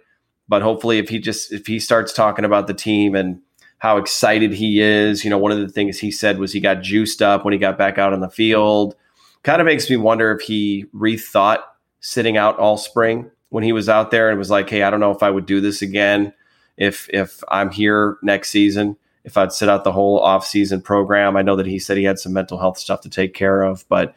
but 0.49 0.63
hopefully 0.63 0.99
if 0.99 1.09
he 1.09 1.19
just 1.19 1.53
if 1.53 1.67
he 1.67 1.79
starts 1.79 2.13
talking 2.13 2.45
about 2.45 2.67
the 2.67 2.75
team 2.75 3.15
and 3.15 3.41
how 3.79 3.99
excited 3.99 4.53
he 4.53 4.81
is, 4.81 5.23
you 5.23 5.29
know, 5.29 5.39
one 5.39 5.53
of 5.53 5.59
the 5.59 5.69
things 5.69 5.99
he 5.99 6.11
said 6.11 6.39
was 6.39 6.53
he 6.53 6.61
got 6.61 6.83
juiced 6.83 7.21
up 7.21 7.45
when 7.45 7.53
he 7.53 7.59
got 7.59 7.77
back 7.77 7.99
out 7.99 8.15
on 8.15 8.21
the 8.21 8.31
field. 8.31 8.97
Kind 9.43 9.61
of 9.61 9.67
makes 9.67 9.91
me 9.91 9.97
wonder 9.97 10.33
if 10.33 10.41
he 10.41 10.87
rethought 10.95 11.61
sitting 12.01 12.37
out 12.37 12.59
all 12.59 12.77
spring 12.77 13.31
when 13.49 13.65
he 13.65 13.73
was 13.73 13.89
out 13.89 14.11
there 14.11 14.31
and 14.31 14.39
was 14.39 14.51
like, 14.51 14.69
"Hey, 14.69 14.83
I 14.83 14.91
don't 14.91 15.01
know 15.01 15.13
if 15.13 15.23
I 15.23 15.31
would 15.31 15.47
do 15.47 15.61
this 15.61 15.83
again 15.83 16.33
if 16.77 17.09
if 17.13 17.43
I'm 17.49 17.71
here 17.71 18.19
next 18.23 18.51
season. 18.51 18.97
If 19.25 19.37
I'd 19.37 19.53
sit 19.53 19.69
out 19.69 19.85
the 19.85 19.93
whole 19.93 20.21
off-season 20.21 20.83
program." 20.83 21.37
I 21.37 21.43
know 21.43 21.57
that 21.57 21.67
he 21.67 21.79
said 21.79 21.97
he 21.97 22.05
had 22.05 22.19
some 22.19 22.33
mental 22.33 22.59
health 22.59 22.79
stuff 22.79 23.01
to 23.03 23.11
take 23.11 23.35
care 23.35 23.63
of, 23.63 23.85
but 23.89 24.15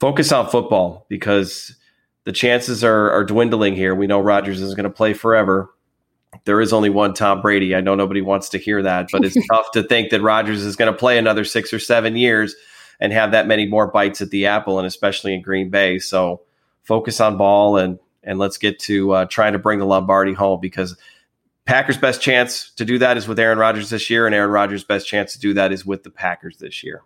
focus 0.00 0.32
on 0.32 0.48
football 0.48 1.06
because 1.08 1.76
the 2.24 2.32
chances 2.32 2.82
are, 2.82 3.10
are 3.10 3.24
dwindling 3.24 3.74
here. 3.74 3.94
We 3.94 4.06
know 4.06 4.20
Rodgers 4.20 4.60
is 4.60 4.74
going 4.74 4.84
to 4.84 4.90
play 4.90 5.12
forever. 5.12 5.70
There 6.44 6.60
is 6.60 6.72
only 6.72 6.90
one 6.90 7.14
Tom 7.14 7.40
Brady. 7.42 7.74
I 7.74 7.80
know 7.80 7.94
nobody 7.94 8.20
wants 8.20 8.50
to 8.50 8.58
hear 8.58 8.82
that, 8.82 9.08
but 9.10 9.24
it's 9.24 9.36
tough 9.50 9.70
to 9.72 9.82
think 9.82 10.10
that 10.10 10.22
Rodgers 10.22 10.62
is 10.62 10.76
going 10.76 10.92
to 10.92 10.98
play 10.98 11.18
another 11.18 11.44
six 11.44 11.72
or 11.72 11.78
seven 11.78 12.16
years 12.16 12.54
and 13.00 13.12
have 13.12 13.32
that 13.32 13.46
many 13.46 13.66
more 13.66 13.90
bites 13.90 14.20
at 14.20 14.30
the 14.30 14.46
apple, 14.46 14.78
and 14.78 14.86
especially 14.86 15.34
in 15.34 15.42
Green 15.42 15.70
Bay. 15.70 15.98
So 15.98 16.42
focus 16.90 17.20
on 17.20 17.36
ball 17.36 17.76
and 17.76 18.00
and 18.24 18.40
let's 18.40 18.58
get 18.58 18.80
to 18.80 19.12
uh, 19.12 19.24
trying 19.26 19.52
to 19.52 19.60
bring 19.60 19.78
the 19.78 19.86
Lombardi 19.86 20.32
home 20.32 20.58
because 20.60 20.96
Packers' 21.64 21.96
best 21.96 22.20
chance 22.20 22.70
to 22.72 22.84
do 22.84 22.98
that 22.98 23.16
is 23.16 23.28
with 23.28 23.38
Aaron 23.38 23.58
Rodgers 23.58 23.90
this 23.90 24.10
year, 24.10 24.26
and 24.26 24.34
Aaron 24.34 24.50
Rodgers' 24.50 24.82
best 24.82 25.06
chance 25.06 25.32
to 25.34 25.38
do 25.38 25.54
that 25.54 25.70
is 25.70 25.86
with 25.86 26.02
the 26.02 26.10
Packers 26.10 26.58
this 26.58 26.82
year. 26.82 27.02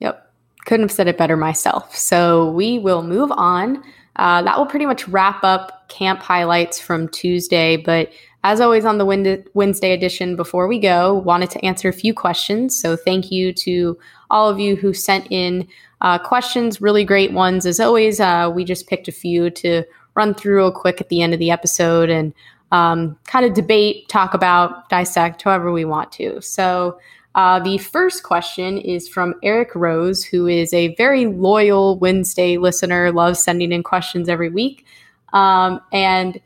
Yep, 0.00 0.30
couldn't 0.66 0.84
have 0.84 0.92
said 0.92 1.08
it 1.08 1.16
better 1.16 1.38
myself. 1.38 1.96
So 1.96 2.50
we 2.50 2.78
will 2.78 3.02
move 3.02 3.32
on. 3.32 3.82
Uh, 4.16 4.42
that 4.42 4.58
will 4.58 4.66
pretty 4.66 4.84
much 4.84 5.08
wrap 5.08 5.42
up 5.42 5.88
camp 5.88 6.20
highlights 6.20 6.78
from 6.78 7.08
Tuesday. 7.08 7.78
But 7.78 8.10
as 8.44 8.60
always 8.60 8.84
on 8.84 8.98
the 8.98 9.44
Wednesday 9.54 9.92
edition, 9.92 10.36
before 10.36 10.68
we 10.68 10.78
go, 10.78 11.14
wanted 11.14 11.50
to 11.50 11.64
answer 11.64 11.88
a 11.88 11.92
few 11.92 12.14
questions. 12.14 12.74
So 12.74 12.96
thank 12.96 13.32
you 13.32 13.52
to 13.54 13.98
all 14.30 14.48
of 14.48 14.60
you 14.60 14.76
who 14.76 14.94
sent 14.94 15.26
in 15.30 15.66
uh, 16.00 16.18
questions, 16.18 16.80
really 16.80 17.04
great 17.04 17.32
ones. 17.32 17.66
As 17.66 17.80
always, 17.80 18.20
uh, 18.20 18.50
we 18.54 18.64
just 18.64 18.86
picked 18.86 19.08
a 19.08 19.12
few 19.12 19.50
to 19.50 19.82
run 20.14 20.34
through 20.34 20.56
real 20.56 20.72
quick 20.72 21.00
at 21.00 21.08
the 21.08 21.20
end 21.20 21.32
of 21.32 21.40
the 21.40 21.50
episode 21.50 22.10
and 22.10 22.32
um, 22.70 23.18
kind 23.24 23.44
of 23.44 23.54
debate, 23.54 24.08
talk 24.08 24.34
about, 24.34 24.88
dissect, 24.88 25.42
however 25.42 25.72
we 25.72 25.84
want 25.84 26.12
to. 26.12 26.40
So, 26.40 27.00
uh, 27.34 27.60
the 27.60 27.78
first 27.78 28.24
question 28.24 28.78
is 28.78 29.08
from 29.08 29.34
Eric 29.44 29.74
Rose, 29.74 30.24
who 30.24 30.48
is 30.48 30.72
a 30.72 30.94
very 30.96 31.26
loyal 31.26 31.96
Wednesday 31.98 32.56
listener, 32.56 33.12
loves 33.12 33.40
sending 33.40 33.70
in 33.70 33.82
questions 33.82 34.28
every 34.28 34.48
week. 34.48 34.84
Um, 35.32 35.80
and 35.92 36.40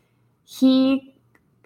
he 0.45 1.12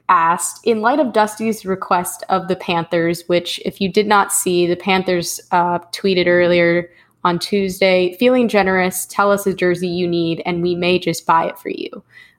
asked, 0.08 0.60
in 0.64 0.80
light 0.80 1.00
of 1.00 1.12
Dusty's 1.12 1.66
request 1.66 2.22
of 2.28 2.48
the 2.48 2.56
Panthers, 2.56 3.24
which, 3.26 3.60
if 3.64 3.80
you 3.80 3.90
did 3.90 4.06
not 4.06 4.32
see, 4.32 4.66
the 4.66 4.76
Panthers 4.76 5.40
uh, 5.50 5.78
tweeted 5.92 6.26
earlier 6.26 6.90
on 7.24 7.38
Tuesday, 7.38 8.16
feeling 8.18 8.48
generous, 8.48 9.04
tell 9.06 9.32
us 9.32 9.46
a 9.46 9.54
jersey 9.54 9.88
you 9.88 10.06
need, 10.06 10.42
and 10.46 10.62
we 10.62 10.74
may 10.74 10.98
just 10.98 11.26
buy 11.26 11.44
it 11.44 11.58
for 11.58 11.70
you. 11.70 11.90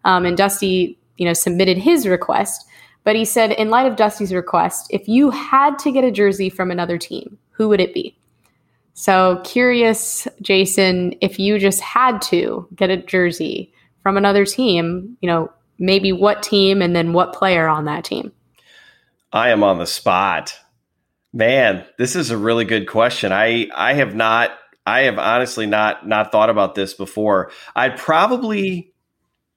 Um, 0.05 0.25
and 0.25 0.37
Dusty, 0.37 0.97
you 1.17 1.25
know, 1.25 1.33
submitted 1.33 1.77
his 1.77 2.07
request, 2.07 2.65
but 3.03 3.15
he 3.15 3.25
said, 3.25 3.51
in 3.51 3.69
light 3.69 3.85
of 3.85 3.97
Dusty's 3.97 4.33
request, 4.33 4.87
if 4.89 5.07
you 5.07 5.29
had 5.29 5.77
to 5.79 5.91
get 5.91 6.03
a 6.03 6.11
jersey 6.11 6.49
from 6.49 6.71
another 6.71 6.97
team, 6.97 7.37
who 7.51 7.67
would 7.69 7.81
it 7.81 7.93
be? 7.93 8.17
So 8.93 9.41
curious, 9.43 10.27
Jason, 10.41 11.15
if 11.21 11.37
you 11.37 11.59
just 11.59 11.81
had 11.81 12.21
to 12.23 12.67
get 12.75 12.89
a 12.89 12.97
jersey 12.97 13.71
from 14.01 14.17
another 14.17 14.45
team, 14.45 15.17
you 15.21 15.27
know, 15.27 15.51
maybe 15.79 16.11
what 16.11 16.43
team 16.43 16.81
and 16.81 16.95
then 16.95 17.13
what 17.13 17.33
player 17.33 17.67
on 17.67 17.85
that 17.85 18.03
team? 18.03 18.31
I 19.31 19.49
am 19.49 19.63
on 19.63 19.77
the 19.77 19.85
spot. 19.85 20.57
Man, 21.33 21.85
this 21.97 22.15
is 22.15 22.31
a 22.31 22.37
really 22.37 22.65
good 22.65 22.87
question. 22.87 23.31
I 23.31 23.69
I 23.75 23.93
have 23.93 24.15
not 24.15 24.51
I 24.85 25.01
have 25.01 25.19
honestly 25.19 25.65
not 25.65 26.07
not 26.07 26.31
thought 26.31 26.49
about 26.49 26.75
this 26.75 26.93
before. 26.93 27.51
I'd 27.75 27.97
probably 27.97 28.93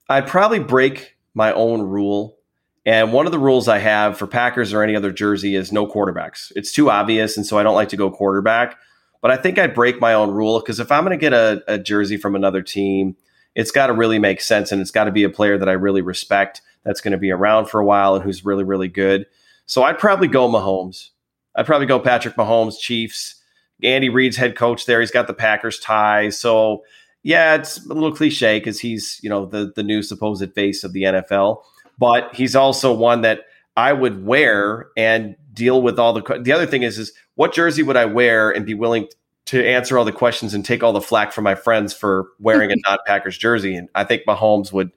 I'd 0.08 0.26
probably 0.26 0.58
break 0.58 1.16
my 1.34 1.52
own 1.52 1.82
rule. 1.82 2.36
And 2.84 3.12
one 3.12 3.26
of 3.26 3.32
the 3.32 3.38
rules 3.38 3.68
I 3.68 3.78
have 3.78 4.18
for 4.18 4.26
Packers 4.26 4.72
or 4.72 4.82
any 4.82 4.96
other 4.96 5.12
jersey 5.12 5.54
is 5.54 5.70
no 5.70 5.86
quarterbacks. 5.86 6.50
It's 6.56 6.72
too 6.72 6.90
obvious, 6.90 7.36
and 7.36 7.46
so 7.46 7.58
I 7.58 7.62
don't 7.62 7.74
like 7.74 7.90
to 7.90 7.96
go 7.96 8.10
quarterback. 8.10 8.76
But 9.20 9.30
I 9.30 9.36
think 9.36 9.58
I'd 9.58 9.74
break 9.74 10.00
my 10.00 10.14
own 10.14 10.30
rule 10.30 10.58
because 10.60 10.80
if 10.80 10.90
I'm 10.90 11.04
going 11.04 11.16
to 11.16 11.20
get 11.20 11.34
a, 11.34 11.62
a 11.68 11.78
jersey 11.78 12.16
from 12.16 12.34
another 12.34 12.62
team, 12.62 13.16
it's 13.54 13.70
got 13.70 13.88
to 13.88 13.92
really 13.92 14.18
make 14.18 14.40
sense, 14.40 14.72
and 14.72 14.80
it's 14.80 14.90
got 14.90 15.04
to 15.04 15.12
be 15.12 15.24
a 15.24 15.30
player 15.30 15.58
that 15.58 15.68
I 15.68 15.72
really 15.72 16.02
respect, 16.02 16.62
that's 16.84 17.00
going 17.00 17.12
to 17.12 17.18
be 17.18 17.30
around 17.30 17.66
for 17.66 17.80
a 17.80 17.84
while, 17.84 18.14
and 18.14 18.24
who's 18.24 18.44
really 18.44 18.64
really 18.64 18.88
good. 18.88 19.26
So 19.66 19.82
I'd 19.82 19.98
probably 19.98 20.28
go 20.28 20.48
Mahomes. 20.48 21.10
I'd 21.54 21.66
probably 21.66 21.86
go 21.86 22.00
Patrick 22.00 22.36
Mahomes, 22.36 22.78
Chiefs. 22.78 23.36
Andy 23.82 24.08
Reid's 24.08 24.36
head 24.36 24.56
coach 24.56 24.86
there. 24.86 25.00
He's 25.00 25.10
got 25.10 25.26
the 25.26 25.34
Packers 25.34 25.78
tie. 25.78 26.28
So 26.28 26.84
yeah, 27.22 27.54
it's 27.54 27.84
a 27.84 27.92
little 27.92 28.14
cliche 28.14 28.58
because 28.58 28.80
he's, 28.80 29.20
you 29.22 29.28
know, 29.28 29.46
the 29.46 29.72
the 29.74 29.82
new 29.82 30.02
supposed 30.02 30.52
face 30.54 30.84
of 30.84 30.92
the 30.92 31.02
NFL. 31.02 31.62
But 31.98 32.34
he's 32.34 32.56
also 32.56 32.92
one 32.92 33.22
that 33.22 33.42
I 33.76 33.92
would 33.92 34.24
wear 34.24 34.88
and 34.96 35.36
deal 35.52 35.82
with 35.82 35.98
all 35.98 36.12
the 36.12 36.40
the 36.42 36.52
other 36.52 36.66
thing 36.66 36.82
is 36.82 36.98
is 36.98 37.12
what 37.34 37.52
jersey 37.52 37.82
would 37.82 37.96
I 37.96 38.06
wear 38.06 38.50
and 38.50 38.64
be 38.64 38.74
willing 38.74 39.08
to 39.50 39.66
answer 39.66 39.98
all 39.98 40.04
the 40.04 40.12
questions 40.12 40.54
and 40.54 40.64
take 40.64 40.84
all 40.84 40.92
the 40.92 41.00
flack 41.00 41.32
from 41.32 41.42
my 41.42 41.56
friends 41.56 41.92
for 41.92 42.28
wearing 42.38 42.70
a 42.70 42.76
non 42.88 42.98
Packers 43.04 43.36
jersey? 43.36 43.74
And 43.74 43.88
I 43.94 44.04
think 44.04 44.22
Mahomes 44.26 44.72
would 44.72 44.92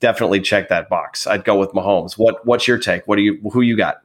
definitely 0.00 0.40
check 0.40 0.70
that 0.70 0.88
box. 0.88 1.26
I'd 1.26 1.44
go 1.44 1.58
with 1.58 1.70
Mahomes. 1.72 2.14
What 2.14 2.44
what's 2.46 2.66
your 2.66 2.78
take? 2.78 3.06
What 3.06 3.16
do 3.16 3.22
you 3.22 3.38
who 3.52 3.60
you 3.60 3.76
got? 3.76 3.98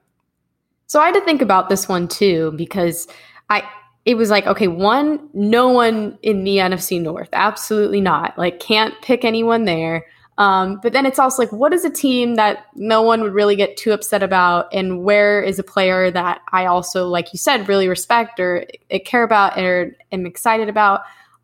So 0.88 1.00
I 1.00 1.06
had 1.06 1.16
to 1.16 1.22
think 1.22 1.42
about 1.42 1.70
this 1.70 1.88
one 1.88 2.08
too 2.08 2.54
because 2.58 3.08
I 3.50 3.64
it 4.06 4.16
was 4.16 4.30
like, 4.30 4.46
okay, 4.46 4.68
one, 4.68 5.30
no 5.34 5.70
one 5.70 6.18
in 6.22 6.44
the 6.44 6.58
NFC 6.58 7.02
North, 7.02 7.30
absolutely 7.32 8.02
not. 8.02 8.38
Like, 8.38 8.60
can't 8.60 8.94
pick 9.02 9.24
anyone 9.24 9.64
there. 9.64 10.06
Um, 10.38 10.80
but 10.82 10.94
then 10.94 11.06
it's 11.06 11.20
also 11.20 11.42
like, 11.42 11.52
what 11.52 11.74
is 11.74 11.86
a 11.86 11.90
team 11.90 12.36
that 12.36 12.66
no 12.76 13.02
one 13.02 13.22
would 13.22 13.34
really 13.34 13.56
get 13.56 13.78
too 13.78 13.92
upset 13.92 14.24
about? 14.24 14.74
And 14.74 15.04
where 15.04 15.42
is 15.42 15.60
a 15.60 15.64
player 15.64 16.10
that 16.12 16.42
I 16.52 16.66
also, 16.66 17.08
like 17.08 17.34
you 17.34 17.38
said, 17.38 17.68
really 17.68 17.88
respect 17.88 18.40
or 18.40 18.66
care 19.06 19.24
about 19.24 19.58
or 19.60 19.96
am 20.12 20.26
excited 20.26 20.70
about? 20.70 21.02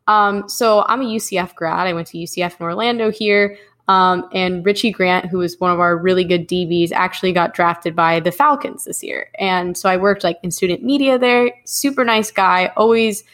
Um, 0.08 0.48
so 0.48 0.84
I'm 0.88 1.02
a 1.02 1.04
UCF 1.04 1.54
grad. 1.54 1.86
I 1.86 1.92
went 1.92 2.08
to 2.08 2.18
UCF 2.18 2.58
in 2.58 2.64
Orlando 2.64 3.10
here. 3.10 3.56
Um, 3.86 4.28
and 4.32 4.64
Richie 4.64 4.92
Grant, 4.92 5.26
who 5.26 5.38
was 5.38 5.58
one 5.58 5.72
of 5.72 5.80
our 5.80 5.96
really 5.96 6.22
good 6.22 6.48
DBs, 6.48 6.92
actually 6.92 7.32
got 7.32 7.54
drafted 7.54 7.96
by 7.96 8.20
the 8.20 8.30
Falcons 8.30 8.84
this 8.84 9.02
year. 9.02 9.30
And 9.38 9.76
so 9.76 9.88
I 9.88 9.96
worked 9.96 10.22
like 10.22 10.38
in 10.44 10.52
student 10.52 10.84
media 10.84 11.18
there. 11.18 11.50
Super 11.64 12.04
nice 12.04 12.30
guy, 12.30 12.72
always, 12.76 13.24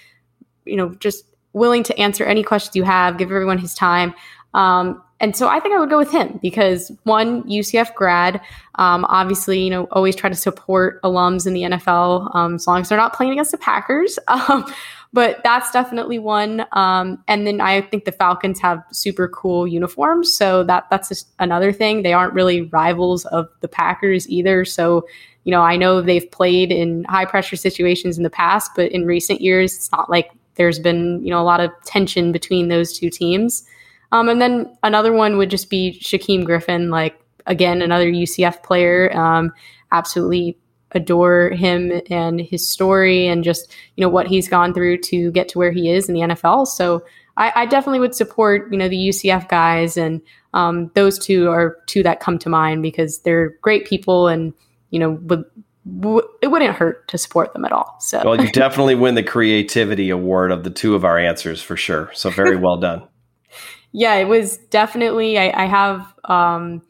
you 0.64 0.76
know, 0.76 0.94
just 0.94 1.26
willing 1.52 1.82
to 1.82 1.98
answer 1.98 2.24
any 2.24 2.42
questions 2.42 2.74
you 2.74 2.84
have, 2.84 3.18
give 3.18 3.30
everyone 3.30 3.58
his 3.58 3.74
time. 3.74 4.14
Um, 4.54 5.02
and 5.18 5.34
so 5.34 5.48
I 5.48 5.60
think 5.60 5.74
I 5.74 5.78
would 5.78 5.88
go 5.88 5.96
with 5.96 6.10
him 6.10 6.38
because 6.42 6.92
one 7.04 7.42
UCF 7.44 7.94
grad, 7.94 8.40
um, 8.74 9.06
obviously, 9.06 9.60
you 9.60 9.70
know, 9.70 9.84
always 9.90 10.14
try 10.14 10.28
to 10.28 10.36
support 10.36 11.00
alums 11.02 11.46
in 11.46 11.54
the 11.54 11.62
NFL 11.62 12.34
um, 12.34 12.56
as 12.56 12.66
long 12.66 12.82
as 12.82 12.88
they're 12.88 12.98
not 12.98 13.14
playing 13.14 13.32
against 13.32 13.50
the 13.50 13.58
Packers. 13.58 14.18
Um, 14.28 14.66
but 15.12 15.40
that's 15.42 15.70
definitely 15.70 16.18
one. 16.18 16.66
Um, 16.72 17.22
and 17.26 17.46
then 17.46 17.60
I 17.60 17.80
think 17.80 18.04
the 18.04 18.12
Falcons 18.12 18.60
have 18.60 18.84
super 18.92 19.28
cool 19.28 19.66
uniforms, 19.66 20.30
so 20.30 20.62
that 20.64 20.90
that's 20.90 21.08
just 21.08 21.28
another 21.38 21.72
thing. 21.72 22.02
They 22.02 22.12
aren't 22.12 22.34
really 22.34 22.62
rivals 22.62 23.24
of 23.26 23.48
the 23.60 23.68
Packers 23.68 24.28
either. 24.28 24.66
So, 24.66 25.06
you 25.44 25.52
know, 25.52 25.62
I 25.62 25.78
know 25.78 26.02
they've 26.02 26.30
played 26.30 26.70
in 26.70 27.04
high 27.04 27.24
pressure 27.24 27.56
situations 27.56 28.18
in 28.18 28.24
the 28.24 28.30
past, 28.30 28.72
but 28.76 28.92
in 28.92 29.06
recent 29.06 29.40
years, 29.40 29.74
it's 29.74 29.90
not 29.90 30.10
like 30.10 30.30
there's 30.56 30.78
been 30.78 31.24
you 31.24 31.30
know 31.30 31.40
a 31.40 31.44
lot 31.44 31.60
of 31.60 31.70
tension 31.86 32.30
between 32.30 32.68
those 32.68 32.98
two 32.98 33.08
teams. 33.08 33.66
Um, 34.12 34.28
and 34.28 34.40
then 34.40 34.76
another 34.82 35.12
one 35.12 35.36
would 35.36 35.50
just 35.50 35.70
be 35.70 35.98
Shaquem 36.02 36.44
Griffin, 36.44 36.90
like 36.90 37.18
again 37.46 37.82
another 37.82 38.10
UCF 38.10 38.62
player. 38.62 39.16
Um, 39.16 39.52
absolutely 39.92 40.58
adore 40.92 41.50
him 41.50 42.00
and 42.10 42.40
his 42.40 42.66
story 42.66 43.26
and 43.26 43.44
just 43.44 43.74
you 43.96 44.02
know 44.02 44.08
what 44.08 44.26
he's 44.26 44.48
gone 44.48 44.72
through 44.72 44.98
to 44.98 45.30
get 45.32 45.48
to 45.48 45.58
where 45.58 45.72
he 45.72 45.90
is 45.90 46.08
in 46.08 46.14
the 46.14 46.20
NFL. 46.20 46.66
So 46.66 47.04
I, 47.36 47.52
I 47.54 47.66
definitely 47.66 48.00
would 48.00 48.14
support 48.14 48.70
you 48.72 48.78
know 48.78 48.88
the 48.88 48.96
UCF 48.96 49.48
guys, 49.48 49.96
and 49.96 50.20
um, 50.54 50.90
those 50.94 51.18
two 51.18 51.48
are 51.48 51.78
two 51.86 52.02
that 52.02 52.20
come 52.20 52.38
to 52.38 52.48
mind 52.48 52.82
because 52.82 53.20
they're 53.20 53.50
great 53.62 53.86
people 53.86 54.28
and 54.28 54.52
you 54.90 54.98
know 54.98 55.12
would. 55.22 55.44
It 56.42 56.48
wouldn't 56.48 56.74
hurt 56.74 57.06
to 57.06 57.16
support 57.16 57.52
them 57.52 57.64
at 57.64 57.70
all. 57.70 57.96
So, 58.00 58.20
well, 58.24 58.44
you 58.44 58.50
definitely 58.50 58.96
win 58.96 59.14
the 59.14 59.22
creativity 59.22 60.10
award 60.10 60.50
of 60.50 60.64
the 60.64 60.70
two 60.70 60.96
of 60.96 61.04
our 61.04 61.16
answers 61.16 61.62
for 61.62 61.76
sure. 61.76 62.10
So, 62.12 62.28
very 62.28 62.56
well 62.60 62.76
done. 62.76 63.06
Yeah, 63.96 64.16
it 64.16 64.28
was 64.28 64.58
definitely. 64.68 65.38
I, 65.38 65.62
I 65.62 65.64
have 65.64 66.12
um, 66.26 66.82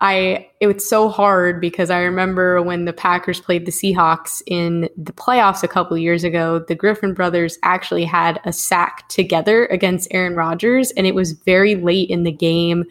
I 0.00 0.48
it 0.58 0.68
was 0.68 0.88
so 0.88 1.10
hard 1.10 1.60
because 1.60 1.90
I 1.90 2.00
remember 2.00 2.62
when 2.62 2.86
the 2.86 2.94
Packers 2.94 3.42
played 3.42 3.66
the 3.66 3.72
Seahawks 3.72 4.40
in 4.46 4.88
the 4.96 5.12
playoffs 5.12 5.62
a 5.62 5.68
couple 5.68 5.98
years 5.98 6.24
ago, 6.24 6.58
the 6.58 6.74
Griffin 6.74 7.12
brothers 7.12 7.58
actually 7.62 8.06
had 8.06 8.40
a 8.46 8.54
sack 8.54 9.06
together 9.10 9.66
against 9.66 10.08
Aaron 10.12 10.34
Rodgers 10.34 10.92
and 10.92 11.06
it 11.06 11.14
was 11.14 11.32
very 11.32 11.74
late 11.74 12.08
in 12.08 12.22
the 12.22 12.32
game. 12.32 12.84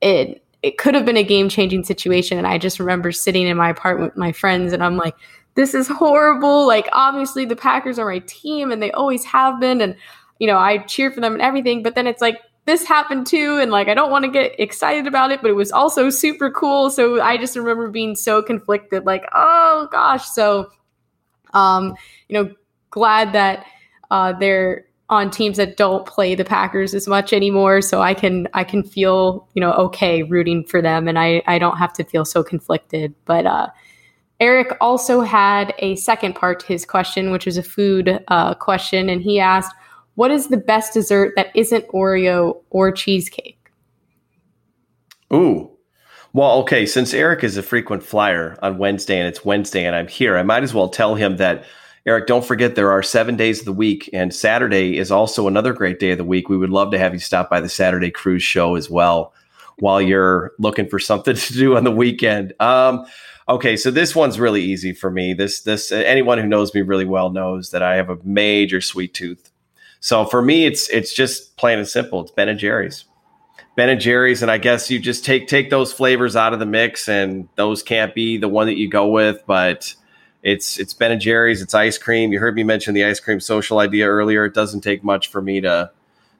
It 0.00 0.42
it 0.62 0.78
could 0.78 0.94
have 0.94 1.04
been 1.04 1.18
a 1.18 1.22
game-changing 1.22 1.84
situation 1.84 2.38
and 2.38 2.46
I 2.46 2.56
just 2.56 2.80
remember 2.80 3.12
sitting 3.12 3.46
in 3.46 3.58
my 3.58 3.68
apartment 3.68 4.12
with 4.12 4.18
my 4.18 4.32
friends 4.32 4.72
and 4.72 4.82
I'm 4.82 4.96
like 4.96 5.16
this 5.54 5.74
is 5.74 5.86
horrible. 5.86 6.66
Like 6.66 6.88
obviously 6.92 7.44
the 7.44 7.56
Packers 7.56 7.98
are 7.98 8.08
my 8.08 8.20
team 8.20 8.72
and 8.72 8.82
they 8.82 8.90
always 8.92 9.22
have 9.26 9.60
been 9.60 9.82
and 9.82 9.96
you 10.38 10.46
know, 10.46 10.56
I 10.56 10.78
cheer 10.78 11.10
for 11.10 11.20
them 11.20 11.34
and 11.34 11.42
everything, 11.42 11.82
but 11.82 11.94
then 11.94 12.06
it's 12.06 12.22
like 12.22 12.40
this 12.64 12.84
happened 12.84 13.26
too 13.26 13.58
and 13.60 13.70
like 13.70 13.88
i 13.88 13.94
don't 13.94 14.10
want 14.10 14.24
to 14.24 14.30
get 14.30 14.58
excited 14.58 15.06
about 15.06 15.30
it 15.30 15.42
but 15.42 15.50
it 15.50 15.54
was 15.54 15.72
also 15.72 16.10
super 16.10 16.50
cool. 16.50 16.90
So 16.90 17.20
i 17.20 17.36
just 17.36 17.56
remember 17.56 17.88
being 17.88 18.14
so 18.14 18.42
conflicted 18.42 19.04
like 19.04 19.24
oh 19.32 19.88
gosh. 19.90 20.26
So 20.28 20.70
um 21.54 21.94
you 22.28 22.34
know 22.34 22.54
glad 22.90 23.32
that 23.32 23.66
uh 24.10 24.32
they're 24.32 24.86
on 25.08 25.30
teams 25.30 25.58
that 25.58 25.76
don't 25.76 26.06
play 26.06 26.34
the 26.34 26.44
packers 26.44 26.94
as 26.94 27.06
much 27.06 27.34
anymore 27.34 27.82
so 27.82 28.00
i 28.00 28.14
can 28.14 28.48
i 28.54 28.64
can 28.64 28.82
feel 28.82 29.46
you 29.52 29.60
know 29.60 29.72
okay 29.72 30.22
rooting 30.22 30.64
for 30.64 30.80
them 30.80 31.06
and 31.06 31.18
i 31.18 31.42
i 31.46 31.58
don't 31.58 31.76
have 31.76 31.92
to 31.92 32.04
feel 32.04 32.24
so 32.24 32.42
conflicted. 32.42 33.14
But 33.26 33.46
uh 33.46 33.68
Eric 34.40 34.76
also 34.80 35.20
had 35.20 35.72
a 35.78 35.94
second 35.94 36.34
part 36.34 36.58
to 36.60 36.66
his 36.66 36.84
question, 36.84 37.30
which 37.30 37.46
was 37.46 37.56
a 37.56 37.62
food 37.62 38.24
uh, 38.26 38.54
question, 38.54 39.08
and 39.08 39.22
he 39.22 39.38
asked, 39.38 39.72
what 40.14 40.30
is 40.30 40.48
the 40.48 40.56
best 40.56 40.92
dessert 40.92 41.34
that 41.36 41.54
isn't 41.54 41.88
Oreo 41.88 42.62
or 42.70 42.92
cheesecake? 42.92 43.58
Ooh. 45.32 45.70
Well, 46.34 46.58
okay, 46.60 46.86
since 46.86 47.12
Eric 47.12 47.44
is 47.44 47.56
a 47.56 47.62
frequent 47.62 48.02
flyer 48.02 48.58
on 48.62 48.78
Wednesday 48.78 49.18
and 49.18 49.28
it's 49.28 49.44
Wednesday 49.44 49.84
and 49.84 49.94
I'm 49.94 50.08
here, 50.08 50.36
I 50.36 50.42
might 50.42 50.62
as 50.62 50.72
well 50.72 50.88
tell 50.88 51.14
him 51.14 51.36
that 51.36 51.64
Eric, 52.04 52.26
don't 52.26 52.44
forget 52.44 52.74
there 52.74 52.90
are 52.90 53.02
seven 53.02 53.36
days 53.36 53.60
of 53.60 53.64
the 53.64 53.72
week, 53.72 54.10
and 54.12 54.34
Saturday 54.34 54.98
is 54.98 55.12
also 55.12 55.46
another 55.46 55.72
great 55.72 56.00
day 56.00 56.10
of 56.10 56.18
the 56.18 56.24
week. 56.24 56.48
We 56.48 56.56
would 56.56 56.70
love 56.70 56.90
to 56.90 56.98
have 56.98 57.12
you 57.12 57.20
stop 57.20 57.48
by 57.48 57.60
the 57.60 57.68
Saturday 57.68 58.10
Cruise 58.10 58.42
Show 58.42 58.74
as 58.74 58.90
well 58.90 59.32
while 59.78 60.02
you're 60.02 60.52
looking 60.58 60.88
for 60.88 60.98
something 60.98 61.36
to 61.36 61.52
do 61.52 61.76
on 61.76 61.84
the 61.84 61.92
weekend. 61.92 62.54
Um, 62.58 63.06
okay, 63.48 63.76
so 63.76 63.92
this 63.92 64.16
one's 64.16 64.40
really 64.40 64.62
easy 64.62 64.92
for 64.92 65.12
me. 65.12 65.32
This 65.32 65.60
this 65.60 65.92
anyone 65.92 66.38
who 66.38 66.46
knows 66.46 66.74
me 66.74 66.82
really 66.82 67.04
well 67.04 67.30
knows 67.30 67.70
that 67.70 67.84
I 67.84 67.94
have 67.94 68.10
a 68.10 68.18
major 68.24 68.80
sweet 68.80 69.14
tooth. 69.14 69.51
So 70.02 70.24
for 70.24 70.42
me, 70.42 70.66
it's 70.66 70.88
it's 70.90 71.14
just 71.14 71.56
plain 71.56 71.78
and 71.78 71.86
simple. 71.86 72.20
It's 72.22 72.32
Ben 72.32 72.48
and 72.48 72.58
Jerry's. 72.58 73.04
Ben 73.76 73.88
and 73.88 74.00
Jerry's, 74.00 74.42
and 74.42 74.50
I 74.50 74.58
guess 74.58 74.90
you 74.90 74.98
just 74.98 75.24
take 75.24 75.46
take 75.46 75.70
those 75.70 75.92
flavors 75.92 76.34
out 76.34 76.52
of 76.52 76.58
the 76.58 76.66
mix, 76.66 77.08
and 77.08 77.48
those 77.54 77.84
can't 77.84 78.12
be 78.12 78.36
the 78.36 78.48
one 78.48 78.66
that 78.66 78.76
you 78.76 78.88
go 78.88 79.06
with. 79.06 79.40
But 79.46 79.94
it's 80.42 80.76
it's 80.80 80.92
Ben 80.92 81.12
and 81.12 81.20
Jerry's. 81.20 81.62
It's 81.62 81.72
ice 81.72 81.98
cream. 81.98 82.32
You 82.32 82.40
heard 82.40 82.56
me 82.56 82.64
mention 82.64 82.94
the 82.94 83.04
ice 83.04 83.20
cream 83.20 83.38
social 83.38 83.78
idea 83.78 84.08
earlier. 84.08 84.44
It 84.44 84.54
doesn't 84.54 84.80
take 84.80 85.04
much 85.04 85.28
for 85.28 85.40
me 85.40 85.60
to 85.60 85.92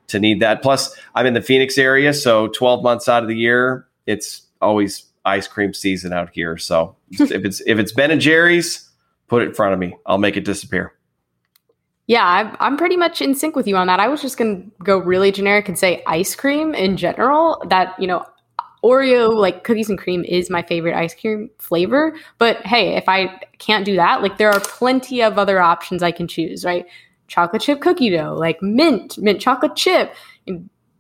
to 0.09 0.19
need 0.19 0.41
that. 0.41 0.61
Plus, 0.61 0.99
I'm 1.15 1.27
in 1.27 1.35
the 1.35 1.41
Phoenix 1.41 1.79
area, 1.79 2.13
so 2.13 2.49
12 2.49 2.83
months 2.83 3.09
out 3.09 3.23
of 3.23 3.29
the 3.29 3.37
year, 3.37 3.87
it's 4.07 4.43
always 4.61 5.05
ice 5.25 5.47
cream 5.47 5.73
season 5.73 6.13
out 6.13 6.31
here. 6.33 6.59
So 6.59 6.97
if 7.13 7.31
it's 7.31 7.63
if 7.65 7.79
it's 7.79 7.93
Ben 7.93 8.11
and 8.11 8.21
Jerry's, 8.21 8.91
put 9.29 9.43
it 9.43 9.51
in 9.51 9.55
front 9.55 9.73
of 9.73 9.79
me. 9.79 9.97
I'll 10.05 10.19
make 10.19 10.37
it 10.37 10.45
disappear. 10.45 10.95
Yeah, 12.13 12.27
I'm, 12.27 12.55
I'm 12.61 12.77
pretty 12.77 12.99
much 12.99 13.23
in 13.23 13.35
sync 13.35 13.57
with 13.57 13.67
you 13.67 13.75
on 13.75 13.87
that. 13.87 13.99
I 13.99 14.09
was 14.09 14.21
just 14.21 14.37
going 14.37 14.71
to 14.71 14.85
go 14.85 14.99
really 14.99 15.33
generic 15.33 15.67
and 15.67 15.79
say 15.79 16.03
ice 16.07 16.35
cream 16.35 16.75
in 16.75 16.99
general. 16.99 17.65
That, 17.71 17.99
you 17.99 18.07
know, 18.07 18.23
Oreo, 18.85 19.35
like 19.35 19.65
cookies 19.65 19.89
and 19.89 19.99
cream, 19.99 20.23
is 20.25 20.51
my 20.51 20.61
favorite 20.61 20.95
ice 20.95 21.15
cream 21.15 21.49
flavor. 21.59 22.15
But 22.37 22.59
hey, 22.67 22.97
if 22.97 23.09
I 23.09 23.41
can't 23.57 23.87
do 23.87 23.97
that, 23.97 24.21
like 24.21 24.37
there 24.37 24.51
are 24.51 24.61
plenty 24.61 25.23
of 25.23 25.39
other 25.39 25.59
options 25.59 26.03
I 26.03 26.11
can 26.13 26.29
choose, 26.29 26.67
right? 26.67 26.85
Chocolate 27.29 27.63
chip 27.63 27.81
cookie 27.81 28.11
dough, 28.11 28.35
like 28.39 28.61
mint, 28.61 29.17
mint 29.17 29.41
chocolate 29.41 29.75
chip, 29.75 30.15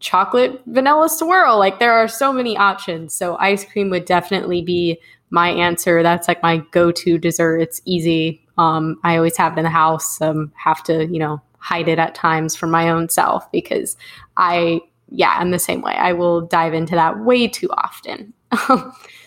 chocolate 0.00 0.62
vanilla 0.64 1.10
swirl. 1.10 1.58
Like 1.58 1.78
there 1.78 1.92
are 1.92 2.08
so 2.08 2.32
many 2.32 2.56
options. 2.56 3.12
So 3.12 3.36
ice 3.36 3.66
cream 3.66 3.90
would 3.90 4.06
definitely 4.06 4.62
be 4.62 4.98
my 5.28 5.50
answer. 5.50 6.02
That's 6.02 6.26
like 6.26 6.42
my 6.42 6.62
go 6.70 6.90
to 6.90 7.18
dessert. 7.18 7.58
It's 7.58 7.82
easy. 7.84 8.41
Um, 8.59 8.98
I 9.05 9.16
always 9.16 9.36
have 9.36 9.55
it 9.55 9.59
in 9.59 9.64
the 9.64 9.70
house. 9.70 10.20
Um, 10.20 10.53
have 10.57 10.82
to, 10.84 11.07
you 11.07 11.18
know, 11.18 11.40
hide 11.59 11.88
it 11.88 11.98
at 11.98 12.14
times 12.14 12.57
from 12.57 12.70
my 12.70 12.90
own 12.90 13.09
self 13.09 13.50
because 13.53 13.96
I, 14.36 14.80
yeah, 15.09 15.34
I'm 15.36 15.50
the 15.50 15.59
same 15.59 15.82
way. 15.82 15.92
I 15.92 16.12
will 16.12 16.42
dive 16.42 16.74
into 16.74 16.94
that 16.94 17.20
way 17.20 17.48
too 17.48 17.68
often. 17.70 18.32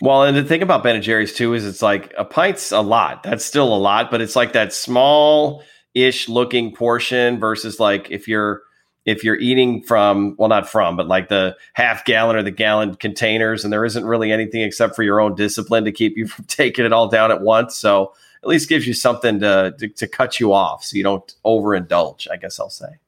well, 0.00 0.22
and 0.22 0.36
the 0.36 0.44
thing 0.44 0.62
about 0.62 0.82
Ben 0.82 0.94
and 0.94 1.04
Jerry's 1.04 1.34
too 1.34 1.54
is 1.54 1.66
it's 1.66 1.82
like 1.82 2.14
a 2.16 2.24
pint's 2.24 2.72
a 2.72 2.80
lot. 2.80 3.22
That's 3.22 3.44
still 3.44 3.74
a 3.74 3.78
lot, 3.78 4.10
but 4.10 4.20
it's 4.20 4.36
like 4.36 4.52
that 4.52 4.72
small 4.72 5.62
ish 5.96 6.28
looking 6.28 6.72
portion 6.72 7.40
versus 7.40 7.80
like 7.80 8.10
if 8.10 8.28
you're 8.28 8.62
if 9.06 9.24
you're 9.24 9.38
eating 9.38 9.82
from 9.82 10.36
well 10.38 10.50
not 10.50 10.68
from 10.68 10.94
but 10.94 11.08
like 11.08 11.28
the 11.28 11.56
half 11.72 12.04
gallon 12.04 12.36
or 12.36 12.42
the 12.42 12.50
gallon 12.50 12.94
containers 12.94 13.64
and 13.64 13.72
there 13.72 13.84
isn't 13.84 14.04
really 14.04 14.30
anything 14.30 14.60
except 14.60 14.94
for 14.94 15.02
your 15.02 15.20
own 15.20 15.34
discipline 15.34 15.86
to 15.86 15.92
keep 15.92 16.18
you 16.18 16.26
from 16.28 16.44
taking 16.44 16.84
it 16.84 16.92
all 16.92 17.08
down 17.08 17.30
at 17.30 17.40
once 17.40 17.74
so 17.74 18.12
at 18.46 18.50
least 18.50 18.68
gives 18.68 18.86
you 18.86 18.94
something 18.94 19.40
to, 19.40 19.74
to, 19.76 19.88
to 19.88 20.06
cut 20.06 20.38
you 20.38 20.52
off 20.52 20.84
so 20.84 20.96
you 20.96 21.02
don't 21.02 21.34
overindulge, 21.44 22.28
I 22.30 22.36
guess 22.36 22.60
I'll 22.60 22.70
say. 22.70 23.00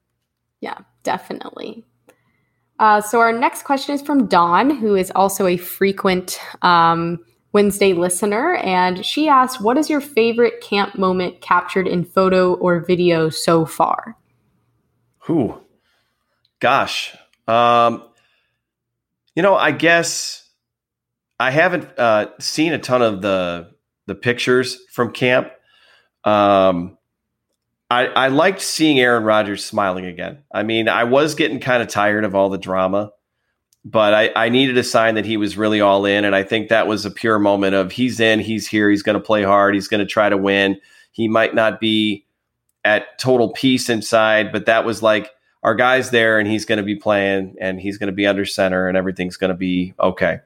Yeah, 0.61 0.79
definitely. 1.05 1.85
Uh, 2.81 3.01
so 3.01 3.21
our 3.21 3.33
next 3.33 3.63
question 3.63 3.95
is 3.95 4.03
from 4.03 4.27
Dawn, 4.27 4.69
who 4.71 4.97
is 4.97 5.13
also 5.15 5.47
a 5.47 5.57
frequent 5.57 6.41
um, 6.63 7.25
Wednesday 7.53 7.93
listener, 7.93 8.57
and 8.57 9.07
she 9.07 9.29
asks, 9.29 9.61
"What 9.61 9.79
is 9.79 9.89
your 9.89 10.01
favorite 10.01 10.61
camp 10.61 10.99
moment 10.99 11.41
captured 11.41 11.87
in 11.87 12.05
photo 12.05 12.55
or 12.55 12.81
video 12.81 13.31
so 13.31 13.65
far?" 13.65 14.17
Who, 15.21 15.61
gosh, 16.61 17.17
um, 17.47 18.05
you 19.35 19.43
know, 19.43 19.55
I 19.55 19.71
guess 19.71 20.49
I 21.39 21.51
haven't 21.53 21.97
uh, 21.97 22.31
seen 22.39 22.73
a 22.73 22.79
ton 22.79 23.03
of 23.03 23.23
the 23.23 23.71
the 24.09 24.15
pictures 24.15 24.79
from 24.91 25.13
camp. 25.13 25.53
Um, 26.25 26.97
I, 27.91 28.07
I 28.07 28.29
liked 28.29 28.61
seeing 28.61 28.99
Aaron 28.99 29.23
Rodgers 29.23 29.65
smiling 29.65 30.07
again. 30.07 30.39
I 30.53 30.63
mean, 30.63 30.89
I 30.89 31.05
was 31.05 31.35
getting 31.35 31.61
kind 31.61 31.83
of 31.83 31.89
tired 31.89 32.25
of 32.25 32.35
all 32.35 32.49
the 32.49 32.59
drama, 32.59 33.13
but 33.85 34.15
I, 34.15 34.31
I 34.35 34.49
needed 34.49 34.77
a 34.79 34.83
sign 34.83 35.15
that 35.15 35.27
he 35.27 35.37
was 35.37 35.57
really 35.57 35.81
all 35.81 36.05
in. 36.07 36.25
And 36.25 36.35
I 36.35 36.43
think 36.43 36.71
that 36.71 36.87
was 36.87 37.05
a 37.05 37.11
pure 37.11 37.39
moment 37.39 37.75
of 37.75 37.93
he's 37.93 38.19
in, 38.19 38.41
he's 38.41 38.67
here, 38.67 38.91
he's 38.91 39.03
going 39.03 39.15
to 39.15 39.25
play 39.25 39.43
hard, 39.43 39.75
he's 39.75 39.89
going 39.89 40.01
to 40.01 40.07
try 40.07 40.29
to 40.29 40.37
win. 40.37 40.81
He 41.13 41.29
might 41.29 41.55
not 41.55 41.81
be 41.81 42.25
at 42.85 43.19
total 43.19 43.53
peace 43.53 43.91
inside, 43.91 44.53
but 44.53 44.67
that 44.67 44.87
was 44.87 45.03
like 45.03 45.31
our 45.63 45.75
guy's 45.75 46.11
there 46.11 46.39
and 46.39 46.49
he's 46.49 46.65
going 46.65 46.79
to 46.79 46.83
be 46.83 46.97
playing 46.97 47.57
and 47.61 47.79
he's 47.79 47.99
going 47.99 48.09
to 48.09 48.13
be 48.13 48.27
under 48.27 48.47
center 48.47 48.89
and 48.89 48.97
everything's 48.97 49.37
going 49.37 49.51
to 49.51 49.57
be 49.57 49.93
okay 50.01 50.41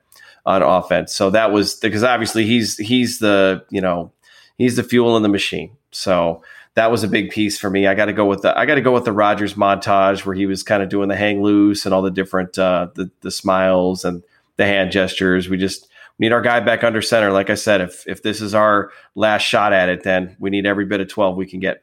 on 0.45 0.63
offense. 0.63 1.15
So 1.15 1.31
that 1.31 1.53
was 1.53 1.75
because 1.75 2.03
obviously 2.03 2.45
he's 2.45 2.77
he's 2.77 3.19
the 3.19 3.65
you 3.71 3.81
know 3.81 4.13
he's 4.57 4.77
the 4.77 4.83
fuel 4.83 5.17
in 5.17 5.23
the 5.23 5.29
machine. 5.29 5.77
So 5.91 6.43
that 6.75 6.91
was 6.91 7.05
a 7.05 7.09
big 7.09 7.31
piece 7.31 7.59
for 7.59 7.69
me. 7.69 7.87
I 7.87 7.95
got 7.95 8.07
to 8.07 8.13
go 8.13 8.25
with 8.25 8.43
the 8.43 8.59
I 8.59 8.67
got 8.67 8.77
to 8.77 8.81
go 8.81 8.93
with 8.93 9.05
the 9.05 9.13
Rodgers 9.13 9.55
montage 9.55 10.25
where 10.25 10.35
he 10.35 10.47
was 10.47 10.63
kind 10.63 10.83
of 10.83 10.89
doing 10.89 11.09
the 11.09 11.17
hang 11.17 11.43
loose 11.43 11.85
and 11.85 11.95
all 11.95 12.03
the 12.03 12.11
different 12.11 12.59
uh, 12.59 12.89
the 12.95 13.11
the 13.21 13.31
smiles 13.31 14.05
and 14.05 14.23
the 14.57 14.65
hand 14.65 14.91
gestures. 14.91 15.49
We 15.49 15.59
just 15.59 15.89
we 16.19 16.27
need 16.27 16.33
our 16.33 16.41
guy 16.41 16.61
back 16.61 16.83
under 16.83 17.03
center. 17.03 17.31
Like 17.31 17.51
I 17.51 17.55
said, 17.55 17.81
if 17.81 18.07
if 18.07 18.23
this 18.23 18.41
is 18.41 18.55
our 18.55 18.91
last 19.15 19.43
shot 19.43 19.73
at 19.73 19.89
it, 19.89 20.03
then 20.03 20.37
we 20.39 20.51
need 20.51 20.67
every 20.67 20.87
bit 20.87 21.01
of 21.01 21.09
twelve 21.09 21.37
we 21.37 21.47
can 21.47 21.61
get. 21.61 21.83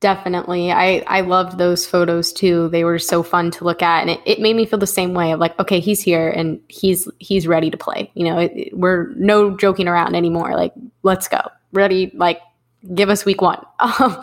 Definitely. 0.00 0.70
I, 0.72 1.02
I 1.06 1.22
loved 1.22 1.56
those 1.56 1.86
photos 1.86 2.30
too. 2.32 2.68
They 2.68 2.84
were 2.84 2.98
so 2.98 3.22
fun 3.22 3.50
to 3.52 3.64
look 3.64 3.80
at. 3.80 4.02
And 4.02 4.10
it, 4.10 4.20
it 4.26 4.40
made 4.40 4.54
me 4.54 4.66
feel 4.66 4.78
the 4.78 4.86
same 4.86 5.14
way 5.14 5.32
of 5.32 5.40
like, 5.40 5.58
okay, 5.58 5.80
he's 5.80 6.02
here 6.02 6.28
and 6.28 6.60
he's 6.68 7.08
he's 7.18 7.46
ready 7.46 7.70
to 7.70 7.78
play. 7.78 8.10
You 8.14 8.24
know, 8.24 8.38
it, 8.40 8.76
we're 8.76 9.14
no 9.14 9.56
joking 9.56 9.88
around 9.88 10.14
anymore. 10.14 10.54
Like, 10.54 10.74
let's 11.02 11.28
go. 11.28 11.40
Ready, 11.72 12.12
like, 12.14 12.40
give 12.94 13.08
us 13.08 13.24
week 13.24 13.40
one. 13.40 13.64
Um, 13.98 14.22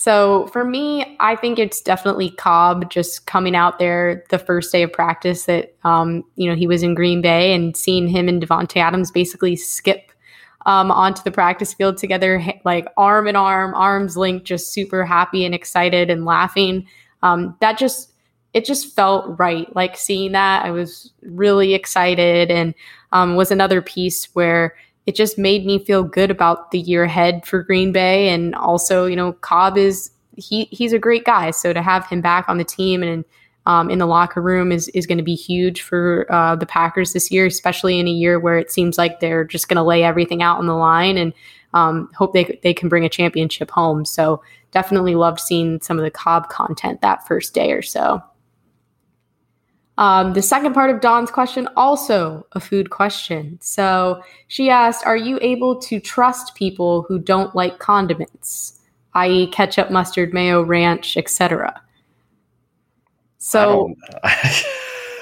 so 0.00 0.46
for 0.52 0.64
me, 0.64 1.16
I 1.18 1.34
think 1.34 1.58
it's 1.58 1.80
definitely 1.80 2.30
Cobb 2.30 2.88
just 2.88 3.26
coming 3.26 3.56
out 3.56 3.80
there 3.80 4.24
the 4.30 4.38
first 4.38 4.70
day 4.70 4.84
of 4.84 4.92
practice 4.92 5.46
that 5.46 5.74
um, 5.82 6.22
you 6.36 6.48
know, 6.48 6.54
he 6.54 6.68
was 6.68 6.84
in 6.84 6.94
Green 6.94 7.20
Bay 7.20 7.52
and 7.52 7.76
seeing 7.76 8.06
him 8.06 8.28
and 8.28 8.40
Davante 8.40 8.76
Adams 8.76 9.10
basically 9.10 9.56
skip 9.56 10.12
um, 10.68 10.90
onto 10.90 11.22
the 11.22 11.30
practice 11.30 11.72
field 11.72 11.96
together, 11.96 12.44
like 12.64 12.86
arm 12.98 13.26
in 13.26 13.36
arm, 13.36 13.74
arms 13.74 14.18
linked, 14.18 14.44
just 14.46 14.70
super 14.70 15.02
happy 15.02 15.46
and 15.46 15.54
excited 15.54 16.10
and 16.10 16.26
laughing. 16.26 16.86
Um, 17.22 17.56
that 17.60 17.78
just 17.78 18.12
it 18.52 18.66
just 18.66 18.94
felt 18.94 19.38
right. 19.38 19.74
Like 19.74 19.96
seeing 19.96 20.32
that, 20.32 20.66
I 20.66 20.70
was 20.70 21.10
really 21.22 21.72
excited, 21.72 22.50
and 22.50 22.74
um, 23.12 23.34
was 23.34 23.50
another 23.50 23.80
piece 23.80 24.26
where 24.34 24.76
it 25.06 25.14
just 25.14 25.38
made 25.38 25.64
me 25.64 25.78
feel 25.78 26.02
good 26.02 26.30
about 26.30 26.70
the 26.70 26.80
year 26.80 27.04
ahead 27.04 27.46
for 27.46 27.62
Green 27.62 27.90
Bay, 27.90 28.28
and 28.28 28.54
also, 28.54 29.06
you 29.06 29.16
know, 29.16 29.32
Cobb 29.32 29.78
is 29.78 30.10
he 30.36 30.64
he's 30.66 30.92
a 30.92 30.98
great 30.98 31.24
guy, 31.24 31.50
so 31.50 31.72
to 31.72 31.80
have 31.80 32.06
him 32.06 32.20
back 32.20 32.46
on 32.46 32.58
the 32.58 32.64
team 32.64 33.02
and 33.02 33.24
um, 33.68 33.90
in 33.90 33.98
the 33.98 34.06
locker 34.06 34.40
room 34.40 34.72
is 34.72 34.88
is 34.88 35.06
going 35.06 35.18
to 35.18 35.24
be 35.24 35.34
huge 35.34 35.82
for 35.82 36.26
uh, 36.32 36.56
the 36.56 36.64
Packers 36.64 37.12
this 37.12 37.30
year, 37.30 37.44
especially 37.44 38.00
in 38.00 38.08
a 38.08 38.10
year 38.10 38.40
where 38.40 38.58
it 38.58 38.72
seems 38.72 38.96
like 38.96 39.20
they're 39.20 39.44
just 39.44 39.68
going 39.68 39.76
to 39.76 39.82
lay 39.82 40.02
everything 40.02 40.42
out 40.42 40.58
on 40.58 40.66
the 40.66 40.74
line 40.74 41.18
and 41.18 41.34
um, 41.74 42.10
hope 42.16 42.32
they 42.32 42.58
they 42.62 42.72
can 42.72 42.88
bring 42.88 43.04
a 43.04 43.10
championship 43.10 43.70
home. 43.70 44.06
So 44.06 44.42
definitely 44.70 45.14
loved 45.14 45.38
seeing 45.38 45.82
some 45.82 45.98
of 45.98 46.04
the 46.04 46.10
Cobb 46.10 46.48
content 46.48 47.02
that 47.02 47.26
first 47.28 47.52
day 47.52 47.72
or 47.72 47.82
so. 47.82 48.22
Um, 49.98 50.32
the 50.32 50.42
second 50.42 50.72
part 50.72 50.90
of 50.90 51.02
Dawn's 51.02 51.30
question, 51.30 51.68
also 51.76 52.46
a 52.52 52.60
food 52.60 52.88
question. 52.88 53.58
So 53.60 54.22
she 54.46 54.70
asked, 54.70 55.04
"Are 55.04 55.16
you 55.16 55.38
able 55.42 55.78
to 55.80 56.00
trust 56.00 56.54
people 56.54 57.02
who 57.02 57.18
don't 57.18 57.54
like 57.54 57.80
condiments, 57.80 58.80
i.e., 59.12 59.46
ketchup, 59.48 59.90
mustard, 59.90 60.32
mayo, 60.32 60.62
ranch, 60.62 61.18
etc.?" 61.18 61.82
So 63.38 63.94
I 64.22 64.62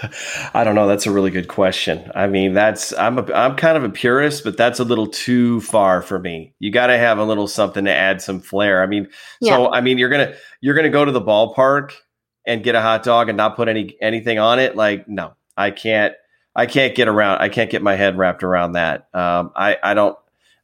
don't, 0.03 0.15
I 0.55 0.65
don't, 0.65 0.75
know. 0.75 0.87
That's 0.87 1.07
a 1.07 1.11
really 1.11 1.31
good 1.31 1.49
question. 1.49 2.11
I 2.15 2.27
mean, 2.27 2.55
that's 2.55 2.93
I'm 2.95 3.19
a 3.19 3.33
I'm 3.33 3.57
kind 3.57 3.77
of 3.77 3.85
a 3.85 3.89
purist, 3.89 4.45
but 4.45 4.57
that's 4.57 4.79
a 4.81 4.85
little 4.85 5.07
too 5.07 5.61
far 5.61 6.03
for 6.03 6.19
me. 6.19 6.55
You 6.59 6.71
got 6.71 6.89
to 6.89 6.99
have 6.99 7.19
a 7.19 7.25
little 7.25 7.49
something 7.49 7.85
to 7.85 7.93
add 7.93 8.23
some 8.23 8.41
flair. 8.41 8.83
I 8.83 8.87
mean, 8.87 9.09
yeah. 9.41 9.57
so 9.57 9.73
I 9.73 9.81
mean, 9.81 9.99
you're 9.99 10.09
gonna 10.09 10.35
you're 10.61 10.75
gonna 10.75 10.91
go 10.91 11.05
to 11.05 11.13
the 11.13 11.21
ballpark 11.21 11.93
and 12.47 12.63
get 12.63 12.75
a 12.75 12.81
hot 12.81 13.03
dog 13.03 13.29
and 13.29 13.37
not 13.37 13.57
put 13.57 13.69
any 13.69 13.97
anything 14.01 14.39
on 14.39 14.59
it. 14.59 14.77
Like, 14.77 15.09
no, 15.09 15.35
I 15.57 15.71
can't. 15.71 16.15
I 16.55 16.65
can't 16.65 16.95
get 16.95 17.07
around. 17.07 17.41
I 17.41 17.51
can't 17.51 17.71
get 17.71 17.83
my 17.83 17.97
head 17.97 18.17
wrapped 18.17 18.43
around 18.43 18.73
that. 18.73 19.09
Um, 19.13 19.53
I 19.55 19.77
I 19.83 19.95
don't. 19.95 20.17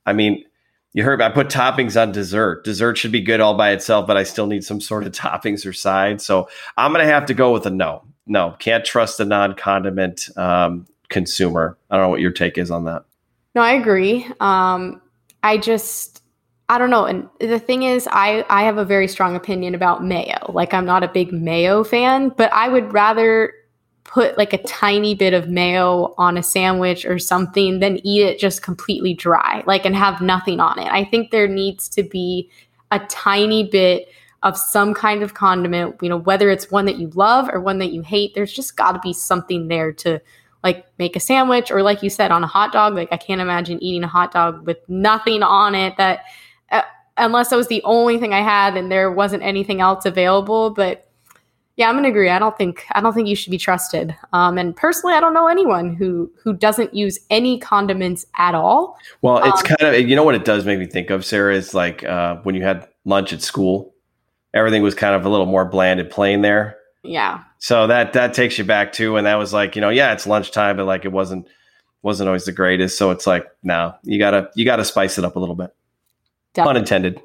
I 0.06 0.14
mean, 0.14 0.44
you 0.92 1.02
heard. 1.02 1.22
I 1.22 1.30
put 1.30 1.48
toppings 1.48 2.00
on 2.00 2.12
dessert. 2.12 2.64
Dessert 2.64 2.98
should 2.98 3.12
be 3.12 3.20
good 3.20 3.40
all 3.40 3.54
by 3.54 3.70
itself, 3.70 4.06
but 4.06 4.16
I 4.16 4.24
still 4.24 4.46
need 4.46 4.64
some 4.64 4.80
sort 4.80 5.06
of 5.06 5.12
toppings 5.12 5.66
or 5.66 5.72
side. 5.72 6.20
So 6.20 6.48
I'm 6.76 6.92
going 6.92 7.06
to 7.06 7.12
have 7.12 7.26
to 7.26 7.34
go 7.34 7.52
with 7.52 7.66
a 7.66 7.70
no. 7.70 8.04
No, 8.26 8.54
can't 8.58 8.84
trust 8.84 9.18
a 9.18 9.24
non 9.24 9.54
condiment 9.54 10.28
um, 10.36 10.86
consumer. 11.08 11.76
I 11.90 11.96
don't 11.96 12.04
know 12.06 12.10
what 12.10 12.20
your 12.20 12.30
take 12.30 12.56
is 12.56 12.70
on 12.70 12.84
that. 12.84 13.04
No, 13.54 13.62
I 13.62 13.72
agree. 13.72 14.26
Um, 14.40 15.02
I 15.42 15.58
just, 15.58 16.22
I 16.68 16.78
don't 16.78 16.90
know. 16.90 17.04
And 17.04 17.28
the 17.40 17.58
thing 17.58 17.82
is, 17.82 18.08
I, 18.10 18.44
I 18.48 18.62
have 18.62 18.78
a 18.78 18.84
very 18.84 19.08
strong 19.08 19.34
opinion 19.34 19.74
about 19.74 20.04
mayo. 20.04 20.52
Like, 20.52 20.72
I'm 20.72 20.86
not 20.86 21.02
a 21.02 21.08
big 21.08 21.32
mayo 21.32 21.82
fan, 21.84 22.30
but 22.30 22.52
I 22.52 22.68
would 22.68 22.92
rather 22.92 23.52
put 24.04 24.36
like 24.36 24.52
a 24.52 24.62
tiny 24.64 25.14
bit 25.14 25.32
of 25.32 25.48
mayo 25.48 26.14
on 26.18 26.36
a 26.36 26.42
sandwich 26.42 27.06
or 27.06 27.18
something 27.18 27.78
then 27.78 27.98
eat 28.04 28.22
it 28.22 28.38
just 28.38 28.62
completely 28.62 29.14
dry, 29.14 29.62
like 29.66 29.84
and 29.84 29.96
have 29.96 30.20
nothing 30.20 30.60
on 30.60 30.78
it. 30.78 30.90
I 30.90 31.04
think 31.04 31.30
there 31.30 31.48
needs 31.48 31.88
to 31.90 32.02
be 32.02 32.50
a 32.90 32.98
tiny 33.08 33.64
bit 33.64 34.08
of 34.42 34.58
some 34.58 34.92
kind 34.92 35.22
of 35.22 35.34
condiment, 35.34 35.96
you 36.02 36.08
know, 36.08 36.16
whether 36.16 36.50
it's 36.50 36.70
one 36.70 36.84
that 36.86 36.98
you 36.98 37.08
love 37.14 37.48
or 37.52 37.60
one 37.60 37.78
that 37.78 37.92
you 37.92 38.02
hate, 38.02 38.34
there's 38.34 38.52
just 38.52 38.76
got 38.76 38.92
to 38.92 38.98
be 38.98 39.12
something 39.12 39.68
there 39.68 39.92
to 39.92 40.20
like 40.64 40.84
make 40.98 41.16
a 41.16 41.20
sandwich 41.20 41.70
or 41.70 41.82
like 41.82 42.02
you 42.02 42.10
said 42.10 42.30
on 42.30 42.42
a 42.42 42.46
hot 42.46 42.72
dog. 42.72 42.94
Like 42.94 43.08
I 43.12 43.16
can't 43.16 43.40
imagine 43.40 43.82
eating 43.82 44.04
a 44.04 44.08
hot 44.08 44.32
dog 44.32 44.66
with 44.66 44.78
nothing 44.88 45.42
on 45.42 45.74
it 45.74 45.96
that 45.96 46.24
uh, 46.70 46.82
unless 47.16 47.50
that 47.50 47.56
was 47.56 47.68
the 47.68 47.82
only 47.84 48.18
thing 48.18 48.34
I 48.34 48.42
had 48.42 48.76
and 48.76 48.90
there 48.90 49.10
wasn't 49.10 49.42
anything 49.42 49.80
else 49.80 50.04
available, 50.06 50.70
but 50.70 51.08
yeah, 51.76 51.88
I'm 51.88 51.94
gonna 51.94 52.08
agree. 52.08 52.28
I 52.28 52.38
don't 52.38 52.56
think 52.56 52.84
I 52.92 53.00
don't 53.00 53.14
think 53.14 53.28
you 53.28 53.36
should 53.36 53.50
be 53.50 53.58
trusted. 53.58 54.14
Um, 54.32 54.58
and 54.58 54.76
personally, 54.76 55.14
I 55.14 55.20
don't 55.20 55.32
know 55.32 55.46
anyone 55.46 55.94
who 55.94 56.30
who 56.42 56.52
doesn't 56.52 56.94
use 56.94 57.18
any 57.30 57.58
condiments 57.58 58.26
at 58.36 58.54
all. 58.54 58.98
Well, 59.22 59.38
it's 59.38 59.60
um, 59.62 59.76
kind 59.76 59.94
of 59.94 60.08
you 60.08 60.14
know 60.14 60.24
what 60.24 60.34
it 60.34 60.44
does 60.44 60.66
make 60.66 60.78
me 60.78 60.86
think 60.86 61.10
of, 61.10 61.24
Sarah, 61.24 61.54
is 61.54 61.72
like 61.72 62.04
uh, 62.04 62.36
when 62.42 62.54
you 62.54 62.62
had 62.62 62.86
lunch 63.06 63.32
at 63.32 63.40
school, 63.40 63.94
everything 64.52 64.82
was 64.82 64.94
kind 64.94 65.14
of 65.14 65.24
a 65.24 65.30
little 65.30 65.46
more 65.46 65.64
bland 65.64 65.98
and 65.98 66.10
plain 66.10 66.42
there. 66.42 66.76
Yeah. 67.02 67.42
So 67.58 67.86
that 67.86 68.12
that 68.12 68.34
takes 68.34 68.58
you 68.58 68.64
back 68.64 68.92
to 68.94 69.16
and 69.16 69.26
that 69.26 69.36
was 69.36 69.52
like 69.52 69.74
you 69.74 69.80
know 69.80 69.88
yeah 69.88 70.12
it's 70.12 70.26
lunchtime, 70.26 70.76
but 70.76 70.84
like 70.84 71.06
it 71.06 71.12
wasn't 71.12 71.48
wasn't 72.02 72.28
always 72.28 72.44
the 72.44 72.52
greatest. 72.52 72.98
So 72.98 73.10
it's 73.12 73.26
like 73.26 73.46
no, 73.62 73.94
you 74.02 74.18
gotta 74.18 74.50
you 74.54 74.66
gotta 74.66 74.84
spice 74.84 75.16
it 75.16 75.24
up 75.24 75.36
a 75.36 75.38
little 75.38 75.54
bit. 75.54 75.74
Definitely. 76.52 76.80
Unintended. 76.80 77.22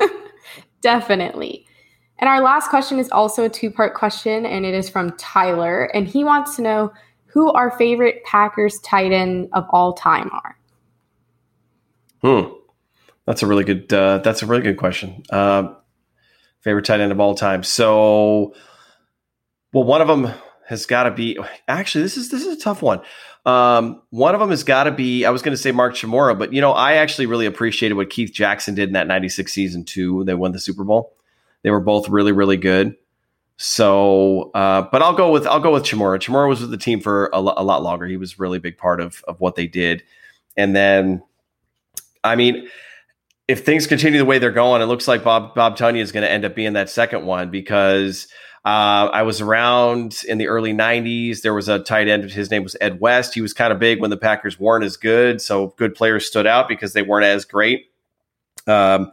Definitely. 0.80 1.67
And 2.18 2.28
our 2.28 2.40
last 2.40 2.68
question 2.68 2.98
is 2.98 3.08
also 3.10 3.44
a 3.44 3.48
two 3.48 3.70
part 3.70 3.94
question, 3.94 4.44
and 4.44 4.66
it 4.66 4.74
is 4.74 4.88
from 4.88 5.12
Tyler. 5.16 5.84
And 5.94 6.06
he 6.06 6.24
wants 6.24 6.56
to 6.56 6.62
know 6.62 6.92
who 7.26 7.52
our 7.52 7.70
favorite 7.78 8.24
Packers 8.24 8.78
tight 8.80 9.12
end 9.12 9.48
of 9.52 9.64
all 9.70 9.92
time 9.92 10.30
are. 10.32 10.58
Hmm. 12.22 12.52
That's 13.26 13.42
a 13.42 13.46
really 13.46 13.64
good. 13.64 13.92
Uh, 13.92 14.18
that's 14.18 14.42
a 14.42 14.46
really 14.46 14.62
good 14.62 14.78
question. 14.78 15.22
Uh, 15.30 15.74
favorite 16.60 16.86
tight 16.86 17.00
end 17.00 17.12
of 17.12 17.20
all 17.20 17.34
time. 17.34 17.62
So, 17.62 18.54
well, 19.72 19.84
one 19.84 20.00
of 20.00 20.08
them 20.08 20.32
has 20.66 20.86
got 20.86 21.04
to 21.04 21.10
be. 21.10 21.38
Actually, 21.68 22.02
this 22.02 22.16
is 22.16 22.30
this 22.30 22.44
is 22.44 22.56
a 22.56 22.60
tough 22.60 22.82
one. 22.82 23.00
Um, 23.44 24.02
one 24.10 24.34
of 24.34 24.40
them 24.40 24.50
has 24.50 24.64
got 24.64 24.84
to 24.84 24.90
be. 24.90 25.26
I 25.26 25.30
was 25.30 25.42
going 25.42 25.52
to 25.52 25.60
say 25.62 25.72
Mark 25.72 25.94
Chmura, 25.94 26.38
but 26.38 26.52
you 26.54 26.60
know, 26.62 26.72
I 26.72 26.94
actually 26.94 27.26
really 27.26 27.46
appreciated 27.46 27.94
what 27.94 28.10
Keith 28.10 28.32
Jackson 28.32 28.74
did 28.74 28.88
in 28.88 28.94
that 28.94 29.06
'96 29.06 29.52
season 29.52 29.84
too. 29.84 30.24
They 30.24 30.34
won 30.34 30.52
the 30.52 30.58
Super 30.58 30.84
Bowl. 30.84 31.17
They 31.62 31.70
were 31.70 31.80
both 31.80 32.08
really, 32.08 32.32
really 32.32 32.56
good. 32.56 32.96
So, 33.56 34.52
uh, 34.54 34.82
but 34.92 35.02
I'll 35.02 35.14
go 35.14 35.32
with 35.32 35.46
I'll 35.46 35.60
go 35.60 35.72
with 35.72 35.82
Chmura. 35.82 36.18
Chmura 36.20 36.48
was 36.48 36.60
with 36.60 36.70
the 36.70 36.76
team 36.76 37.00
for 37.00 37.28
a, 37.32 37.40
lo- 37.40 37.54
a 37.56 37.64
lot 37.64 37.82
longer. 37.82 38.06
He 38.06 38.16
was 38.16 38.38
really 38.38 38.60
big 38.60 38.78
part 38.78 39.00
of 39.00 39.22
of 39.26 39.40
what 39.40 39.56
they 39.56 39.66
did. 39.66 40.04
And 40.56 40.76
then, 40.76 41.22
I 42.22 42.36
mean, 42.36 42.68
if 43.48 43.64
things 43.64 43.86
continue 43.86 44.18
the 44.18 44.24
way 44.24 44.38
they're 44.38 44.52
going, 44.52 44.80
it 44.80 44.84
looks 44.86 45.08
like 45.08 45.24
Bob 45.24 45.56
Bob 45.56 45.76
Tonyan 45.76 46.02
is 46.02 46.12
going 46.12 46.22
to 46.22 46.30
end 46.30 46.44
up 46.44 46.54
being 46.54 46.74
that 46.74 46.88
second 46.88 47.26
one 47.26 47.50
because 47.50 48.28
uh, 48.64 49.10
I 49.12 49.22
was 49.22 49.40
around 49.40 50.22
in 50.28 50.38
the 50.38 50.46
early 50.46 50.72
'90s. 50.72 51.42
There 51.42 51.54
was 51.54 51.68
a 51.68 51.80
tight 51.80 52.06
end. 52.06 52.30
His 52.30 52.52
name 52.52 52.62
was 52.62 52.76
Ed 52.80 53.00
West. 53.00 53.34
He 53.34 53.40
was 53.40 53.52
kind 53.52 53.72
of 53.72 53.80
big 53.80 54.00
when 54.00 54.10
the 54.10 54.16
Packers 54.16 54.60
weren't 54.60 54.84
as 54.84 54.96
good, 54.96 55.40
so 55.40 55.74
good 55.78 55.96
players 55.96 56.26
stood 56.26 56.46
out 56.46 56.68
because 56.68 56.92
they 56.92 57.02
weren't 57.02 57.24
as 57.24 57.44
great. 57.44 57.86
Um, 58.68 59.10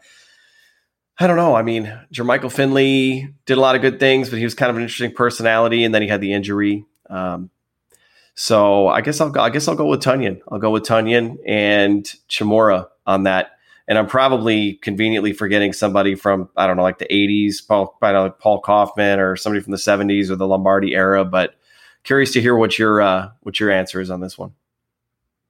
I 1.17 1.27
don't 1.27 1.37
know. 1.37 1.55
I 1.55 1.61
mean, 1.61 1.97
Jermichael 2.13 2.51
Finley 2.51 3.33
did 3.45 3.57
a 3.57 3.61
lot 3.61 3.75
of 3.75 3.81
good 3.81 3.99
things, 3.99 4.29
but 4.29 4.37
he 4.37 4.43
was 4.43 4.53
kind 4.53 4.69
of 4.69 4.75
an 4.75 4.81
interesting 4.81 5.13
personality, 5.13 5.85
and 5.85 5.95
then 5.95 6.01
he 6.01 6.09
had 6.09 6.19
the 6.19 6.33
injury. 6.33 6.85
Um, 7.09 7.49
so 8.35 8.87
I 8.87 8.99
guess 8.99 9.21
I'll 9.21 9.29
go, 9.29 9.39
I 9.39 9.49
guess 9.49 9.67
I'll 9.67 9.75
go 9.75 9.85
with 9.85 10.01
Tonyan. 10.01 10.41
I'll 10.49 10.59
go 10.59 10.71
with 10.71 10.83
Tonyan 10.83 11.37
and 11.47 12.03
Chmura 12.29 12.87
on 13.07 13.23
that. 13.23 13.51
And 13.87 13.97
I'm 13.97 14.07
probably 14.07 14.73
conveniently 14.73 15.31
forgetting 15.31 15.71
somebody 15.71 16.15
from 16.15 16.49
I 16.57 16.67
don't 16.67 16.75
know, 16.75 16.83
like 16.83 16.97
the 16.97 17.05
'80s, 17.05 17.65
Paul, 17.65 17.95
Paul 18.01 18.61
Coffman, 18.61 19.19
or 19.19 19.35
somebody 19.35 19.61
from 19.61 19.71
the 19.71 19.77
'70s 19.77 20.29
or 20.29 20.35
the 20.35 20.47
Lombardi 20.47 20.95
era. 20.95 21.23
But 21.23 21.55
curious 22.03 22.33
to 22.33 22.41
hear 22.41 22.55
what 22.55 22.77
your 22.79 23.01
uh, 23.01 23.29
what 23.41 23.59
your 23.59 23.71
answer 23.71 24.01
is 24.01 24.09
on 24.09 24.21
this 24.21 24.37
one. 24.37 24.53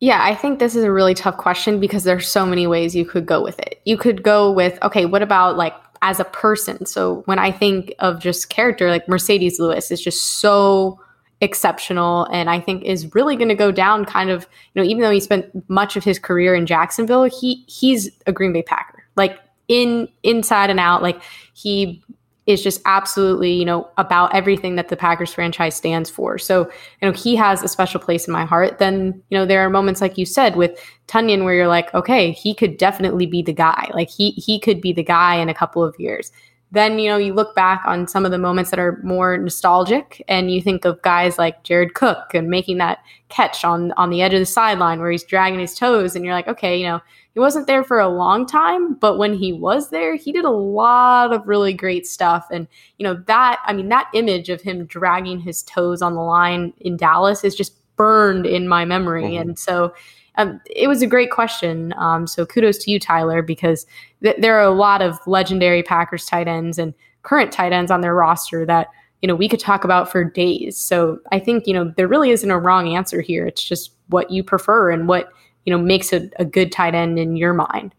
Yeah, 0.02 0.22
I 0.22 0.36
think 0.36 0.60
this 0.60 0.76
is 0.76 0.84
a 0.84 0.92
really 0.92 1.14
tough 1.14 1.38
question 1.38 1.80
because 1.80 2.04
there's 2.04 2.28
so 2.28 2.46
many 2.46 2.68
ways 2.68 2.96
you 2.96 3.06
could 3.06 3.26
go 3.26 3.42
with 3.42 3.58
it. 3.60 3.82
You 3.86 3.98
could 3.98 4.24
go 4.24 4.52
with, 4.52 4.78
okay, 4.84 5.06
what 5.06 5.22
about 5.22 5.56
like 5.56 5.74
as 6.02 6.20
a 6.20 6.26
person? 6.26 6.86
So 6.86 7.24
when 7.26 7.40
I 7.40 7.52
think 7.52 7.94
of 8.00 8.20
just 8.20 8.50
character, 8.50 8.90
like 8.90 9.06
Marcedes 9.08 9.58
Lewis 9.58 9.92
is 9.92 10.02
just 10.02 10.40
so 10.40 11.00
exceptional 11.42 12.26
and 12.26 12.50
I 12.50 12.60
think 12.60 12.84
is 12.84 13.14
really 13.16 13.36
going 13.36 13.50
to 13.50 13.56
go 13.56 13.72
down 13.72 14.06
kind 14.06 14.30
of, 14.30 14.48
you 14.74 14.82
know, 14.82 14.88
even 14.88 15.02
though 15.02 15.12
he 15.12 15.20
spent 15.20 15.70
much 15.70 15.96
of 15.96 16.04
his 16.04 16.20
career 16.20 16.56
in 16.56 16.66
Jacksonville, 16.66 17.24
he 17.24 17.64
he's 17.68 18.10
a 18.28 18.34
Green 18.34 18.52
Bay 18.52 18.64
Packer. 18.64 19.04
Like 19.16 19.40
in 19.68 20.10
inside 20.24 20.70
and 20.70 20.80
out, 20.80 21.02
like 21.02 21.22
he 21.54 22.04
is 22.48 22.62
just 22.62 22.82
absolutely, 22.86 23.52
you 23.54 23.66
know, 23.66 23.90
about 23.98 24.34
everything 24.36 24.76
that 24.76 24.90
the 24.90 24.96
Packers 24.96 25.34
franchise 25.34 25.76
stands 25.76 26.10
for. 26.10 26.38
So, 26.38 26.66
you 27.02 27.08
know, 27.08 27.12
he 27.12 27.36
has 27.36 27.64
a 27.64 27.68
special 27.68 28.00
place 28.00 28.28
in 28.28 28.34
my 28.34 28.46
heart. 28.46 28.78
Then, 28.78 29.22
you 29.30 29.38
know, 29.38 29.46
there 29.46 29.66
are 29.66 29.70
moments 29.70 30.02
like 30.02 30.18
you 30.18 30.26
said 30.26 30.56
with 30.56 30.80
Tonyan 31.08 31.44
where 31.44 31.56
you're 31.56 31.68
like, 31.68 31.94
okay, 31.94 32.32
he 32.32 32.54
could 32.54 32.78
definitely 32.78 33.26
be 33.26 33.42
the 33.42 33.54
guy. 33.54 33.90
Like 33.94 34.10
he 34.10 34.32
he 34.32 34.60
could 34.60 34.80
be 34.80 34.94
the 34.94 35.04
guy 35.04 35.36
in 35.36 35.50
a 35.50 35.54
couple 35.56 35.84
of 35.84 35.96
years. 35.98 36.32
Then, 36.76 37.00
you 37.00 37.10
know, 37.10 37.16
you 37.16 37.34
look 37.34 37.56
back 37.56 37.84
on 37.86 38.06
some 38.06 38.26
of 38.26 38.32
the 38.32 38.38
moments 38.38 38.70
that 38.70 38.80
are 38.80 39.00
more 39.02 39.38
nostalgic 39.38 40.22
and 40.28 40.52
you 40.52 40.62
think 40.62 40.84
of 40.84 41.02
guys 41.04 41.38
like 41.38 41.64
Jared 41.64 41.94
Cook 41.94 42.34
and 42.34 42.50
making 42.50 42.80
that 42.80 43.00
catch 43.30 43.64
on 43.64 43.94
on 43.94 44.10
the 44.10 44.22
edge 44.22 44.34
of 44.34 44.42
the 44.42 44.46
sideline 44.46 45.00
where 45.00 45.10
he's 45.10 45.24
dragging 45.24 45.60
his 45.60 45.74
toes 45.74 46.16
and 46.16 46.26
you're 46.26 46.34
like, 46.34 46.50
okay, 46.50 46.78
you 46.78 46.86
know, 46.86 47.00
he 47.34 47.40
wasn't 47.40 47.68
there 47.68 47.84
for 47.84 48.00
a 48.00 48.10
long 48.10 48.46
time, 48.46 48.94
but 48.96 49.18
when 49.18 49.34
he 49.34 49.54
was 49.54 49.90
there, 49.90 50.16
he 50.16 50.34
did 50.34 50.44
a 50.44 50.50
lot 50.50 51.34
of 51.34 51.48
really 51.48 51.72
great 51.72 52.06
stuff. 52.06 52.48
And, 52.52 52.68
you 52.98 53.06
know, 53.06 53.16
that, 53.28 53.62
I 53.66 53.72
mean, 53.72 53.88
that 53.90 54.10
image 54.14 54.50
of 54.50 54.62
him 54.62 54.86
dragging 54.86 55.40
his 55.40 55.64
toes 55.64 56.02
on 56.02 56.14
the 56.14 56.22
line 56.22 56.74
in 56.82 56.98
Dallas 56.98 57.46
is 57.46 57.56
just 57.56 57.74
burned 57.96 58.46
in 58.46 58.68
my 58.68 58.84
memory. 58.84 59.24
Mm-hmm. 59.24 59.50
And 59.50 59.60
so, 59.60 59.94
um, 60.38 60.62
it 60.76 60.88
was 60.88 61.02
a 61.02 61.08
great 61.08 61.32
question. 61.32 61.94
Um, 61.98 62.28
so 62.28 62.46
kudos 62.46 62.78
to 62.80 62.92
you, 62.92 63.00
Tyler, 63.00 63.42
because 63.42 63.86
th- 64.24 64.38
there 64.40 64.58
are 64.58 64.64
a 64.64 64.72
lot 64.74 65.02
of 65.02 65.18
legendary 65.28 65.84
Packers 65.84 66.26
tight 66.26 66.48
ends 66.48 66.78
and 66.78 66.94
current 67.24 67.52
tight 67.52 67.74
ends 67.74 67.92
on 67.92 68.02
their 68.02 68.16
roster 68.16 68.66
that 68.66 68.88
you 69.22 69.28
know 69.28 69.36
we 69.36 69.50
could 69.50 69.60
talk 69.60 69.84
about 69.84 70.12
for 70.12 70.24
days. 70.24 70.78
So 70.78 71.20
I 71.32 71.40
think 71.40 71.68
you 71.68 71.74
know 71.74 71.94
there 71.98 72.08
really 72.08 72.32
isn't 72.32 72.50
a 72.50 72.60
wrong 72.60 72.96
answer 72.96 73.22
here. 73.22 73.46
It's 73.46 73.64
just 73.64 73.92
what 74.08 74.30
you 74.32 74.44
prefer 74.44 74.92
and 74.92 75.08
what 75.08 75.32
you 75.66 75.72
know 75.72 75.82
makes 75.82 76.14
a, 76.14 76.30
a 76.38 76.46
good 76.46 76.72
tight 76.72 76.96
end 76.96 77.18
in 77.18 77.36
your 77.36 77.54
mind. 77.54 77.94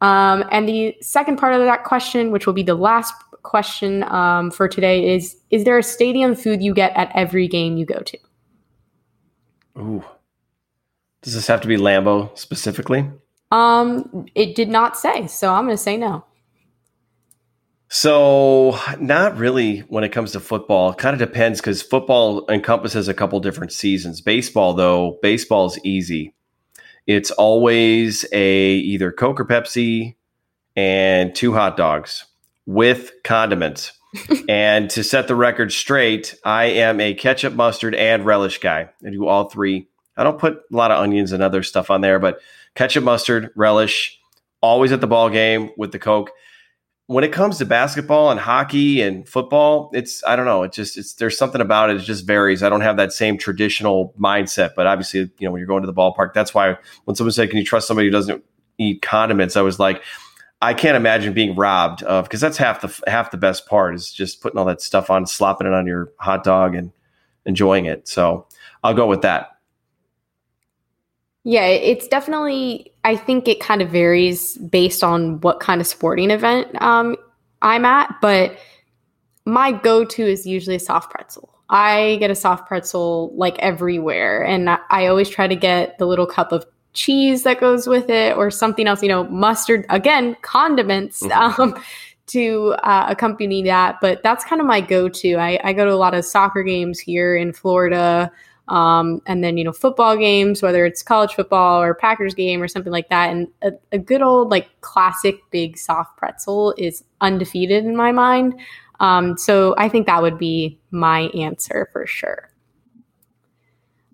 Um, 0.00 0.44
and 0.50 0.66
the 0.66 0.96
second 1.02 1.36
part 1.36 1.54
of 1.54 1.60
that 1.60 1.84
question, 1.84 2.30
which 2.30 2.46
will 2.46 2.54
be 2.54 2.62
the 2.62 2.74
last 2.74 3.14
question 3.42 4.02
um, 4.04 4.50
for 4.50 4.66
today, 4.66 5.14
is: 5.14 5.36
Is 5.50 5.64
there 5.64 5.78
a 5.78 5.82
stadium 5.82 6.34
food 6.34 6.62
you 6.62 6.74
get 6.74 6.92
at 6.96 7.10
every 7.14 7.46
game 7.46 7.76
you 7.76 7.84
go 7.84 8.00
to? 8.00 8.18
Ooh, 9.78 10.04
does 11.22 11.34
this 11.34 11.46
have 11.46 11.60
to 11.62 11.68
be 11.68 11.76
Lambeau 11.76 12.36
specifically? 12.38 13.10
Um, 13.50 14.26
it 14.34 14.54
did 14.54 14.68
not 14.68 14.96
say, 14.96 15.26
so 15.26 15.52
I'm 15.52 15.64
going 15.64 15.76
to 15.76 15.82
say 15.82 15.96
no. 15.96 16.24
So, 17.92 18.78
not 19.00 19.36
really 19.36 19.80
when 19.80 20.04
it 20.04 20.10
comes 20.10 20.32
to 20.32 20.40
football. 20.40 20.94
Kind 20.94 21.20
of 21.20 21.28
depends 21.28 21.60
because 21.60 21.82
football 21.82 22.48
encompasses 22.48 23.08
a 23.08 23.14
couple 23.14 23.40
different 23.40 23.72
seasons. 23.72 24.20
Baseball, 24.20 24.74
though, 24.74 25.18
baseball 25.22 25.66
is 25.66 25.80
easy 25.84 26.34
it's 27.10 27.32
always 27.32 28.24
a 28.32 28.74
either 28.74 29.10
Coke 29.10 29.40
or 29.40 29.44
Pepsi 29.44 30.14
and 30.76 31.34
two 31.34 31.52
hot 31.52 31.76
dogs 31.76 32.24
with 32.66 33.10
condiments. 33.24 33.92
and 34.48 34.90
to 34.90 35.02
set 35.02 35.26
the 35.26 35.34
record 35.34 35.72
straight, 35.72 36.36
I 36.44 36.66
am 36.66 37.00
a 37.00 37.14
ketchup, 37.14 37.54
mustard, 37.54 37.96
and 37.96 38.24
relish 38.24 38.58
guy. 38.58 38.90
I 39.04 39.10
do 39.10 39.26
all 39.26 39.48
three. 39.48 39.88
I 40.16 40.24
don't 40.24 40.38
put 40.38 40.54
a 40.54 40.76
lot 40.76 40.90
of 40.90 40.98
onions 40.98 41.32
and 41.32 41.42
other 41.42 41.62
stuff 41.62 41.90
on 41.90 42.00
there, 42.00 42.18
but 42.18 42.40
ketchup, 42.74 43.04
mustard, 43.04 43.50
relish, 43.56 44.18
always 44.60 44.92
at 44.92 45.00
the 45.00 45.06
ball 45.06 45.30
game 45.30 45.70
with 45.76 45.92
the 45.92 45.98
Coke 45.98 46.30
when 47.10 47.24
it 47.24 47.32
comes 47.32 47.58
to 47.58 47.66
basketball 47.66 48.30
and 48.30 48.38
hockey 48.38 49.02
and 49.02 49.28
football, 49.28 49.90
it's 49.92 50.22
I 50.22 50.36
don't 50.36 50.44
know. 50.44 50.62
It 50.62 50.70
just 50.70 50.96
it's 50.96 51.14
there's 51.14 51.36
something 51.36 51.60
about 51.60 51.90
it. 51.90 51.96
It 51.96 52.04
just 52.04 52.24
varies. 52.24 52.62
I 52.62 52.68
don't 52.68 52.82
have 52.82 52.98
that 52.98 53.12
same 53.12 53.36
traditional 53.36 54.14
mindset. 54.16 54.76
But 54.76 54.86
obviously, 54.86 55.22
you 55.22 55.30
know, 55.40 55.50
when 55.50 55.58
you're 55.58 55.66
going 55.66 55.82
to 55.82 55.88
the 55.88 55.92
ballpark, 55.92 56.34
that's 56.34 56.54
why 56.54 56.76
when 57.06 57.16
someone 57.16 57.32
said, 57.32 57.50
"Can 57.50 57.58
you 57.58 57.64
trust 57.64 57.88
somebody 57.88 58.06
who 58.06 58.12
doesn't 58.12 58.44
eat 58.78 59.02
condiments?" 59.02 59.56
I 59.56 59.62
was 59.62 59.80
like, 59.80 60.04
I 60.62 60.72
can't 60.72 60.96
imagine 60.96 61.32
being 61.32 61.56
robbed 61.56 62.04
of 62.04 62.26
because 62.26 62.40
that's 62.40 62.56
half 62.56 62.80
the 62.80 63.10
half 63.10 63.32
the 63.32 63.38
best 63.38 63.66
part 63.66 63.96
is 63.96 64.12
just 64.12 64.40
putting 64.40 64.56
all 64.56 64.66
that 64.66 64.80
stuff 64.80 65.10
on, 65.10 65.26
slopping 65.26 65.66
it 65.66 65.72
on 65.72 65.88
your 65.88 66.12
hot 66.20 66.44
dog, 66.44 66.76
and 66.76 66.92
enjoying 67.44 67.86
it. 67.86 68.06
So 68.06 68.46
I'll 68.84 68.94
go 68.94 69.08
with 69.08 69.22
that. 69.22 69.48
Yeah, 71.44 71.64
it's 71.64 72.06
definitely, 72.06 72.92
I 73.04 73.16
think 73.16 73.48
it 73.48 73.60
kind 73.60 73.80
of 73.80 73.90
varies 73.90 74.58
based 74.58 75.02
on 75.02 75.40
what 75.40 75.58
kind 75.58 75.80
of 75.80 75.86
sporting 75.86 76.30
event 76.30 76.68
um, 76.82 77.16
I'm 77.62 77.84
at, 77.86 78.14
but 78.20 78.58
my 79.46 79.72
go 79.72 80.04
to 80.04 80.22
is 80.22 80.46
usually 80.46 80.76
a 80.76 80.80
soft 80.80 81.10
pretzel. 81.10 81.54
I 81.70 82.16
get 82.20 82.30
a 82.30 82.34
soft 82.34 82.66
pretzel 82.68 83.32
like 83.36 83.58
everywhere, 83.60 84.44
and 84.44 84.68
I 84.68 85.06
always 85.06 85.30
try 85.30 85.46
to 85.46 85.56
get 85.56 85.96
the 85.98 86.06
little 86.06 86.26
cup 86.26 86.52
of 86.52 86.66
cheese 86.92 87.44
that 87.44 87.60
goes 87.60 87.86
with 87.86 88.10
it 88.10 88.36
or 88.36 88.50
something 88.50 88.86
else, 88.86 89.02
you 89.02 89.08
know, 89.08 89.24
mustard, 89.24 89.86
again, 89.88 90.36
condiments. 90.42 91.22
Mm-hmm. 91.22 91.62
Um, 91.74 91.82
to 92.26 92.76
uh, 92.84 93.06
accompany 93.08 93.60
that, 93.64 93.96
but 94.00 94.22
that's 94.22 94.44
kind 94.44 94.60
of 94.60 94.66
my 94.68 94.80
go-to. 94.80 95.34
I, 95.34 95.58
I 95.64 95.72
go 95.72 95.84
to 95.84 95.92
a 95.92 95.96
lot 95.96 96.14
of 96.14 96.24
soccer 96.24 96.62
games 96.62 97.00
here 97.00 97.34
in 97.34 97.52
Florida, 97.52 98.30
um, 98.70 99.20
and 99.26 99.44
then, 99.44 99.58
you 99.58 99.64
know, 99.64 99.72
football 99.72 100.16
games, 100.16 100.62
whether 100.62 100.86
it's 100.86 101.02
college 101.02 101.34
football 101.34 101.82
or 101.82 101.92
Packers 101.92 102.34
game 102.34 102.62
or 102.62 102.68
something 102.68 102.92
like 102.92 103.08
that. 103.10 103.30
And 103.30 103.48
a, 103.62 103.72
a 103.92 103.98
good 103.98 104.22
old, 104.22 104.50
like, 104.50 104.68
classic 104.80 105.36
big 105.50 105.76
soft 105.76 106.16
pretzel 106.16 106.74
is 106.78 107.04
undefeated 107.20 107.84
in 107.84 107.96
my 107.96 108.12
mind. 108.12 108.54
Um, 109.00 109.36
so 109.36 109.74
I 109.76 109.88
think 109.88 110.06
that 110.06 110.22
would 110.22 110.38
be 110.38 110.78
my 110.90 111.22
answer 111.34 111.88
for 111.92 112.06
sure. 112.06 112.50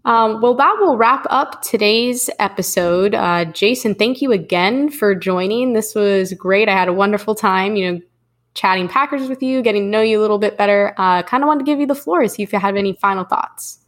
Um, 0.07 0.41
well, 0.41 0.55
that 0.55 0.77
will 0.79 0.97
wrap 0.97 1.27
up 1.31 1.63
today's 1.63 2.31
episode. 2.39 3.13
Uh, 3.13 3.45
Jason, 3.47 3.95
thank 3.97 4.23
you 4.23 4.31
again 4.31 4.89
for 4.89 5.17
joining. 5.17 5.73
This 5.73 5.97
was 5.97 6.33
great. 6.33 6.69
I 6.69 6.73
had 6.73 6.87
a 6.87 6.93
wonderful 6.93 7.35
time, 7.35 7.75
you 7.75 7.93
know, 7.93 8.01
chatting 8.55 8.89
Packers 8.89 9.29
with 9.29 9.43
you, 9.43 9.63
getting 9.63 9.83
to 9.83 9.89
know 9.89 10.01
you 10.01 10.19
a 10.19 10.23
little 10.23 10.39
bit 10.39 10.57
better. 10.57 10.95
Uh, 10.97 11.25
kind 11.25 11.43
of 11.43 11.49
wanted 11.49 11.67
to 11.67 11.71
give 11.71 11.81
you 11.81 11.87
the 11.87 11.95
floor, 11.95 12.27
see 12.29 12.45
if 12.45 12.53
you 12.53 12.59
have 12.61 12.77
any 12.77 12.95
final 12.95 13.25
thoughts. 13.25 13.85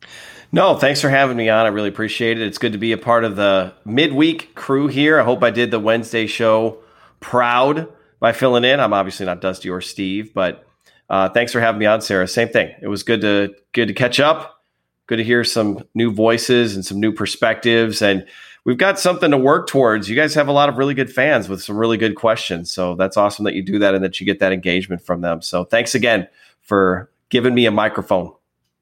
No, 0.50 0.76
thanks 0.76 1.02
for 1.02 1.10
having 1.10 1.36
me 1.36 1.50
on. 1.50 1.66
I 1.66 1.68
really 1.68 1.90
appreciate 1.90 2.40
it. 2.40 2.46
It's 2.46 2.56
good 2.56 2.72
to 2.72 2.78
be 2.78 2.92
a 2.92 2.98
part 2.98 3.24
of 3.24 3.36
the 3.36 3.74
midweek 3.84 4.54
crew 4.54 4.88
here. 4.88 5.20
I 5.20 5.24
hope 5.24 5.42
I 5.42 5.50
did 5.50 5.70
the 5.70 5.78
Wednesday 5.78 6.26
show 6.26 6.78
proud 7.20 7.88
by 8.18 8.32
filling 8.32 8.64
in. 8.64 8.80
I'm 8.80 8.94
obviously 8.94 9.26
not 9.26 9.42
Dusty 9.42 9.68
or 9.68 9.82
Steve, 9.82 10.32
but 10.32 10.66
uh, 11.10 11.28
thanks 11.28 11.52
for 11.52 11.60
having 11.60 11.78
me 11.78 11.84
on, 11.84 12.00
Sarah. 12.00 12.26
Same 12.26 12.48
thing. 12.48 12.74
It 12.80 12.88
was 12.88 13.02
good 13.02 13.20
to 13.20 13.54
good 13.72 13.88
to 13.88 13.94
catch 13.94 14.20
up. 14.20 14.62
Good 15.06 15.18
to 15.18 15.24
hear 15.24 15.44
some 15.44 15.84
new 15.94 16.12
voices 16.12 16.74
and 16.74 16.84
some 16.84 16.98
new 16.98 17.12
perspectives, 17.12 18.00
and 18.02 18.26
we've 18.64 18.76
got 18.76 18.98
something 18.98 19.30
to 19.30 19.38
work 19.38 19.66
towards. 19.66 20.08
You 20.08 20.16
guys 20.16 20.34
have 20.34 20.48
a 20.48 20.52
lot 20.52 20.68
of 20.68 20.76
really 20.76 20.94
good 20.94 21.10
fans 21.10 21.48
with 21.48 21.62
some 21.62 21.76
really 21.76 21.96
good 21.96 22.14
questions, 22.14 22.70
so 22.70 22.94
that's 22.94 23.16
awesome 23.16 23.44
that 23.44 23.54
you 23.54 23.62
do 23.62 23.78
that 23.78 23.94
and 23.94 24.04
that 24.04 24.20
you 24.20 24.26
get 24.26 24.38
that 24.40 24.52
engagement 24.52 25.02
from 25.02 25.22
them. 25.22 25.40
So 25.40 25.64
thanks 25.64 25.94
again 25.94 26.28
for 26.60 27.10
giving 27.30 27.54
me 27.54 27.64
a 27.64 27.70
microphone 27.70 28.32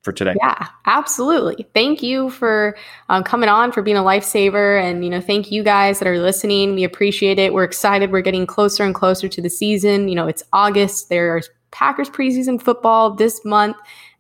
for 0.07 0.13
today. 0.13 0.35
Yeah, 0.41 0.69
absolutely. 0.87 1.67
Thank 1.75 2.03
you 2.03 2.31
for 2.31 2.79
um, 3.11 3.25
coming 3.25 3.51
on, 3.51 3.73
for 3.73 3.83
being 3.83 3.97
a 3.99 4.03
lifesaver. 4.03 4.81
And, 4.83 5.05
you 5.05 5.11
know, 5.11 5.21
thank 5.21 5.51
you 5.51 5.63
guys 5.63 5.99
that 5.99 6.09
are 6.09 6.19
listening. 6.19 6.75
We 6.75 6.85
appreciate 6.85 7.39
it. 7.39 7.53
We're 7.53 7.65
excited. 7.65 8.13
We're 8.13 8.23
getting 8.23 8.47
closer 8.47 8.85
and 8.85 8.95
closer 8.95 9.29
to 9.29 9.43
the 9.43 9.51
season. 9.51 10.09
You 10.09 10.15
know, 10.15 10.29
it's 10.29 10.45
August. 10.53 11.11
There's 11.11 11.51
Packers 11.73 12.09
preseason 12.09 12.63
football 12.63 13.15
this 13.15 13.45
month 13.45 13.77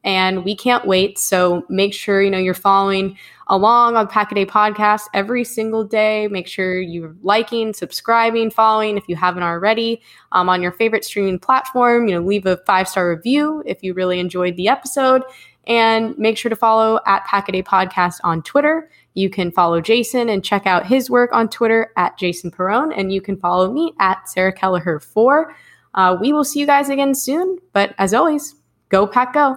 and 0.07 0.45
we 0.45 0.55
can't 0.55 0.87
wait. 0.87 1.19
So 1.19 1.65
make 1.69 1.93
sure 1.93 2.23
you 2.23 2.31
know 2.31 2.39
you're 2.39 2.55
following 2.55 3.19
along 3.49 3.97
on 3.97 4.07
Pack 4.07 4.33
a 4.33 4.37
Day 4.37 4.47
podcast 4.47 5.03
every 5.13 5.43
single 5.43 5.85
day. 5.85 6.29
Make 6.29 6.47
sure 6.47 6.81
you're 6.81 7.15
liking, 7.23 7.75
subscribing, 7.75 8.51
following 8.51 8.97
if 8.97 9.09
you 9.09 9.17
haven't 9.17 9.43
already 9.43 10.01
um, 10.33 10.49
on 10.49 10.63
your 10.63 10.73
favorite 10.73 11.05
streaming 11.05 11.41
platform. 11.41 12.09
You 12.09 12.15
know, 12.15 12.27
leave 12.27 12.47
a 12.47 12.57
five 12.59 12.89
star 12.89 13.11
review 13.11 13.63
if 13.67 13.83
you 13.83 13.95
really 13.95 14.21
enjoyed 14.21 14.57
the 14.57 14.69
episode, 14.69 15.23
and 15.67 16.17
make 16.19 16.39
sure 16.39 16.49
to 16.49 16.57
follow 16.57 17.01
at 17.07 17.25
Pack 17.25 17.49
a 17.49 17.63
Podcast 17.63 18.19
on 18.25 18.43
Twitter. 18.43 18.91
You 19.15 19.31
can 19.31 19.51
follow 19.51 19.81
Jason 19.81 20.29
and 20.29 20.45
check 20.45 20.67
out 20.67 20.87
his 20.87 21.11
work 21.11 21.33
on 21.33 21.49
Twitter 21.49 21.93
at 21.97 22.19
Jason 22.19 22.51
Perone, 22.51 22.93
and 22.97 23.13
you 23.13 23.21
can 23.21 23.37
follow 23.37 23.73
me 23.73 23.93
at 23.99 24.29
Sarah 24.29 24.53
Kelleher 24.53 25.01
4. 25.01 25.55
Uh, 25.95 26.17
we 26.21 26.33
will 26.33 26.45
see 26.45 26.61
you 26.61 26.67
guys 26.67 26.91
again 26.91 27.15
soon, 27.15 27.59
but 27.73 27.95
as 27.99 28.13
always, 28.13 28.55
go 28.91 29.07
Pack 29.07 29.33
Go. 29.33 29.57